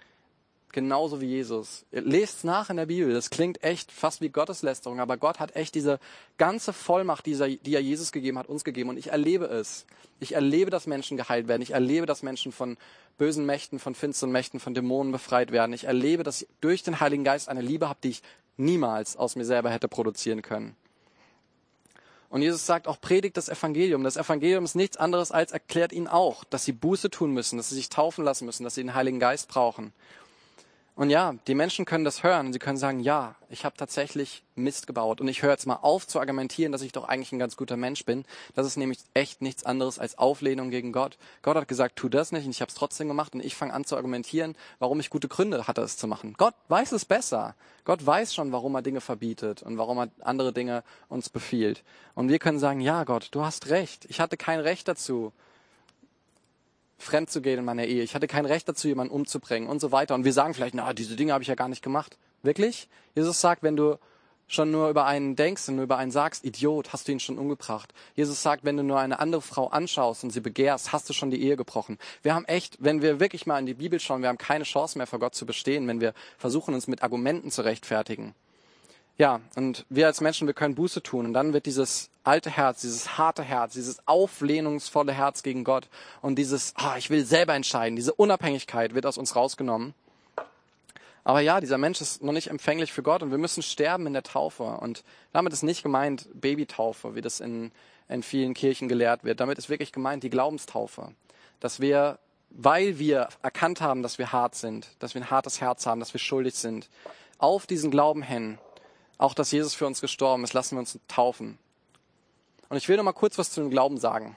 genauso 0.71 1.21
wie 1.21 1.27
Jesus. 1.27 1.85
Lest 1.91 2.43
nach 2.43 2.69
in 2.69 2.77
der 2.77 2.85
Bibel. 2.85 3.13
Das 3.13 3.29
klingt 3.29 3.63
echt 3.63 3.91
fast 3.91 4.21
wie 4.21 4.29
Gotteslästerung, 4.29 4.99
aber 4.99 5.17
Gott 5.17 5.39
hat 5.39 5.55
echt 5.55 5.75
diese 5.75 5.99
ganze 6.37 6.73
Vollmacht, 6.73 7.25
die 7.25 7.37
er 7.39 7.81
Jesus 7.81 8.11
gegeben 8.11 8.37
hat, 8.37 8.47
uns 8.47 8.63
gegeben. 8.63 8.89
Und 8.89 8.97
ich 8.97 9.07
erlebe 9.07 9.45
es. 9.45 9.85
Ich 10.19 10.33
erlebe, 10.33 10.71
dass 10.71 10.87
Menschen 10.87 11.17
geheilt 11.17 11.47
werden. 11.47 11.61
Ich 11.61 11.71
erlebe, 11.71 12.05
dass 12.05 12.23
Menschen 12.23 12.51
von 12.51 12.77
bösen 13.17 13.45
Mächten, 13.45 13.79
von 13.79 13.95
finsteren 13.95 14.31
Mächten, 14.31 14.59
von 14.59 14.73
Dämonen 14.73 15.11
befreit 15.11 15.51
werden. 15.51 15.73
Ich 15.73 15.85
erlebe, 15.85 16.23
dass 16.23 16.41
ich 16.41 16.47
durch 16.61 16.83
den 16.83 16.99
Heiligen 16.99 17.23
Geist 17.23 17.49
eine 17.49 17.61
Liebe 17.61 17.89
habe, 17.89 17.99
die 18.03 18.09
ich 18.09 18.21
niemals 18.57 19.15
aus 19.15 19.35
mir 19.35 19.45
selber 19.45 19.69
hätte 19.69 19.87
produzieren 19.87 20.41
können. 20.41 20.75
Und 22.29 22.43
Jesus 22.43 22.65
sagt 22.65 22.87
auch, 22.87 23.01
predigt 23.01 23.37
das 23.37 23.49
Evangelium. 23.49 24.03
Das 24.03 24.15
Evangelium 24.15 24.63
ist 24.63 24.75
nichts 24.75 24.97
anderes 24.97 25.31
als 25.31 25.51
erklärt 25.51 25.91
ihnen 25.91 26.07
auch, 26.07 26.43
dass 26.43 26.63
sie 26.63 26.73
Buße 26.73 27.09
tun 27.09 27.31
müssen, 27.33 27.57
dass 27.57 27.69
sie 27.69 27.75
sich 27.75 27.89
taufen 27.89 28.23
lassen 28.23 28.45
müssen, 28.45 28.63
dass 28.63 28.75
sie 28.75 28.83
den 28.83 28.93
Heiligen 28.93 29.19
Geist 29.19 29.47
brauchen. 29.47 29.93
Und 30.99 31.09
ja, 31.11 31.33
die 31.47 31.55
Menschen 31.55 31.85
können 31.85 32.03
das 32.03 32.23
hören 32.23 32.51
sie 32.51 32.59
können 32.59 32.77
sagen, 32.77 32.99
ja, 32.99 33.35
ich 33.49 33.63
habe 33.63 33.77
tatsächlich 33.77 34.43
Mist 34.55 34.85
gebaut 34.85 35.21
und 35.21 35.29
ich 35.29 35.41
höre 35.41 35.51
jetzt 35.51 35.65
mal 35.65 35.77
auf 35.81 36.05
zu 36.05 36.19
argumentieren, 36.19 36.73
dass 36.73 36.81
ich 36.81 36.91
doch 36.91 37.07
eigentlich 37.07 37.31
ein 37.31 37.39
ganz 37.39 37.55
guter 37.55 37.77
Mensch 37.77 38.03
bin. 38.03 38.25
Das 38.53 38.67
ist 38.67 38.75
nämlich 38.75 38.99
echt 39.13 39.41
nichts 39.41 39.63
anderes 39.63 39.97
als 39.97 40.17
Auflehnung 40.17 40.71
gegen 40.71 40.91
Gott. 40.91 41.17
Gott 41.41 41.55
hat 41.55 41.69
gesagt, 41.69 41.95
tu 41.95 42.09
das 42.09 42.33
nicht 42.33 42.43
und 42.43 42.51
ich 42.51 42.59
habe 42.59 42.67
es 42.67 42.75
trotzdem 42.75 43.07
gemacht 43.07 43.33
und 43.33 43.39
ich 43.39 43.55
fange 43.55 43.71
an 43.71 43.85
zu 43.85 43.95
argumentieren, 43.95 44.57
warum 44.79 44.99
ich 44.99 45.09
gute 45.09 45.29
Gründe 45.29 45.67
hatte, 45.67 45.79
es 45.83 45.95
zu 45.95 46.05
machen. 46.05 46.35
Gott 46.37 46.55
weiß 46.67 46.91
es 46.91 47.05
besser. 47.05 47.55
Gott 47.85 48.05
weiß 48.05 48.33
schon, 48.33 48.51
warum 48.51 48.75
er 48.75 48.81
Dinge 48.81 48.99
verbietet 48.99 49.63
und 49.63 49.77
warum 49.77 49.99
er 49.99 50.09
andere 50.19 50.51
Dinge 50.51 50.83
uns 51.07 51.29
befiehlt. 51.29 51.85
Und 52.13 52.27
wir 52.27 52.39
können 52.39 52.59
sagen, 52.59 52.81
ja 52.81 53.05
Gott, 53.05 53.29
du 53.31 53.45
hast 53.45 53.69
recht. 53.69 54.03
Ich 54.09 54.19
hatte 54.19 54.35
kein 54.35 54.59
Recht 54.59 54.89
dazu 54.89 55.31
fremd 56.99 57.31
zu 57.31 57.41
gehen 57.41 57.59
in 57.59 57.65
meiner 57.65 57.85
Ehe. 57.85 58.03
Ich 58.03 58.13
hatte 58.13 58.27
kein 58.27 58.45
Recht 58.45 58.69
dazu, 58.69 58.87
jemanden 58.87 59.13
umzubringen 59.13 59.67
und 59.67 59.81
so 59.81 59.91
weiter. 59.91 60.13
Und 60.15 60.25
wir 60.25 60.33
sagen 60.33 60.53
vielleicht, 60.53 60.75
na, 60.75 60.93
diese 60.93 61.15
Dinge 61.15 61.33
habe 61.33 61.41
ich 61.41 61.47
ja 61.47 61.55
gar 61.55 61.69
nicht 61.69 61.81
gemacht. 61.81 62.17
Wirklich? 62.43 62.87
Jesus 63.15 63.41
sagt, 63.41 63.63
wenn 63.63 63.75
du 63.75 63.97
schon 64.47 64.71
nur 64.71 64.89
über 64.89 65.05
einen 65.05 65.35
denkst 65.35 65.69
und 65.69 65.75
nur 65.75 65.83
über 65.83 65.97
einen 65.97 66.11
sagst, 66.11 66.43
Idiot, 66.43 66.91
hast 66.91 67.07
du 67.07 67.11
ihn 67.11 67.19
schon 67.19 67.37
umgebracht. 67.37 67.93
Jesus 68.15 68.41
sagt, 68.41 68.65
wenn 68.65 68.77
du 68.77 68.83
nur 68.83 68.99
eine 68.99 69.19
andere 69.19 69.41
Frau 69.41 69.67
anschaust 69.67 70.23
und 70.23 70.31
sie 70.31 70.41
begehrst, 70.41 70.91
hast 70.91 71.07
du 71.07 71.13
schon 71.13 71.29
die 71.29 71.41
Ehe 71.41 71.55
gebrochen. 71.55 71.97
Wir 72.23 72.33
haben 72.33 72.45
echt, 72.45 72.77
wenn 72.79 73.01
wir 73.01 73.19
wirklich 73.19 73.45
mal 73.45 73.59
in 73.59 73.67
die 73.67 73.75
Bibel 73.75 73.99
schauen, 73.99 74.21
wir 74.21 74.29
haben 74.29 74.37
keine 74.37 74.63
Chance 74.63 74.97
mehr 74.97 75.07
vor 75.07 75.19
Gott 75.19 75.35
zu 75.35 75.45
bestehen, 75.45 75.87
wenn 75.87 76.01
wir 76.01 76.13
versuchen, 76.37 76.73
uns 76.73 76.87
mit 76.87 77.03
Argumenten 77.03 77.51
zu 77.51 77.61
rechtfertigen. 77.61 78.33
Ja, 79.19 79.41
und 79.57 79.85
wir 79.89 80.07
als 80.07 80.21
Menschen, 80.21 80.47
wir 80.47 80.53
können 80.53 80.75
Buße 80.75 81.03
tun. 81.03 81.25
Und 81.25 81.33
dann 81.33 81.51
wird 81.51 81.65
dieses 81.65 82.09
alte 82.23 82.49
Herz, 82.49 82.79
dieses 82.79 83.17
harte 83.17 83.43
Herz, 83.43 83.73
dieses 83.73 84.07
auflehnungsvolle 84.07 85.11
Herz 85.11 85.43
gegen 85.43 85.65
Gott 85.65 85.89
und 86.21 86.35
dieses, 86.35 86.73
ah, 86.77 86.95
ich 86.97 87.09
will 87.09 87.25
selber 87.25 87.53
entscheiden, 87.53 87.97
diese 87.97 88.13
Unabhängigkeit 88.13 88.95
wird 88.95 89.05
aus 89.05 89.17
uns 89.17 89.35
rausgenommen. 89.35 89.93
Aber 91.25 91.41
ja, 91.41 91.59
dieser 91.59 91.77
Mensch 91.77 91.99
ist 91.99 92.23
noch 92.23 92.31
nicht 92.31 92.49
empfänglich 92.49 92.93
für 92.93 93.03
Gott 93.03 93.21
und 93.21 93.29
wir 93.31 93.37
müssen 93.37 93.61
sterben 93.61 94.07
in 94.07 94.13
der 94.13 94.23
Taufe. 94.23 94.63
Und 94.63 95.03
damit 95.33 95.51
ist 95.51 95.63
nicht 95.63 95.83
gemeint 95.83 96.29
Babytaufe, 96.33 97.13
wie 97.13 97.21
das 97.21 97.41
in, 97.41 97.73
in 98.07 98.23
vielen 98.23 98.53
Kirchen 98.53 98.87
gelehrt 98.87 99.25
wird. 99.25 99.41
Damit 99.41 99.57
ist 99.57 99.67
wirklich 99.67 99.91
gemeint 99.91 100.23
die 100.23 100.29
Glaubenstaufe. 100.29 101.11
Dass 101.59 101.81
wir, 101.81 102.19
weil 102.51 102.99
wir 102.99 103.27
erkannt 103.43 103.81
haben, 103.81 104.01
dass 104.01 104.17
wir 104.17 104.31
hart 104.31 104.55
sind, 104.55 104.87
dass 104.99 105.13
wir 105.13 105.21
ein 105.21 105.29
hartes 105.29 105.59
Herz 105.59 105.85
haben, 105.85 105.99
dass 105.99 106.13
wir 106.13 106.21
schuldig 106.21 106.55
sind, 106.55 106.87
auf 107.37 107.67
diesen 107.67 107.91
Glauben 107.91 108.21
hin 108.21 108.57
auch 109.19 109.35
dass 109.35 109.51
Jesus 109.51 109.75
für 109.75 109.85
uns 109.85 110.01
gestorben 110.01 110.43
ist, 110.43 110.53
lassen 110.53 110.75
wir 110.75 110.79
uns 110.79 110.97
taufen. 111.07 111.59
Und 112.69 112.77
ich 112.77 112.89
will 112.89 112.97
noch 112.97 113.03
mal 113.03 113.13
kurz 113.13 113.37
was 113.37 113.51
zu 113.51 113.61
dem 113.61 113.69
Glauben 113.69 113.97
sagen. 113.97 114.35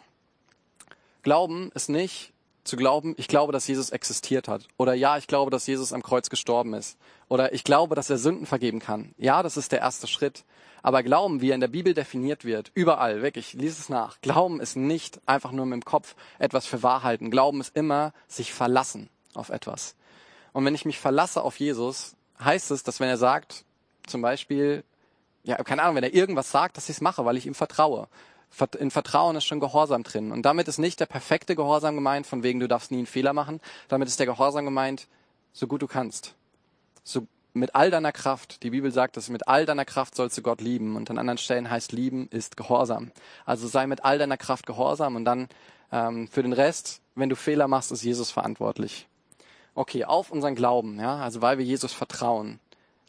Glauben 1.23 1.71
ist 1.75 1.89
nicht 1.89 2.33
zu 2.65 2.77
glauben, 2.77 3.15
ich 3.17 3.29
glaube, 3.29 3.53
dass 3.53 3.67
Jesus 3.67 3.91
existiert 3.91 4.49
hat. 4.49 4.67
Oder 4.77 4.95
ja, 4.95 5.17
ich 5.17 5.27
glaube, 5.27 5.51
dass 5.51 5.67
Jesus 5.67 5.93
am 5.93 6.03
Kreuz 6.03 6.31
gestorben 6.31 6.75
ist. 6.75 6.97
Oder 7.29 7.53
ich 7.53 7.65
glaube, 7.65 7.95
dass 7.95 8.11
er 8.11 8.19
Sünden 8.19 8.47
vergeben 8.47 8.79
kann. 8.79 9.15
Ja, 9.19 9.43
das 9.43 9.57
ist 9.57 9.73
der 9.73 9.81
erste 9.81 10.07
Schritt. 10.07 10.45
Aber 10.83 11.03
Glauben, 11.03 11.41
wie 11.41 11.51
er 11.51 11.55
in 11.55 11.61
der 11.61 11.69
Bibel 11.69 11.95
definiert 11.95 12.45
wird, 12.45 12.71
überall, 12.75 13.23
wirklich, 13.23 13.53
lies 13.53 13.79
es 13.79 13.89
nach. 13.89 14.21
Glauben 14.21 14.61
ist 14.61 14.77
nicht 14.77 15.21
einfach 15.27 15.53
nur 15.53 15.67
mit 15.67 15.75
dem 15.75 15.85
Kopf 15.85 16.17
etwas 16.39 16.67
für 16.67 16.83
wahr 16.83 17.03
halten. 17.05 17.31
Glauben 17.31 17.61
ist 17.61 17.77
immer 17.77 18.13
sich 18.27 18.53
verlassen 18.53 19.09
auf 19.35 19.51
etwas. 19.51 19.95
Und 20.53 20.65
wenn 20.65 20.75
ich 20.75 20.85
mich 20.85 20.99
verlasse 20.99 21.43
auf 21.43 21.61
Jesus, 21.61 22.15
heißt 22.43 22.73
es, 22.73 22.83
dass 22.83 22.99
wenn 22.99 23.09
er 23.09 23.17
sagt, 23.17 23.65
zum 24.07 24.23
Beispiel, 24.23 24.85
ja, 25.45 25.57
keine 25.57 25.83
Ahnung, 25.83 25.97
wenn 25.97 26.05
er 26.05 26.15
irgendwas 26.15 26.51
sagt, 26.51 26.77
dass 26.77 26.89
ich 26.89 26.97
es 26.97 27.01
mache, 27.01 27.25
weil 27.25 27.37
ich 27.37 27.47
ihm 27.47 27.55
vertraue. 27.55 28.09
In 28.79 28.91
Vertrauen 28.91 29.37
ist 29.37 29.45
schon 29.45 29.61
Gehorsam 29.61 30.03
drin. 30.03 30.31
Und 30.31 30.43
damit 30.43 30.69
ist 30.69 30.79
nicht 30.79 31.01
der 31.01 31.07
perfekte 31.07 31.57
Gehorsam 31.57 31.95
gemeint, 31.95 32.27
von 32.27 32.43
wegen 32.43 32.61
du 32.61 32.69
darfst 32.69 32.91
nie 32.91 32.99
einen 32.99 33.07
Fehler 33.07 33.33
machen. 33.33 33.61
Damit 33.89 34.09
ist 34.09 34.19
der 34.19 34.27
Gehorsam 34.27 34.67
gemeint, 34.67 35.09
so 35.53 35.67
gut 35.67 35.81
du 35.81 35.87
kannst. 35.87 36.35
So 37.03 37.27
mit 37.55 37.75
all 37.75 37.91
deiner 37.91 38.13
Kraft. 38.13 38.63
Die 38.63 38.71
Bibel 38.71 38.93
sagt, 38.93 39.17
dass 39.17 39.31
mit 39.31 39.49
all 39.49 39.65
deiner 39.65 39.85
Kraft 39.85 40.15
sollst 40.15 40.37
du 40.37 40.43
Gott 40.43 40.61
lieben. 40.61 40.97
Und 40.97 41.11
an 41.11 41.19
anderen 41.19 41.39
Stellen 41.39 41.71
heißt 41.71 41.93
lieben 41.93 42.29
ist 42.29 42.57
Gehorsam. 42.57 43.11
Also 43.47 43.67
sei 43.69 43.87
mit 43.87 44.05
all 44.05 44.19
deiner 44.19 44.37
Kraft 44.37 44.67
Gehorsam 44.67 45.17
und 45.17 45.25
dann 45.25 45.49
ähm, 45.91 46.29
für 46.29 46.43
den 46.43 46.53
Rest, 46.53 47.01
wenn 47.15 47.29
du 47.29 47.37
Fehler 47.37 47.69
machst, 47.69 47.93
ist 47.93 48.03
Jesus 48.03 48.31
verantwortlich. 48.31 49.07
Okay, 49.75 50.05
auf 50.05 50.31
unseren 50.31 50.55
Glauben, 50.55 51.01
ja, 51.01 51.17
also 51.17 51.41
weil 51.41 51.57
wir 51.57 51.65
Jesus 51.65 51.93
vertrauen, 51.93 52.61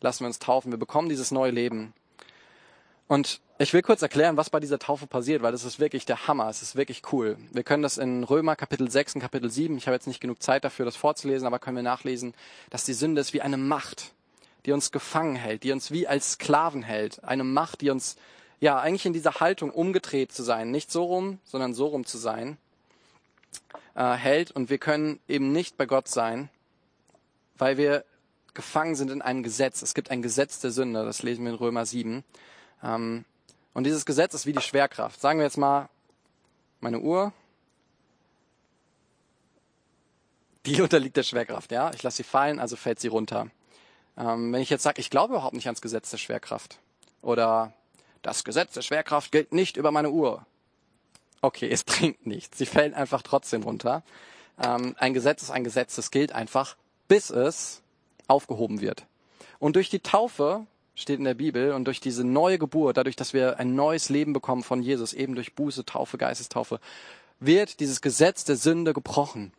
lassen 0.03 0.23
wir 0.23 0.27
uns 0.27 0.39
taufen. 0.39 0.71
Wir 0.71 0.77
bekommen 0.77 1.09
dieses 1.09 1.31
neue 1.31 1.51
Leben. 1.51 1.93
Und 3.07 3.41
ich 3.57 3.73
will 3.73 3.81
kurz 3.81 4.01
erklären, 4.01 4.37
was 4.37 4.49
bei 4.49 4.59
dieser 4.59 4.79
Taufe 4.79 5.07
passiert, 5.07 5.41
weil 5.41 5.51
das 5.51 5.63
ist 5.63 5.79
wirklich 5.79 6.05
der 6.05 6.27
Hammer. 6.27 6.49
Es 6.49 6.61
ist 6.61 6.75
wirklich 6.75 7.01
cool. 7.11 7.37
Wir 7.51 7.63
können 7.63 7.83
das 7.83 7.97
in 7.97 8.23
Römer 8.23 8.55
Kapitel 8.55 8.89
6 8.89 9.15
und 9.15 9.21
Kapitel 9.21 9.49
7, 9.49 9.77
ich 9.77 9.87
habe 9.87 9.95
jetzt 9.95 10.07
nicht 10.07 10.19
genug 10.19 10.41
Zeit 10.41 10.63
dafür, 10.63 10.85
das 10.85 10.95
vorzulesen, 10.95 11.47
aber 11.47 11.59
können 11.59 11.77
wir 11.77 11.83
nachlesen, 11.83 12.33
dass 12.69 12.85
die 12.85 12.93
Sünde 12.93 13.21
ist 13.21 13.33
wie 13.33 13.41
eine 13.41 13.57
Macht, 13.57 14.13
die 14.65 14.71
uns 14.71 14.91
gefangen 14.91 15.35
hält, 15.35 15.63
die 15.63 15.71
uns 15.71 15.91
wie 15.91 16.07
als 16.07 16.33
Sklaven 16.33 16.83
hält. 16.83 17.23
Eine 17.23 17.43
Macht, 17.43 17.81
die 17.81 17.89
uns, 17.89 18.17
ja, 18.59 18.79
eigentlich 18.79 19.05
in 19.05 19.13
dieser 19.13 19.35
Haltung 19.39 19.69
umgedreht 19.69 20.31
zu 20.31 20.43
sein, 20.43 20.71
nicht 20.71 20.91
so 20.91 21.03
rum, 21.03 21.39
sondern 21.43 21.73
so 21.73 21.87
rum 21.87 22.05
zu 22.05 22.17
sein, 22.17 22.57
äh, 23.95 24.13
hält. 24.13 24.51
Und 24.51 24.69
wir 24.69 24.79
können 24.79 25.19
eben 25.27 25.51
nicht 25.51 25.77
bei 25.77 25.85
Gott 25.85 26.07
sein, 26.07 26.49
weil 27.57 27.77
wir 27.77 28.03
gefangen 28.53 28.95
sind 28.95 29.11
in 29.11 29.21
einem 29.21 29.43
Gesetz. 29.43 29.81
Es 29.81 29.93
gibt 29.93 30.11
ein 30.11 30.21
Gesetz 30.21 30.59
der 30.59 30.71
Sünde, 30.71 31.05
das 31.05 31.23
lesen 31.23 31.43
wir 31.45 31.51
in 31.51 31.57
Römer 31.57 31.85
7. 31.85 32.23
Ähm, 32.83 33.25
und 33.73 33.85
dieses 33.85 34.05
Gesetz 34.05 34.33
ist 34.33 34.45
wie 34.45 34.53
die 34.53 34.61
Schwerkraft. 34.61 35.19
Sagen 35.19 35.39
wir 35.39 35.45
jetzt 35.45 35.57
mal, 35.57 35.89
meine 36.79 36.99
Uhr, 36.99 37.33
die 40.65 40.81
unterliegt 40.81 41.17
der 41.17 41.23
Schwerkraft, 41.23 41.71
ja. 41.71 41.91
Ich 41.93 42.03
lasse 42.03 42.17
sie 42.17 42.23
fallen, 42.23 42.59
also 42.59 42.75
fällt 42.75 42.99
sie 42.99 43.07
runter. 43.07 43.47
Ähm, 44.17 44.53
wenn 44.53 44.61
ich 44.61 44.69
jetzt 44.69 44.83
sage, 44.83 45.01
ich 45.01 45.09
glaube 45.09 45.33
überhaupt 45.33 45.55
nicht 45.55 45.67
ans 45.67 45.81
Gesetz 45.81 46.11
der 46.11 46.17
Schwerkraft 46.17 46.79
oder 47.21 47.73
das 48.21 48.43
Gesetz 48.43 48.73
der 48.73 48.81
Schwerkraft 48.81 49.31
gilt 49.31 49.53
nicht 49.53 49.77
über 49.77 49.91
meine 49.91 50.11
Uhr. 50.11 50.45
Okay, 51.41 51.69
es 51.69 51.83
bringt 51.83 52.25
nichts. 52.25 52.57
Sie 52.57 52.65
fällt 52.65 52.93
einfach 52.93 53.21
trotzdem 53.21 53.63
runter. 53.63 54.03
Ähm, 54.61 54.95
ein 54.97 55.13
Gesetz 55.13 55.41
ist 55.43 55.51
ein 55.51 55.63
Gesetz, 55.63 55.95
das 55.95 56.11
gilt 56.11 56.31
einfach, 56.31 56.75
bis 57.07 57.29
es 57.29 57.82
aufgehoben 58.33 58.81
wird. 58.81 59.05
Und 59.59 59.75
durch 59.75 59.89
die 59.89 59.99
Taufe 59.99 60.65
steht 60.95 61.19
in 61.19 61.25
der 61.25 61.35
Bibel 61.35 61.71
und 61.73 61.85
durch 61.85 61.99
diese 61.99 62.23
neue 62.23 62.57
Geburt, 62.57 62.97
dadurch, 62.97 63.15
dass 63.15 63.33
wir 63.33 63.59
ein 63.59 63.75
neues 63.75 64.09
Leben 64.09 64.33
bekommen 64.33 64.63
von 64.63 64.81
Jesus, 64.81 65.13
eben 65.13 65.35
durch 65.35 65.55
Buße, 65.55 65.85
Taufe, 65.85 66.17
Geistestaufe, 66.17 66.79
wird 67.39 67.79
dieses 67.79 68.01
Gesetz 68.01 68.43
der 68.43 68.57
Sünde 68.57 68.93
gebrochen. 68.93 69.53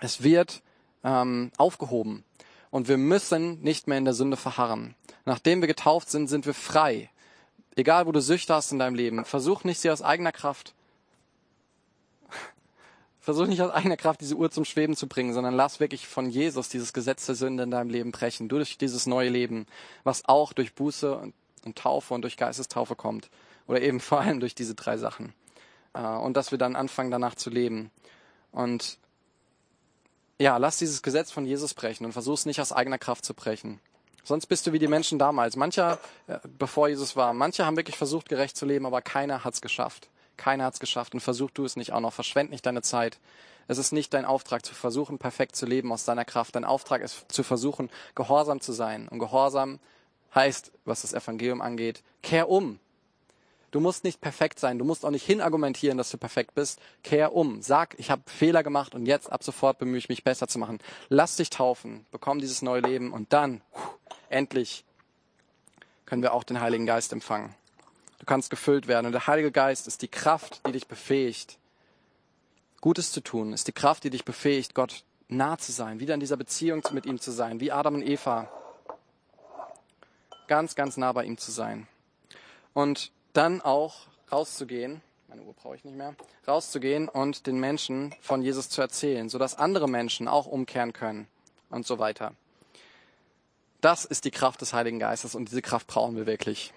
Es 0.00 0.22
wird 0.22 0.62
ähm, 1.02 1.50
aufgehoben. 1.56 2.24
Und 2.70 2.88
wir 2.88 2.98
müssen 2.98 3.60
nicht 3.62 3.86
mehr 3.86 3.98
in 3.98 4.04
der 4.04 4.14
Sünde 4.14 4.36
verharren. 4.36 4.94
Nachdem 5.24 5.60
wir 5.60 5.68
getauft 5.68 6.10
sind, 6.10 6.26
sind 6.26 6.44
wir 6.44 6.54
frei. 6.54 7.08
Egal, 7.76 8.06
wo 8.06 8.12
du 8.12 8.20
Süchte 8.20 8.54
hast 8.54 8.72
in 8.72 8.78
deinem 8.80 8.96
Leben, 8.96 9.24
versuch 9.24 9.64
nicht, 9.64 9.80
sie 9.80 9.90
aus 9.90 10.02
eigener 10.02 10.32
Kraft, 10.32 10.74
versuch 13.24 13.46
nicht 13.46 13.62
aus 13.62 13.70
eigener 13.70 13.96
Kraft 13.96 14.20
diese 14.20 14.36
Uhr 14.36 14.50
zum 14.50 14.64
Schweben 14.66 14.96
zu 14.96 15.08
bringen, 15.08 15.32
sondern 15.32 15.54
lass 15.54 15.80
wirklich 15.80 16.06
von 16.06 16.28
Jesus 16.28 16.68
dieses 16.68 16.92
Gesetz 16.92 17.24
der 17.24 17.34
Sünde 17.34 17.62
in 17.62 17.70
deinem 17.70 17.88
Leben 17.88 18.12
brechen, 18.12 18.48
durch 18.48 18.76
dieses 18.76 19.06
neue 19.06 19.30
Leben, 19.30 19.66
was 20.04 20.26
auch 20.26 20.52
durch 20.52 20.74
Buße 20.74 21.16
und, 21.16 21.34
und 21.64 21.78
Taufe 21.78 22.12
und 22.12 22.22
durch 22.22 22.36
Geistestaufe 22.36 22.94
kommt. 22.94 23.30
Oder 23.66 23.80
eben 23.80 23.98
vor 24.00 24.20
allem 24.20 24.40
durch 24.40 24.54
diese 24.54 24.74
drei 24.74 24.98
Sachen. 24.98 25.32
Äh, 25.94 26.02
und 26.02 26.36
dass 26.36 26.50
wir 26.50 26.58
dann 26.58 26.76
anfangen, 26.76 27.10
danach 27.10 27.34
zu 27.34 27.48
leben. 27.48 27.90
Und 28.52 28.98
ja, 30.38 30.58
lass 30.58 30.76
dieses 30.76 31.02
Gesetz 31.02 31.30
von 31.30 31.46
Jesus 31.46 31.72
brechen 31.72 32.04
und 32.04 32.12
versuch 32.12 32.34
es 32.34 32.44
nicht 32.44 32.60
aus 32.60 32.72
eigener 32.72 32.98
Kraft 32.98 33.24
zu 33.24 33.32
brechen. 33.32 33.80
Sonst 34.22 34.46
bist 34.46 34.66
du 34.66 34.72
wie 34.72 34.78
die 34.78 34.88
Menschen 34.88 35.18
damals. 35.18 35.56
Mancher, 35.56 35.98
äh, 36.26 36.38
bevor 36.58 36.88
Jesus 36.88 37.16
war, 37.16 37.32
manche 37.32 37.64
haben 37.64 37.76
wirklich 37.76 37.96
versucht, 37.96 38.28
gerecht 38.28 38.56
zu 38.56 38.66
leben, 38.66 38.84
aber 38.84 39.00
keiner 39.00 39.44
hat 39.44 39.54
es 39.54 39.62
geschafft. 39.62 40.10
Keiner 40.36 40.64
hat 40.64 40.74
es 40.74 40.80
geschafft 40.80 41.14
und 41.14 41.20
versuch 41.20 41.50
du 41.50 41.64
es 41.64 41.76
nicht 41.76 41.92
auch 41.92 42.00
noch. 42.00 42.12
Verschwend 42.12 42.50
nicht 42.50 42.66
deine 42.66 42.82
Zeit. 42.82 43.18
Es 43.66 43.78
ist 43.78 43.92
nicht 43.92 44.12
dein 44.12 44.24
Auftrag 44.24 44.64
zu 44.64 44.74
versuchen, 44.74 45.18
perfekt 45.18 45.56
zu 45.56 45.66
leben 45.66 45.92
aus 45.92 46.04
deiner 46.04 46.24
Kraft. 46.24 46.54
Dein 46.54 46.64
Auftrag 46.64 47.02
ist 47.02 47.24
zu 47.32 47.42
versuchen, 47.42 47.90
gehorsam 48.14 48.60
zu 48.60 48.72
sein. 48.72 49.08
Und 49.08 49.18
gehorsam 49.18 49.78
heißt, 50.34 50.72
was 50.84 51.02
das 51.02 51.14
Evangelium 51.14 51.60
angeht, 51.60 52.02
kehr 52.22 52.48
um. 52.48 52.78
Du 53.70 53.80
musst 53.80 54.04
nicht 54.04 54.20
perfekt 54.20 54.60
sein. 54.60 54.78
Du 54.78 54.84
musst 54.84 55.04
auch 55.04 55.10
nicht 55.10 55.26
hinargumentieren, 55.26 55.98
dass 55.98 56.10
du 56.10 56.18
perfekt 56.18 56.54
bist. 56.54 56.78
Kehr 57.02 57.34
um. 57.34 57.60
Sag, 57.60 57.98
ich 57.98 58.10
habe 58.10 58.22
Fehler 58.26 58.62
gemacht 58.62 58.94
und 58.94 59.06
jetzt 59.06 59.32
ab 59.32 59.42
sofort 59.42 59.78
bemühe 59.78 59.98
ich 59.98 60.08
mich 60.08 60.22
besser 60.22 60.46
zu 60.46 60.58
machen. 60.60 60.78
Lass 61.08 61.36
dich 61.36 61.50
taufen. 61.50 62.06
Bekomm 62.12 62.38
dieses 62.38 62.62
neue 62.62 62.82
Leben 62.82 63.12
und 63.12 63.32
dann, 63.32 63.62
endlich, 64.28 64.84
können 66.06 66.22
wir 66.22 66.34
auch 66.34 66.44
den 66.44 66.60
Heiligen 66.60 66.86
Geist 66.86 67.12
empfangen. 67.12 67.54
Du 68.24 68.26
kannst 68.26 68.48
gefüllt 68.48 68.88
werden. 68.88 69.04
Und 69.04 69.12
der 69.12 69.26
Heilige 69.26 69.52
Geist 69.52 69.86
ist 69.86 70.00
die 70.00 70.08
Kraft, 70.08 70.66
die 70.66 70.72
dich 70.72 70.88
befähigt, 70.88 71.58
Gutes 72.80 73.12
zu 73.12 73.20
tun, 73.20 73.52
ist 73.52 73.68
die 73.68 73.72
Kraft, 73.72 74.02
die 74.02 74.08
dich 74.08 74.24
befähigt, 74.24 74.74
Gott 74.74 75.04
nah 75.28 75.58
zu 75.58 75.72
sein, 75.72 76.00
wieder 76.00 76.14
in 76.14 76.20
dieser 76.20 76.38
Beziehung 76.38 76.82
mit 76.92 77.04
ihm 77.04 77.20
zu 77.20 77.32
sein, 77.32 77.60
wie 77.60 77.70
Adam 77.70 77.96
und 77.96 78.02
Eva. 78.02 78.50
Ganz, 80.48 80.74
ganz 80.74 80.96
nah 80.96 81.12
bei 81.12 81.26
ihm 81.26 81.36
zu 81.36 81.50
sein. 81.50 81.86
Und 82.72 83.12
dann 83.34 83.60
auch 83.60 84.06
rauszugehen, 84.32 85.02
meine 85.28 85.42
Uhr 85.42 85.52
brauche 85.52 85.76
ich 85.76 85.84
nicht 85.84 85.98
mehr, 85.98 86.14
rauszugehen 86.48 87.10
und 87.10 87.46
den 87.46 87.60
Menschen 87.60 88.14
von 88.22 88.40
Jesus 88.40 88.70
zu 88.70 88.80
erzählen, 88.80 89.28
sodass 89.28 89.58
andere 89.58 89.86
Menschen 89.86 90.28
auch 90.28 90.46
umkehren 90.46 90.94
können 90.94 91.28
und 91.68 91.86
so 91.86 91.98
weiter. 91.98 92.32
Das 93.82 94.06
ist 94.06 94.24
die 94.24 94.30
Kraft 94.30 94.62
des 94.62 94.72
Heiligen 94.72 94.98
Geistes 94.98 95.34
und 95.34 95.50
diese 95.50 95.60
Kraft 95.60 95.88
brauchen 95.88 96.16
wir 96.16 96.24
wirklich. 96.24 96.72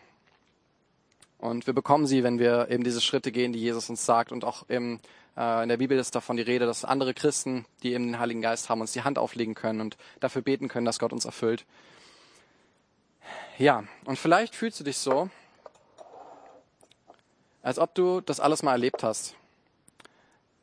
Und 1.40 1.68
wir 1.68 1.74
bekommen 1.74 2.08
sie, 2.08 2.24
wenn 2.24 2.40
wir 2.40 2.70
eben 2.70 2.84
diese 2.84 3.02
Schritte 3.02 3.32
gehen, 3.32 3.54
die 3.54 3.60
Jesus 3.60 3.90
uns 3.90 4.06
sagt. 4.06 4.32
Und 4.32 4.44
auch 4.44 4.68
im, 4.70 5.00
äh, 5.36 5.64
in 5.64 5.70
der 5.70 5.78
Bibel 5.78 5.98
ist 5.98 6.16
davon 6.16 6.38
die 6.38 6.44
Rede, 6.44 6.66
dass 6.66 6.84
andere 6.84 7.14
Christen, 7.14 7.66
die 7.84 7.94
eben 7.94 8.08
den 8.08 8.20
Heiligen 8.20 8.42
Geist 8.42 8.70
haben, 8.70 8.82
uns 8.82 8.94
die 8.94 9.04
Hand 9.04 9.20
auflegen 9.20 9.54
können 9.54 9.82
und 9.82 9.98
dafür 10.20 10.42
beten 10.42 10.68
können, 10.68 10.86
dass 10.86 11.00
Gott 11.00 11.14
uns 11.14 11.26
erfüllt. 11.26 11.66
Ja, 13.58 13.84
und 14.06 14.18
vielleicht 14.18 14.56
fühlst 14.56 14.80
du 14.80 14.84
dich 14.84 14.98
so, 14.98 15.30
als 17.62 17.80
ob 17.80 17.94
du 17.94 18.22
das 18.22 18.40
alles 18.40 18.64
mal 18.64 18.72
erlebt 18.72 19.04
hast. 19.04 19.36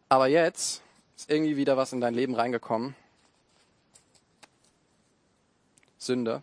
Aber 0.09 0.27
jetzt 0.27 0.83
ist 1.16 1.31
irgendwie 1.31 1.57
wieder 1.57 1.77
was 1.77 1.93
in 1.93 2.01
dein 2.01 2.14
Leben 2.14 2.35
reingekommen. 2.35 2.95
Sünde. 5.99 6.43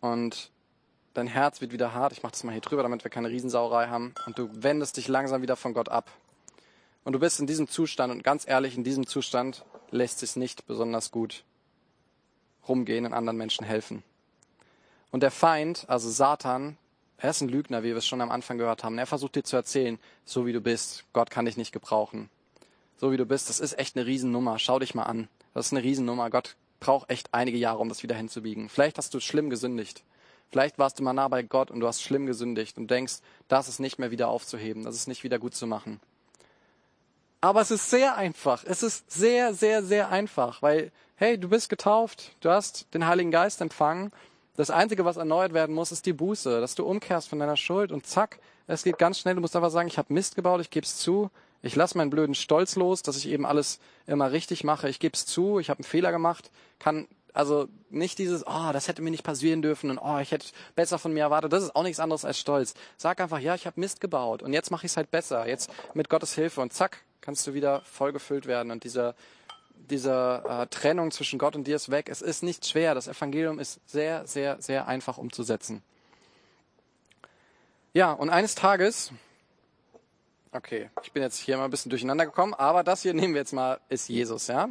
Und 0.00 0.50
dein 1.18 1.26
Herz 1.26 1.60
wird 1.60 1.72
wieder 1.72 1.92
hart. 1.92 2.12
Ich 2.12 2.22
mache 2.22 2.32
das 2.32 2.44
mal 2.44 2.52
hier 2.52 2.60
drüber, 2.60 2.82
damit 2.82 3.04
wir 3.04 3.10
keine 3.10 3.28
Riesensauerei 3.28 3.88
haben. 3.88 4.14
Und 4.26 4.38
du 4.38 4.48
wendest 4.52 4.96
dich 4.96 5.08
langsam 5.08 5.42
wieder 5.42 5.56
von 5.56 5.74
Gott 5.74 5.88
ab. 5.88 6.10
Und 7.04 7.12
du 7.12 7.18
bist 7.18 7.40
in 7.40 7.46
diesem 7.46 7.68
Zustand 7.68 8.12
und 8.12 8.22
ganz 8.22 8.46
ehrlich, 8.46 8.76
in 8.76 8.84
diesem 8.84 9.06
Zustand 9.06 9.64
lässt 9.90 10.22
es 10.22 10.36
nicht 10.36 10.66
besonders 10.66 11.10
gut 11.10 11.44
rumgehen 12.68 13.06
und 13.06 13.14
anderen 13.14 13.38
Menschen 13.38 13.64
helfen. 13.64 14.02
Und 15.10 15.22
der 15.22 15.30
Feind, 15.30 15.86
also 15.88 16.10
Satan, 16.10 16.76
er 17.16 17.30
ist 17.30 17.40
ein 17.40 17.48
Lügner, 17.48 17.82
wie 17.82 17.88
wir 17.88 17.96
es 17.96 18.06
schon 18.06 18.20
am 18.20 18.30
Anfang 18.30 18.58
gehört 18.58 18.84
haben. 18.84 18.98
Er 18.98 19.06
versucht 19.06 19.34
dir 19.34 19.42
zu 19.42 19.56
erzählen, 19.56 19.98
so 20.24 20.46
wie 20.46 20.52
du 20.52 20.60
bist, 20.60 21.04
Gott 21.12 21.30
kann 21.30 21.46
dich 21.46 21.56
nicht 21.56 21.72
gebrauchen. 21.72 22.30
So 22.96 23.10
wie 23.10 23.16
du 23.16 23.26
bist, 23.26 23.48
das 23.48 23.58
ist 23.58 23.78
echt 23.78 23.96
eine 23.96 24.06
Riesennummer. 24.06 24.58
Schau 24.58 24.78
dich 24.78 24.94
mal 24.94 25.04
an. 25.04 25.28
Das 25.54 25.66
ist 25.66 25.72
eine 25.72 25.82
Riesennummer. 25.82 26.30
Gott 26.30 26.56
braucht 26.78 27.10
echt 27.10 27.32
einige 27.32 27.58
Jahre, 27.58 27.78
um 27.78 27.88
das 27.88 28.02
wieder 28.02 28.14
hinzubiegen. 28.14 28.68
Vielleicht 28.68 28.98
hast 28.98 29.14
du 29.14 29.20
schlimm 29.20 29.50
gesündigt. 29.50 30.04
Vielleicht 30.50 30.78
warst 30.78 30.98
du 30.98 31.02
mal 31.02 31.12
nah 31.12 31.28
bei 31.28 31.42
Gott 31.42 31.70
und 31.70 31.80
du 31.80 31.86
hast 31.86 32.02
schlimm 32.02 32.26
gesündigt 32.26 32.78
und 32.78 32.90
denkst, 32.90 33.18
das 33.48 33.68
ist 33.68 33.80
nicht 33.80 33.98
mehr 33.98 34.10
wieder 34.10 34.28
aufzuheben, 34.28 34.84
das 34.84 34.94
ist 34.94 35.08
nicht 35.08 35.24
wieder 35.24 35.38
gut 35.38 35.54
zu 35.54 35.66
machen. 35.66 36.00
Aber 37.40 37.60
es 37.60 37.70
ist 37.70 37.90
sehr 37.90 38.16
einfach. 38.16 38.64
Es 38.64 38.82
ist 38.82 39.10
sehr, 39.10 39.54
sehr, 39.54 39.82
sehr 39.82 40.10
einfach, 40.10 40.62
weil, 40.62 40.90
hey, 41.16 41.38
du 41.38 41.48
bist 41.48 41.68
getauft, 41.68 42.32
du 42.40 42.50
hast 42.50 42.92
den 42.94 43.06
Heiligen 43.06 43.30
Geist 43.30 43.60
empfangen 43.60 44.10
das 44.58 44.70
Einzige, 44.70 45.04
was 45.04 45.16
erneuert 45.16 45.54
werden 45.54 45.72
muss, 45.72 45.92
ist 45.92 46.04
die 46.04 46.12
Buße, 46.12 46.60
dass 46.60 46.74
du 46.74 46.84
umkehrst 46.84 47.28
von 47.28 47.38
deiner 47.38 47.56
Schuld 47.56 47.92
und 47.92 48.08
zack, 48.08 48.40
es 48.66 48.82
geht 48.82 48.98
ganz 48.98 49.20
schnell. 49.20 49.36
Du 49.36 49.40
musst 49.40 49.54
einfach 49.54 49.70
sagen, 49.70 49.86
ich 49.86 49.98
habe 49.98 50.12
Mist 50.12 50.34
gebaut, 50.34 50.60
ich 50.60 50.70
gebe 50.70 50.84
es 50.84 50.96
zu, 50.96 51.30
ich 51.62 51.76
lasse 51.76 51.96
meinen 51.96 52.10
blöden 52.10 52.34
Stolz 52.34 52.74
los, 52.74 53.02
dass 53.02 53.16
ich 53.16 53.28
eben 53.28 53.46
alles 53.46 53.78
immer 54.08 54.32
richtig 54.32 54.64
mache. 54.64 54.88
Ich 54.88 54.98
gebe 54.98 55.14
es 55.14 55.26
zu, 55.26 55.60
ich 55.60 55.70
habe 55.70 55.78
einen 55.78 55.88
Fehler 55.88 56.10
gemacht, 56.10 56.50
kann 56.80 57.06
also 57.38 57.68
nicht 57.88 58.18
dieses, 58.18 58.44
oh, 58.44 58.72
das 58.72 58.88
hätte 58.88 59.00
mir 59.00 59.12
nicht 59.12 59.22
passieren 59.22 59.62
dürfen 59.62 59.90
und 59.90 59.98
oh, 59.98 60.18
ich 60.18 60.32
hätte 60.32 60.48
besser 60.74 60.98
von 60.98 61.12
mir 61.12 61.20
erwartet. 61.20 61.52
Das 61.52 61.62
ist 61.62 61.76
auch 61.76 61.84
nichts 61.84 62.00
anderes 62.00 62.24
als 62.24 62.36
Stolz. 62.36 62.74
Sag 62.96 63.20
einfach, 63.20 63.38
ja, 63.38 63.54
ich 63.54 63.64
habe 63.64 63.78
Mist 63.78 64.00
gebaut 64.00 64.42
und 64.42 64.52
jetzt 64.52 64.72
mache 64.72 64.86
ich 64.86 64.92
es 64.92 64.96
halt 64.96 65.12
besser. 65.12 65.46
Jetzt 65.46 65.70
mit 65.94 66.10
Gottes 66.10 66.34
Hilfe 66.34 66.60
und 66.60 66.72
zack, 66.72 67.04
kannst 67.20 67.46
du 67.46 67.54
wieder 67.54 67.82
vollgefüllt 67.82 68.46
werden 68.46 68.72
und 68.72 68.82
dieser 68.82 69.14
diese 69.88 70.42
äh, 70.48 70.66
Trennung 70.66 71.12
zwischen 71.12 71.38
Gott 71.38 71.54
und 71.54 71.68
dir 71.68 71.76
ist 71.76 71.92
weg. 71.92 72.08
Es 72.10 72.22
ist 72.22 72.42
nicht 72.42 72.66
schwer. 72.66 72.96
Das 72.96 73.06
Evangelium 73.06 73.60
ist 73.60 73.78
sehr, 73.86 74.26
sehr, 74.26 74.60
sehr 74.60 74.88
einfach 74.88 75.16
umzusetzen. 75.16 75.84
Ja, 77.94 78.12
und 78.12 78.30
eines 78.30 78.56
Tages, 78.56 79.12
okay, 80.50 80.90
ich 81.04 81.12
bin 81.12 81.22
jetzt 81.22 81.38
hier 81.38 81.56
mal 81.56 81.66
ein 81.66 81.70
bisschen 81.70 81.90
durcheinander 81.90 82.26
gekommen, 82.26 82.52
aber 82.52 82.82
das 82.82 83.02
hier 83.02 83.14
nehmen 83.14 83.34
wir 83.34 83.42
jetzt 83.42 83.52
mal, 83.52 83.78
ist 83.88 84.08
Jesus, 84.08 84.48
ja. 84.48 84.70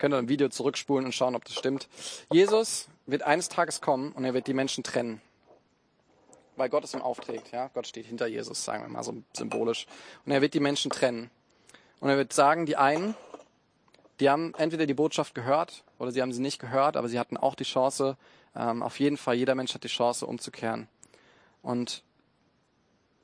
Ihr 0.00 0.08
könnt 0.08 0.14
ein 0.14 0.30
Video 0.30 0.48
zurückspulen 0.48 1.04
und 1.04 1.12
schauen, 1.12 1.34
ob 1.34 1.44
das 1.44 1.54
stimmt. 1.54 1.86
Jesus 2.32 2.88
wird 3.04 3.22
eines 3.22 3.50
Tages 3.50 3.82
kommen 3.82 4.12
und 4.12 4.24
er 4.24 4.32
wird 4.32 4.46
die 4.46 4.54
Menschen 4.54 4.82
trennen. 4.82 5.20
Weil 6.56 6.70
Gott 6.70 6.84
es 6.84 6.94
ihm 6.94 7.02
aufträgt, 7.02 7.52
ja. 7.52 7.68
Gott 7.74 7.86
steht 7.86 8.06
hinter 8.06 8.26
Jesus, 8.26 8.64
sagen 8.64 8.82
wir 8.82 8.88
mal 8.88 9.02
so 9.02 9.22
symbolisch. 9.34 9.86
Und 10.24 10.32
er 10.32 10.40
wird 10.40 10.54
die 10.54 10.60
Menschen 10.60 10.90
trennen. 10.90 11.30
Und 12.00 12.08
er 12.08 12.16
wird 12.16 12.32
sagen, 12.32 12.64
die 12.64 12.78
einen, 12.78 13.14
die 14.20 14.30
haben 14.30 14.54
entweder 14.54 14.86
die 14.86 14.94
Botschaft 14.94 15.34
gehört 15.34 15.84
oder 15.98 16.12
sie 16.12 16.22
haben 16.22 16.32
sie 16.32 16.40
nicht 16.40 16.60
gehört, 16.60 16.96
aber 16.96 17.10
sie 17.10 17.18
hatten 17.18 17.36
auch 17.36 17.54
die 17.54 17.64
Chance, 17.64 18.16
ähm, 18.56 18.82
auf 18.82 19.00
jeden 19.00 19.18
Fall, 19.18 19.34
jeder 19.34 19.54
Mensch 19.54 19.74
hat 19.74 19.84
die 19.84 19.88
Chance, 19.88 20.24
umzukehren. 20.24 20.88
Und 21.60 22.04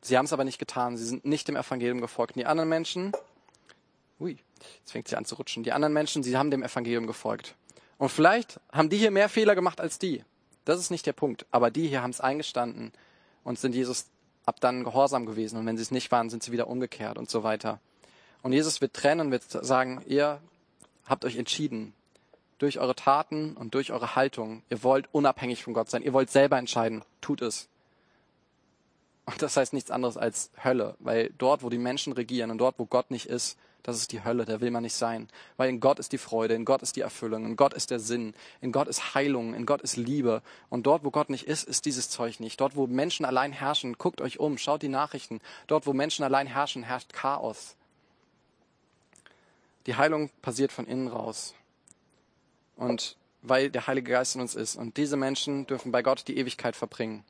sie 0.03 0.18
haben 0.18 0.27
es 0.27 0.33
aber 0.35 0.45
nicht 0.45 0.59
getan. 0.59 0.99
Sie 0.99 1.07
sind 1.07 1.24
nicht 1.24 1.49
dem 1.49 1.57
Evangelium 1.57 2.03
gefolgt. 2.03 2.37
Und 2.37 2.41
die 2.41 2.47
anderen 2.47 2.68
Menschen, 2.68 3.12
ui, 4.20 4.37
jetzt 4.80 4.92
fängt 4.92 5.09
sie 5.09 5.16
an 5.16 5.24
zu 5.24 5.36
rutschen. 5.36 5.62
Die 5.62 5.72
anderen 5.72 5.92
Menschen, 5.92 6.22
sie 6.22 6.36
haben 6.36 6.50
dem 6.50 6.62
Evangelium 6.62 7.07
gefolgt. 7.07 7.54
Und 7.98 8.11
vielleicht 8.11 8.61
haben 8.72 8.90
die 8.90 8.98
hier 8.98 9.11
mehr 9.11 9.28
Fehler 9.28 9.54
gemacht 9.54 9.80
als 9.80 9.98
die. 9.98 10.22
Das 10.64 10.80
ist 10.80 10.90
nicht 10.90 11.07
der 11.07 11.12
Punkt. 11.12 11.46
Aber 11.50 11.70
die 11.70 11.88
hier 11.88 12.02
haben 12.02 12.11
es 12.11 12.20
eingestanden 12.20 12.92
und 13.44 13.59
sind 13.59 13.74
Jesus 13.74 14.07
ab 14.44 14.61
dann 14.61 14.84
gehorsam 14.84 15.26
gewesen. 15.26 15.59
Und 15.59 15.66
wenn 15.66 15.76
sie 15.76 15.82
es 15.82 15.90
nicht 15.90 16.11
waren, 16.12 16.30
sind 16.30 16.42
sie 16.42 16.52
wieder 16.52 16.68
umgekehrt 16.68 17.18
und 17.18 17.30
so 17.30 17.42
weiter. 17.42 17.80
Und 18.42 18.52
Jesus 18.52 18.80
wird 18.80 18.94
trennen 18.94 19.26
und 19.26 19.32
wird 19.32 19.44
sagen, 19.48 20.02
ihr 20.07 20.40
habt 21.04 21.24
euch 21.24 21.36
entschieden, 21.36 21.94
durch 22.59 22.78
eure 22.78 22.94
Taten 22.94 23.57
und 23.57 23.74
durch 23.74 23.92
eure 23.92 24.16
Haltung, 24.16 24.62
ihr 24.70 24.82
wollt 24.82 25.09
unabhängig 25.12 25.62
von 25.62 25.74
Gott 25.74 25.90
sein, 25.90 26.02
ihr 26.02 26.12
wollt 26.12 26.30
selber 26.30 26.59
entscheiden, 26.59 27.04
tut 27.20 27.42
es. 27.42 27.68
Und 29.26 29.42
das 29.42 29.57
heißt 29.57 29.72
nichts 29.72 29.90
anderes 29.90 30.16
als 30.16 30.50
Hölle, 30.62 30.94
weil 31.00 31.32
dort, 31.36 31.62
wo 31.62 31.68
die 31.68 31.78
Menschen 31.78 32.12
regieren 32.12 32.50
und 32.50 32.59
dort, 32.59 32.78
wo 32.78 32.86
Gott 32.86 33.11
nicht 33.11 33.26
ist, 33.26 33.59
das 33.87 33.99
ist 33.99 34.11
die 34.11 34.24
Hölle, 34.24 34.45
da 34.45 34.61
will 34.61 34.72
man 34.72 34.82
nicht 34.82 34.97
sein. 34.97 35.28
Weil 35.57 35.68
in 35.68 35.78
Gott 35.78 36.01
ist 36.01 36.11
die 36.11 36.18
Freude, 36.18 36.55
in 36.55 36.64
Gott 36.64 36.82
ist 36.82 36.97
die 36.97 37.03
Erfüllung, 37.03 37.47
in 37.47 37.55
Gott 37.55 37.72
ist 37.72 37.93
der 37.93 38.01
Sinn, 38.01 38.34
in 38.61 38.72
Gott 38.72 38.89
ist 38.89 39.14
Heilung, 39.14 39.55
in 39.55 39.64
Gott 39.64 39.80
ist 39.80 39.97
Liebe. 39.97 40.43
Und 40.68 40.89
dort, 40.89 41.05
wo 41.05 41.12
Gott 41.12 41.30
nicht 41.30 41.47
ist, 41.47 41.68
ist 41.68 41.84
dieses 41.84 42.11
Zeug 42.11 42.41
nicht. 42.41 42.61
Dort, 42.61 42.74
wo 42.74 42.89
Menschen 42.89 43.24
allein 43.24 43.53
herrschen, 43.53 43.97
guckt 43.97 44.20
euch 44.20 44.41
um, 44.41 44.59
schaut 44.59 44.82
die 44.82 44.89
Nachrichten. 44.89 45.41
Dort, 45.68 45.87
wo 45.87 45.93
Menschen 45.93 46.24
allein 46.24 46.49
herrschen, 46.49 46.82
herrscht 46.82 47.12
Chaos. 47.12 47.76
Die 49.87 49.95
Heilung 49.95 50.30
passiert 50.43 50.72
von 50.72 50.89
innen 50.89 51.07
raus. 51.07 51.55
Und 52.74 53.16
weil 53.43 53.70
der 53.70 53.87
Heilige 53.87 54.11
Geist 54.11 54.34
in 54.34 54.41
uns 54.41 54.57
ist. 54.57 54.74
Und 54.74 54.97
diese 54.97 55.16
Menschen 55.16 55.68
dürfen 55.68 55.93
bei 55.93 56.03
Gott 56.03 56.26
die 56.26 56.39
Ewigkeit 56.39 56.74
verbringen. 56.74 57.24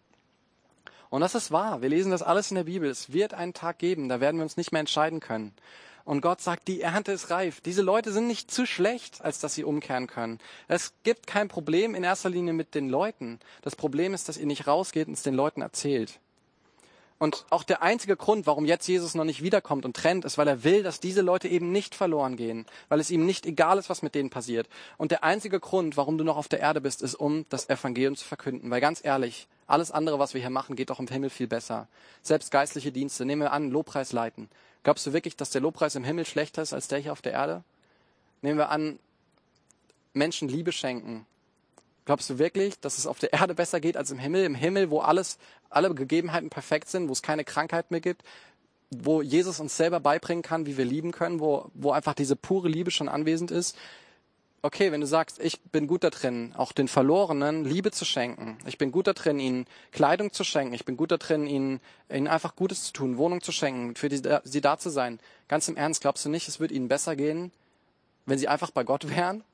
Und 1.11 1.20
das 1.20 1.34
ist 1.34 1.52
wahr. 1.52 1.82
Wir 1.82 1.88
lesen 1.88 2.11
das 2.11 2.22
alles 2.22 2.50
in 2.50 2.57
der 2.57 2.64
Bibel. 2.64 2.88
Es 2.88 3.12
wird 3.12 3.34
einen 3.34 3.54
Tag 3.54 3.78
geben, 3.78 4.09
da 4.09 4.20
werden 4.20 4.38
wir 4.38 4.42
uns 4.42 4.57
nicht 4.57 4.72
mehr 4.72 4.80
entscheiden 4.80 5.20
können. 5.20 5.54
Und 6.07 6.20
Gott 6.20 6.40
sagt, 6.40 6.68
die 6.68 6.80
Ernte 6.80 7.11
ist 7.11 7.30
reif. 7.30 7.61
Diese 7.61 7.82
Leute 7.82 8.12
sind 8.12 8.28
nicht 8.28 8.48
zu 8.48 8.64
schlecht, 8.64 9.22
als 9.22 9.40
dass 9.40 9.54
sie 9.54 9.64
umkehren 9.64 10.07
können. 10.07 10.38
Es 10.68 10.94
gibt 11.02 11.26
kein 11.26 11.48
Problem 11.48 11.96
in 11.96 12.04
erster 12.04 12.30
Linie 12.30 12.52
mit 12.52 12.76
den 12.76 12.88
Leuten. 12.88 13.40
Das 13.62 13.74
Problem 13.74 14.14
ist, 14.14 14.28
dass 14.28 14.38
ihr 14.38 14.46
nicht 14.46 14.68
rausgeht 14.68 15.09
und 15.09 15.14
es 15.14 15.24
den 15.24 15.34
Leuten 15.34 15.62
erzählt. 15.62 16.20
Und 17.18 17.44
auch 17.50 17.64
der 17.64 17.82
einzige 17.82 18.14
Grund, 18.16 18.46
warum 18.46 18.66
jetzt 18.66 18.86
Jesus 18.86 19.16
noch 19.16 19.24
nicht 19.24 19.42
wiederkommt 19.42 19.84
und 19.84 19.96
trennt, 19.96 20.24
ist, 20.24 20.38
weil 20.38 20.46
er 20.46 20.62
will, 20.62 20.84
dass 20.84 21.00
diese 21.00 21.22
Leute 21.22 21.48
eben 21.48 21.72
nicht 21.72 21.96
verloren 21.96 22.36
gehen, 22.36 22.66
weil 22.88 23.00
es 23.00 23.11
ihm 23.11 23.26
nicht 23.26 23.44
egal 23.44 23.78
ist, 23.78 23.90
was 23.90 24.02
mit 24.02 24.14
denen 24.14 24.30
passiert. 24.30 24.68
Und 24.98 25.11
der 25.11 25.24
einzige 25.24 25.59
Grund, 25.59 25.96
warum 25.96 26.18
du 26.18 26.24
noch 26.24 26.36
auf 26.36 26.48
der 26.48 26.61
Erde 26.61 26.80
bist, 26.80 27.02
ist, 27.02 27.16
um 27.16 27.46
das 27.48 27.68
Evangelium 27.68 28.14
zu 28.14 28.24
verkünden. 28.24 28.70
Weil 28.70 28.80
ganz 28.80 29.04
ehrlich, 29.04 29.48
alles 29.66 29.90
andere, 29.90 30.20
was 30.20 30.34
wir 30.34 30.40
hier 30.40 30.50
machen, 30.50 30.76
geht 30.76 30.90
doch 30.90 31.00
im 31.00 31.09
Himmel 31.09 31.30
viel 31.30 31.48
besser. 31.48 31.88
Selbst 32.22 32.52
geistliche 32.52 32.92
Dienste, 32.92 33.24
nehmen 33.24 33.42
wir 33.42 33.52
an, 33.52 33.70
Lobpreis 33.72 34.12
leiten. 34.12 34.48
Glaubst 34.87 35.05
du 35.05 35.12
wirklich, 35.12 35.34
dass 35.34 35.51
der 35.51 35.62
Lobpreis 35.62 35.97
im 35.97 36.05
Himmel 36.05 36.24
schlechter 36.24 36.62
ist 36.62 36.72
als 36.72 36.87
der 36.87 37.01
hier 37.01 37.11
auf 37.11 37.20
der 37.20 37.32
Erde? 37.32 37.64
Nehmen 38.41 38.57
wir 38.57 38.68
an, 38.68 39.01
Menschen 40.12 40.49
Liebe 40.49 40.70
schenken. 40.70 41.26
Glaubst 42.05 42.30
du 42.30 42.39
wirklich, 42.39 42.78
dass 42.78 42.97
es 42.97 43.09
auf 43.09 43.18
der 43.18 43.32
Erde 43.32 43.57
besser 43.57 43.80
geht 43.80 43.97
als 43.97 44.12
im 44.12 44.20
Himmel? 44.20 44.45
Im 44.45 44.55
Himmel, 44.55 44.91
wo 44.91 45.01
alles, 45.01 45.39
alle 45.70 45.93
Gegebenheiten 45.93 46.51
perfekt 46.51 46.89
sind, 46.89 47.09
wo 47.09 47.12
es 47.12 47.20
keine 47.20 47.43
Krankheit 47.43 47.91
mehr 47.91 48.01
gibt, 48.01 48.22
wo 48.91 49.22
Jesus 49.22 49.59
uns 49.59 49.76
selber 49.76 49.99
beibringen 49.99 50.45
kann, 50.45 50.66
wie 50.66 50.76
wir 50.76 50.84
lieben 50.84 51.11
können, 51.11 51.41
wo, 51.41 51.68
wo 51.74 51.91
einfach 51.91 52.14
diese 52.14 52.37
pure 52.37 52.68
Liebe 52.68 52.93
schon 52.93 53.09
anwesend 53.09 53.51
ist 53.51 53.76
okay, 54.66 54.90
wenn 54.90 55.00
du 55.00 55.06
sagst, 55.06 55.38
ich 55.38 55.60
bin 55.62 55.86
gut 55.86 56.02
da 56.02 56.10
drin, 56.10 56.52
auch 56.56 56.72
den 56.72 56.88
Verlorenen 56.88 57.64
Liebe 57.64 57.92
zu 57.92 58.04
schenken. 58.04 58.58
Ich 58.66 58.78
bin 58.78 58.90
gut 58.90 59.06
da 59.06 59.12
drin, 59.12 59.38
ihnen 59.38 59.66
Kleidung 59.92 60.32
zu 60.32 60.42
schenken. 60.42 60.74
Ich 60.74 60.84
bin 60.84 60.96
gut 60.96 61.12
da 61.12 61.16
drin, 61.16 61.46
ihnen, 61.46 61.80
ihnen 62.10 62.26
einfach 62.26 62.56
Gutes 62.56 62.84
zu 62.84 62.92
tun, 62.92 63.16
Wohnung 63.16 63.40
zu 63.40 63.52
schenken, 63.52 63.94
für 63.94 64.08
die, 64.08 64.20
sie 64.44 64.60
da 64.60 64.78
zu 64.78 64.90
sein. 64.90 65.20
Ganz 65.48 65.68
im 65.68 65.76
Ernst, 65.76 66.00
glaubst 66.00 66.24
du 66.24 66.28
nicht, 66.28 66.48
es 66.48 66.58
wird 66.58 66.72
ihnen 66.72 66.88
besser 66.88 67.14
gehen, 67.14 67.52
wenn 68.26 68.38
sie 68.38 68.48
einfach 68.48 68.72
bei 68.72 68.82
Gott 68.82 69.08
wären? 69.08 69.44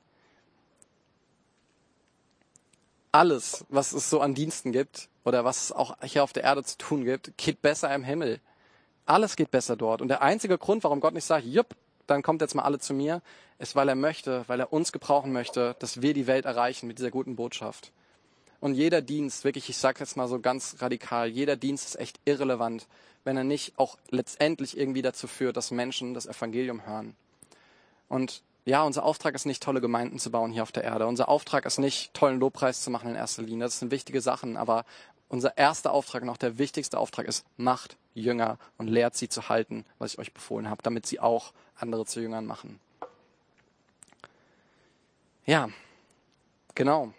Alles, 3.11 3.63
was 3.69 3.93
es 3.93 4.09
so 4.09 4.19
an 4.19 4.33
Diensten 4.33 4.71
gibt 4.71 5.09
oder 5.23 5.45
was 5.45 5.65
es 5.65 5.71
auch 5.71 5.95
hier 6.01 6.23
auf 6.23 6.33
der 6.33 6.43
Erde 6.43 6.63
zu 6.63 6.79
tun 6.79 7.05
gibt, 7.05 7.37
geht 7.37 7.61
besser 7.61 7.93
im 7.93 8.03
Himmel. 8.03 8.39
Alles 9.05 9.35
geht 9.35 9.51
besser 9.51 9.75
dort. 9.75 10.01
Und 10.01 10.07
der 10.07 10.23
einzige 10.23 10.57
Grund, 10.57 10.83
warum 10.83 10.99
Gott 10.99 11.13
nicht 11.13 11.25
sagt, 11.25 11.45
jupp, 11.45 11.75
dann 12.07 12.21
kommt 12.21 12.41
jetzt 12.41 12.55
mal 12.55 12.63
alle 12.63 12.79
zu 12.79 12.93
mir, 12.93 13.21
ist, 13.59 13.75
weil 13.75 13.89
er 13.89 13.95
möchte, 13.95 14.43
weil 14.47 14.59
er 14.59 14.73
uns 14.73 14.91
gebrauchen 14.91 15.31
möchte, 15.31 15.75
dass 15.79 16.01
wir 16.01 16.13
die 16.13 16.27
Welt 16.27 16.45
erreichen 16.45 16.87
mit 16.87 16.97
dieser 16.97 17.11
guten 17.11 17.35
Botschaft. 17.35 17.91
Und 18.59 18.75
jeder 18.75 19.01
Dienst, 19.01 19.43
wirklich, 19.43 19.69
ich 19.69 19.77
sage 19.77 19.99
jetzt 19.99 20.15
mal 20.15 20.27
so 20.27 20.39
ganz 20.39 20.77
radikal, 20.79 21.27
jeder 21.27 21.55
Dienst 21.55 21.85
ist 21.85 21.99
echt 21.99 22.19
irrelevant, 22.25 22.87
wenn 23.23 23.37
er 23.37 23.43
nicht 23.43 23.77
auch 23.77 23.97
letztendlich 24.09 24.77
irgendwie 24.77 25.01
dazu 25.01 25.27
führt, 25.27 25.57
dass 25.57 25.71
Menschen 25.71 26.13
das 26.13 26.27
Evangelium 26.27 26.85
hören. 26.85 27.15
Und 28.09 28.41
ja, 28.65 28.83
unser 28.83 29.03
Auftrag 29.03 29.35
ist 29.35 29.45
nicht, 29.45 29.61
tolle 29.61 29.81
Gemeinden 29.81 30.19
zu 30.19 30.31
bauen 30.31 30.51
hier 30.51 30.63
auf 30.63 30.71
der 30.71 30.85
Erde. 30.85 31.07
Unser 31.07 31.27
Auftrag 31.27 31.65
ist 31.65 31.79
nicht, 31.79 32.13
tollen 32.13 32.39
Lobpreis 32.39 32.81
zu 32.81 32.89
machen 32.89 33.09
in 33.09 33.15
erster 33.15 33.41
Linie. 33.41 33.65
Das 33.65 33.79
sind 33.79 33.91
wichtige 33.91 34.21
Sachen, 34.21 34.55
aber 34.55 34.85
unser 35.27 35.57
erster 35.57 35.91
Auftrag 35.91 36.23
und 36.23 36.29
auch 36.29 36.37
der 36.37 36.57
wichtigste 36.57 36.97
Auftrag 36.97 37.27
ist, 37.27 37.45
macht 37.57 37.97
Jünger 38.13 38.59
und 38.77 38.87
lehrt 38.87 39.15
sie 39.15 39.27
zu 39.27 39.49
halten, 39.49 39.83
was 39.97 40.13
ich 40.13 40.19
euch 40.19 40.33
befohlen 40.33 40.69
habe, 40.69 40.83
damit 40.83 41.05
sie 41.05 41.19
auch 41.19 41.51
andere 41.75 42.05
zu 42.05 42.21
Jüngern 42.21 42.45
machen. 42.45 42.79
Ja, 45.45 45.69
genau. 46.75 47.13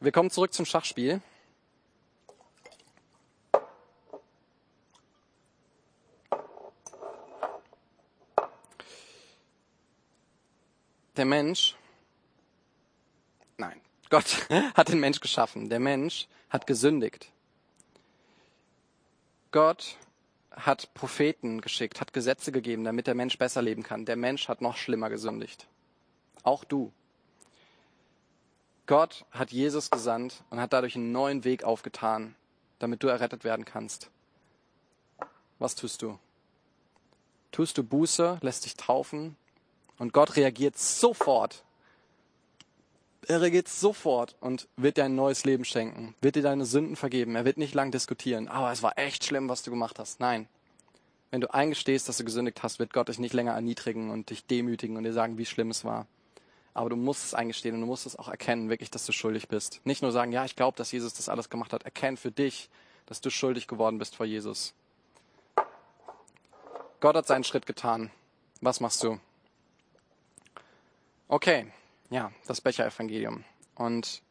Wir 0.00 0.12
kommen 0.12 0.30
zurück 0.30 0.52
zum 0.52 0.64
Schachspiel. 0.64 1.20
Der 11.16 11.24
Mensch, 11.24 11.76
nein, 13.56 13.80
Gott 14.10 14.48
hat 14.74 14.88
den 14.88 14.98
Mensch 14.98 15.20
geschaffen. 15.20 15.68
Der 15.68 15.78
Mensch 15.78 16.26
hat 16.50 16.66
gesündigt. 16.66 17.30
Gott 19.52 19.96
hat 20.56 20.92
Propheten 20.94 21.60
geschickt, 21.60 22.00
hat 22.00 22.12
Gesetze 22.12 22.52
gegeben, 22.52 22.84
damit 22.84 23.06
der 23.06 23.14
Mensch 23.14 23.38
besser 23.38 23.62
leben 23.62 23.82
kann. 23.82 24.04
Der 24.04 24.16
Mensch 24.16 24.48
hat 24.48 24.60
noch 24.60 24.76
schlimmer 24.76 25.10
gesündigt. 25.10 25.66
Auch 26.42 26.64
du. 26.64 26.92
Gott 28.86 29.24
hat 29.30 29.50
Jesus 29.50 29.90
gesandt 29.90 30.44
und 30.50 30.60
hat 30.60 30.72
dadurch 30.72 30.96
einen 30.96 31.12
neuen 31.12 31.44
Weg 31.44 31.64
aufgetan, 31.64 32.34
damit 32.78 33.02
du 33.02 33.08
errettet 33.08 33.44
werden 33.44 33.64
kannst. 33.64 34.10
Was 35.58 35.74
tust 35.74 36.02
du? 36.02 36.18
Tust 37.50 37.78
du 37.78 37.82
Buße, 37.82 38.38
lässt 38.42 38.64
dich 38.64 38.76
taufen 38.76 39.36
und 39.98 40.12
Gott 40.12 40.36
reagiert 40.36 40.76
sofort 40.76 41.64
er 43.28 43.40
reagiert 43.40 43.68
sofort 43.68 44.36
und 44.40 44.68
wird 44.76 44.96
dir 44.96 45.04
ein 45.04 45.14
neues 45.14 45.44
Leben 45.44 45.64
schenken, 45.64 46.14
wird 46.20 46.36
dir 46.36 46.42
deine 46.42 46.64
Sünden 46.64 46.96
vergeben. 46.96 47.36
Er 47.36 47.44
wird 47.44 47.58
nicht 47.58 47.74
lang 47.74 47.90
diskutieren. 47.90 48.48
Aber 48.48 48.72
es 48.72 48.82
war 48.82 48.98
echt 48.98 49.24
schlimm, 49.24 49.48
was 49.48 49.62
du 49.62 49.70
gemacht 49.70 49.98
hast. 49.98 50.20
Nein. 50.20 50.48
Wenn 51.30 51.40
du 51.40 51.52
eingestehst, 51.52 52.08
dass 52.08 52.18
du 52.18 52.24
gesündigt 52.24 52.62
hast, 52.62 52.78
wird 52.78 52.92
Gott 52.92 53.08
dich 53.08 53.18
nicht 53.18 53.34
länger 53.34 53.52
erniedrigen 53.52 54.10
und 54.10 54.30
dich 54.30 54.46
demütigen 54.46 54.96
und 54.96 55.04
dir 55.04 55.12
sagen, 55.12 55.36
wie 55.36 55.46
schlimm 55.46 55.70
es 55.70 55.84
war. 55.84 56.06
Aber 56.74 56.90
du 56.90 56.96
musst 56.96 57.24
es 57.24 57.34
eingestehen 57.34 57.74
und 57.74 57.80
du 57.80 57.86
musst 57.86 58.06
es 58.06 58.16
auch 58.16 58.28
erkennen, 58.28 58.68
wirklich, 58.68 58.90
dass 58.90 59.06
du 59.06 59.12
schuldig 59.12 59.48
bist. 59.48 59.80
Nicht 59.84 60.02
nur 60.02 60.12
sagen, 60.12 60.32
ja, 60.32 60.44
ich 60.44 60.56
glaube, 60.56 60.76
dass 60.76 60.92
Jesus 60.92 61.14
das 61.14 61.28
alles 61.28 61.50
gemacht 61.50 61.72
hat. 61.72 61.84
Erkenn 61.84 62.16
für 62.16 62.30
dich, 62.30 62.68
dass 63.06 63.20
du 63.20 63.30
schuldig 63.30 63.68
geworden 63.68 63.98
bist 63.98 64.16
vor 64.16 64.26
Jesus. 64.26 64.74
Gott 67.00 67.16
hat 67.16 67.26
seinen 67.26 67.44
Schritt 67.44 67.66
getan. 67.66 68.10
Was 68.60 68.80
machst 68.80 69.02
du? 69.02 69.18
Okay, 71.28 71.66
ja, 72.14 72.30
das 72.46 72.60
Becher-Evangelium. 72.60 73.42
Und 73.74 74.22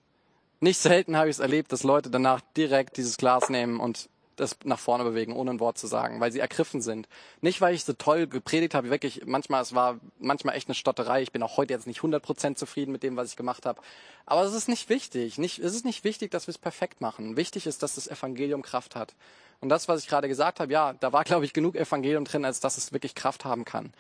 nicht 0.62 0.80
selten 0.80 1.18
habe 1.18 1.30
ich 1.30 1.36
es 1.36 1.40
erlebt, 1.40 1.74
dass 1.74 1.84
Leute 1.84 2.10
danach 2.10 2.40
direkt 2.56 2.96
dieses 2.96 3.18
Glas 3.18 3.50
nehmen 3.50 3.82
und 3.82 4.10
das 4.38 4.58
nach 4.64 4.80
vorne 4.80 5.04
bewegen, 5.04 5.34
ohne 5.34 5.52
ein 5.52 5.60
Wort 5.60 5.78
zu 5.78 5.86
sagen, 5.86 6.22
weil 6.22 6.32
sie 6.32 6.40
ergriffen 6.40 6.82
sind. 6.82 7.10
Nicht, 7.42 7.60
weil 7.60 7.76
ich 7.76 7.84
so 7.84 7.92
toll 7.92 8.26
gepredigt 8.26 8.74
habe, 8.74 8.90
wirklich, 8.90 9.24
manchmal, 9.26 9.62
es 9.62 9.76
war 9.76 10.00
manchmal 10.18 10.56
echt 10.56 10.70
eine 10.70 10.76
Stotterei. 10.76 11.22
Ich 11.22 11.34
bin 11.34 11.44
auch 11.44 11.58
heute 11.58 11.74
jetzt 11.74 11.86
nicht 11.86 12.00
100% 12.00 12.56
zufrieden 12.56 12.94
mit 12.94 13.04
dem, 13.04 13.18
was 13.18 13.30
ich 13.30 13.36
gemacht 13.36 13.66
habe. 13.66 13.82
Aber 14.26 14.44
es 14.44 14.54
ist 14.54 14.70
nicht 14.70 14.88
wichtig. 14.88 15.38
Nicht, 15.38 15.60
es 15.60 15.76
ist 15.76 15.84
nicht 15.86 16.06
wichtig, 16.06 16.32
dass 16.32 16.48
wir 16.48 16.54
es 16.54 16.58
perfekt 16.58 17.02
machen. 17.02 17.36
Wichtig 17.36 17.68
ist, 17.68 17.84
dass 17.84 17.96
das 17.96 18.08
Evangelium 18.08 18.62
Kraft 18.62 18.96
hat. 18.96 19.14
Und 19.60 19.68
das, 19.68 19.90
was 19.90 20.02
ich 20.02 20.08
gerade 20.08 20.30
gesagt 20.30 20.62
habe, 20.62 20.72
ja, 20.72 20.94
da 20.94 21.12
war, 21.12 21.26
glaube 21.26 21.44
ich, 21.44 21.52
genug 21.52 21.76
Evangelium 21.76 22.24
drin, 22.24 22.46
als 22.46 22.62
dass 22.62 22.78
es 22.78 22.94
wirklich 22.94 23.14
Kraft 23.14 23.44
haben 23.44 23.66
kann 23.66 23.94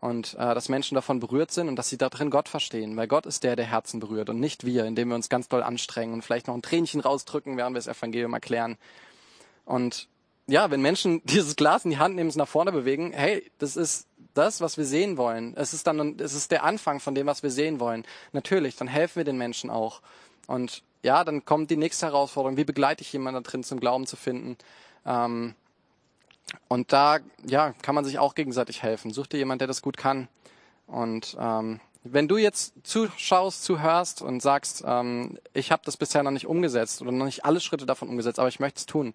und 0.00 0.34
äh, 0.34 0.54
dass 0.54 0.68
Menschen 0.68 0.94
davon 0.94 1.20
berührt 1.20 1.50
sind 1.50 1.68
und 1.68 1.76
dass 1.76 1.88
sie 1.88 1.98
da 1.98 2.08
drin 2.08 2.30
Gott 2.30 2.48
verstehen, 2.48 2.96
weil 2.96 3.06
Gott 3.06 3.26
ist 3.26 3.44
der, 3.44 3.54
der 3.54 3.66
Herzen 3.66 4.00
berührt 4.00 4.30
und 4.30 4.40
nicht 4.40 4.64
wir, 4.64 4.86
indem 4.86 5.08
wir 5.08 5.14
uns 5.14 5.28
ganz 5.28 5.48
doll 5.48 5.62
anstrengen 5.62 6.14
und 6.14 6.22
vielleicht 6.22 6.46
noch 6.46 6.54
ein 6.54 6.62
Tränchen 6.62 7.00
rausdrücken, 7.00 7.56
während 7.56 7.74
wir 7.74 7.80
das 7.80 7.86
Evangelium 7.86 8.32
erklären. 8.32 8.78
Und 9.64 10.08
ja, 10.46 10.70
wenn 10.70 10.80
Menschen 10.80 11.20
dieses 11.24 11.54
Glas 11.56 11.84
in 11.84 11.90
die 11.90 11.98
Hand 11.98 12.16
nehmen, 12.16 12.30
es 12.30 12.36
nach 12.36 12.48
vorne 12.48 12.72
bewegen, 12.72 13.12
hey, 13.12 13.50
das 13.58 13.76
ist 13.76 14.08
das, 14.34 14.60
was 14.60 14.78
wir 14.78 14.84
sehen 14.84 15.16
wollen. 15.16 15.54
Es 15.56 15.74
ist 15.74 15.86
dann, 15.86 16.18
es 16.18 16.34
ist 16.34 16.50
der 16.50 16.64
Anfang 16.64 17.00
von 17.00 17.14
dem, 17.14 17.26
was 17.26 17.42
wir 17.42 17.50
sehen 17.50 17.78
wollen. 17.80 18.04
Natürlich, 18.32 18.76
dann 18.76 18.88
helfen 18.88 19.16
wir 19.16 19.24
den 19.24 19.38
Menschen 19.38 19.70
auch. 19.70 20.00
Und 20.46 20.82
ja, 21.02 21.24
dann 21.24 21.44
kommt 21.44 21.70
die 21.70 21.76
nächste 21.76 22.06
Herausforderung. 22.06 22.56
Wie 22.56 22.64
begleite 22.64 23.02
ich 23.02 23.12
jemanden 23.12 23.42
da 23.42 23.50
drin 23.50 23.64
zum 23.64 23.80
Glauben 23.80 24.06
zu 24.06 24.16
finden? 24.16 24.56
Ähm, 25.04 25.54
und 26.68 26.92
da, 26.92 27.18
ja, 27.46 27.74
kann 27.82 27.94
man 27.94 28.04
sich 28.04 28.18
auch 28.18 28.34
gegenseitig 28.34 28.82
helfen. 28.82 29.12
Such 29.12 29.26
dir 29.26 29.38
jemand, 29.38 29.60
der 29.60 29.68
das 29.68 29.82
gut 29.82 29.96
kann. 29.96 30.28
Und 30.86 31.36
ähm, 31.38 31.80
wenn 32.04 32.28
du 32.28 32.36
jetzt 32.38 32.74
zuschaust, 32.82 33.62
zuhörst 33.64 34.22
und 34.22 34.40
sagst, 34.40 34.82
ähm, 34.86 35.38
ich 35.52 35.70
habe 35.70 35.82
das 35.84 35.96
bisher 35.96 36.22
noch 36.22 36.30
nicht 36.30 36.46
umgesetzt 36.46 37.02
oder 37.02 37.12
noch 37.12 37.26
nicht 37.26 37.44
alle 37.44 37.60
Schritte 37.60 37.86
davon 37.86 38.08
umgesetzt, 38.08 38.38
aber 38.38 38.48
ich 38.48 38.60
möchte 38.60 38.78
es 38.78 38.86
tun, 38.86 39.12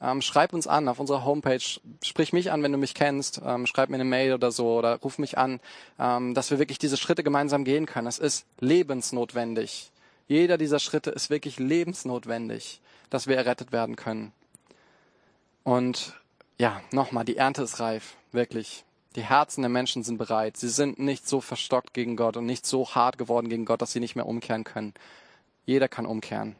ähm, 0.00 0.22
schreib 0.22 0.52
uns 0.54 0.66
an 0.66 0.88
auf 0.88 0.98
unserer 0.98 1.24
Homepage, 1.24 1.80
sprich 2.02 2.32
mich 2.32 2.50
an, 2.50 2.62
wenn 2.62 2.72
du 2.72 2.78
mich 2.78 2.94
kennst, 2.94 3.40
ähm, 3.44 3.66
schreib 3.66 3.90
mir 3.90 3.96
eine 3.96 4.04
Mail 4.04 4.32
oder 4.32 4.50
so 4.50 4.78
oder 4.78 4.96
ruf 4.96 5.18
mich 5.18 5.36
an, 5.36 5.60
ähm, 5.98 6.34
dass 6.34 6.50
wir 6.50 6.58
wirklich 6.58 6.78
diese 6.78 6.96
Schritte 6.96 7.22
gemeinsam 7.22 7.64
gehen 7.64 7.86
können. 7.86 8.06
Es 8.06 8.18
ist 8.18 8.46
lebensnotwendig. 8.60 9.90
Jeder 10.26 10.56
dieser 10.56 10.78
Schritte 10.78 11.10
ist 11.10 11.28
wirklich 11.28 11.58
lebensnotwendig, 11.58 12.80
dass 13.10 13.26
wir 13.26 13.36
errettet 13.36 13.72
werden 13.72 13.96
können. 13.96 14.32
Und 15.64 16.14
ja, 16.60 16.82
nochmal, 16.92 17.24
die 17.24 17.38
Ernte 17.38 17.62
ist 17.62 17.80
reif, 17.80 18.16
wirklich. 18.32 18.84
Die 19.16 19.22
Herzen 19.22 19.62
der 19.62 19.70
Menschen 19.70 20.02
sind 20.02 20.18
bereit. 20.18 20.58
Sie 20.58 20.68
sind 20.68 20.98
nicht 20.98 21.26
so 21.26 21.40
verstockt 21.40 21.94
gegen 21.94 22.16
Gott 22.16 22.36
und 22.36 22.44
nicht 22.44 22.66
so 22.66 22.94
hart 22.94 23.16
geworden 23.16 23.48
gegen 23.48 23.64
Gott, 23.64 23.80
dass 23.80 23.92
sie 23.92 23.98
nicht 23.98 24.14
mehr 24.14 24.26
umkehren 24.26 24.62
können. 24.62 24.92
Jeder 25.64 25.88
kann 25.88 26.04
umkehren 26.04 26.56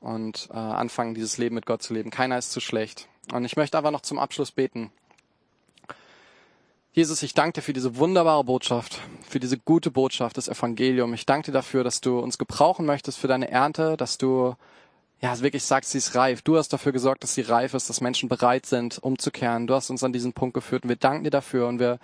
und 0.00 0.48
äh, 0.50 0.56
anfangen, 0.56 1.14
dieses 1.14 1.38
Leben 1.38 1.54
mit 1.54 1.66
Gott 1.66 1.84
zu 1.84 1.94
leben. 1.94 2.10
Keiner 2.10 2.36
ist 2.36 2.50
zu 2.50 2.58
schlecht. 2.58 3.06
Und 3.32 3.44
ich 3.44 3.56
möchte 3.56 3.78
aber 3.78 3.92
noch 3.92 4.00
zum 4.00 4.18
Abschluss 4.18 4.50
beten. 4.50 4.90
Jesus, 6.90 7.22
ich 7.22 7.32
danke 7.32 7.60
dir 7.60 7.62
für 7.62 7.72
diese 7.72 7.98
wunderbare 7.98 8.42
Botschaft, 8.42 9.00
für 9.28 9.38
diese 9.38 9.56
gute 9.56 9.92
Botschaft 9.92 10.38
des 10.38 10.48
Evangeliums. 10.48 11.14
Ich 11.14 11.26
danke 11.26 11.46
dir 11.46 11.52
dafür, 11.52 11.84
dass 11.84 12.00
du 12.00 12.18
uns 12.18 12.38
gebrauchen 12.38 12.86
möchtest 12.86 13.18
für 13.18 13.28
deine 13.28 13.52
Ernte, 13.52 13.96
dass 13.96 14.18
du 14.18 14.56
ja, 15.20 15.38
wirklich 15.40 15.64
sagst, 15.64 15.92
sie 15.92 15.98
ist 15.98 16.14
reif. 16.14 16.42
Du 16.42 16.56
hast 16.56 16.72
dafür 16.72 16.92
gesorgt, 16.92 17.22
dass 17.22 17.34
sie 17.34 17.40
reif 17.40 17.74
ist, 17.74 17.88
dass 17.88 18.00
Menschen 18.00 18.28
bereit 18.28 18.66
sind, 18.66 18.98
umzukehren. 19.02 19.66
Du 19.66 19.74
hast 19.74 19.90
uns 19.90 20.04
an 20.04 20.12
diesen 20.12 20.32
Punkt 20.32 20.54
geführt 20.54 20.84
und 20.84 20.90
wir 20.90 20.96
danken 20.96 21.24
dir 21.24 21.30
dafür 21.30 21.68
und 21.68 21.78
wir 21.78 21.98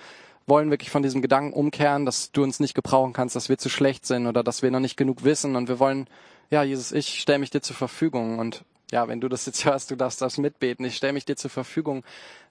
wollen 0.47 0.71
wirklich 0.71 0.91
von 0.91 1.03
diesem 1.03 1.23
Gedanken 1.23 1.53
umkehren, 1.53 2.07
dass 2.07 2.33
du 2.33 2.43
uns 2.43 2.59
nicht 2.59 2.75
gebrauchen 2.75 3.13
kannst, 3.13 3.37
dass 3.37 3.49
wir 3.49 3.59
zu 3.59 3.69
schlecht 3.69 4.07
sind 4.07 4.27
oder 4.27 4.43
dass 4.43 4.63
wir 4.63 4.71
noch 4.71 4.81
nicht 4.81 4.97
genug 4.97 5.25
wissen 5.25 5.57
und 5.57 5.69
wir 5.69 5.79
wollen, 5.79 6.09
ja, 6.51 6.63
Jesus, 6.63 6.93
ich 6.93 7.21
stelle 7.21 7.39
mich 7.39 7.51
dir 7.51 7.61
zur 7.61 7.77
Verfügung 7.77 8.39
und 8.39 8.65
ja, 8.93 9.09
wenn 9.09 9.21
du 9.21 9.29
das 9.29 9.47
jetzt 9.47 9.65
hörst, 9.65 9.91
du 9.91 9.97
darfst 9.97 10.21
das 10.21 10.39
mitbeten. 10.39 10.85
Ich 10.85 10.97
stelle 10.97 11.15
mich 11.15 11.25
dir 11.25 11.37
zur 11.37 11.51
Verfügung. 11.51 12.05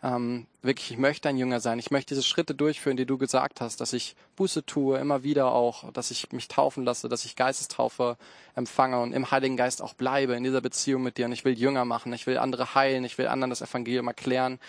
Ähm, 0.04 0.48
wirklich, 0.62 0.92
ich 0.92 0.98
möchte 0.98 1.30
ein 1.30 1.38
Jünger 1.38 1.60
sein. 1.60 1.80
Ich 1.80 1.92
möchte 1.92 2.14
diese 2.14 2.28
Schritte 2.28 2.56
durchführen, 2.56 2.98
die 2.98 3.06
du 3.06 3.18
gesagt 3.18 3.62
hast, 3.62 3.80
dass 3.80 3.94
ich 3.94 4.16
Buße 4.36 4.66
tue, 4.66 4.98
immer 4.98 5.24
wieder 5.24 5.54
auch, 5.54 5.92
dass 5.94 6.12
ich 6.12 6.32
mich 6.32 6.48
taufen 6.48 6.84
lasse, 6.84 7.08
dass 7.08 7.24
ich 7.24 7.36
Geistestaufe 7.36 8.18
empfange 8.56 9.00
und 9.00 9.14
im 9.14 9.32
Heiligen 9.32 9.56
Geist 9.56 9.82
auch 9.82 9.94
bleibe 9.94 10.36
in 10.36 10.44
dieser 10.44 10.62
Beziehung 10.62 11.04
mit 11.04 11.18
dir. 11.18 11.26
Und 11.26 11.32
ich 11.32 11.46
will 11.46 11.58
Jünger 11.58 11.86
machen, 11.86 12.12
ich 12.12 12.28
will 12.28 12.40
andere 12.40 12.76
heilen, 12.76 13.06
ich 13.06 13.18
will 13.18 13.28
anderen 13.28 13.52
das 13.52 13.62
Evangelium 13.62 14.08
erklären. 14.08 14.60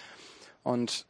Und 0.62 1.06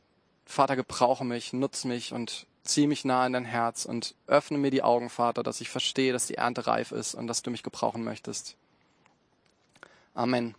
Vater, 0.47 0.77
gebrauche 0.77 1.25
mich, 1.25 1.53
nutz 1.53 1.85
mich 1.85 2.13
und 2.13 2.47
zieh 2.63 2.87
mich 2.87 3.05
nah 3.05 3.27
in 3.27 3.33
dein 3.33 3.45
Herz 3.45 3.85
und 3.85 4.15
öffne 4.29 4.59
mir 4.59 4.71
die 4.71 4.83
Augen, 4.83 5.11
Vater, 5.11 5.43
dass 5.43 5.61
ich 5.61 5.71
verstehe, 5.71 6.13
dass 6.13 6.27
die 6.27 6.37
Ernte 6.37 6.69
reif 6.69 6.93
ist 6.93 7.15
und 7.15 7.27
dass 7.27 7.43
du 7.43 7.51
mich 7.51 7.65
gebrauchen 7.65 8.05
möchtest. 8.05 8.57
Amen. 10.17 10.51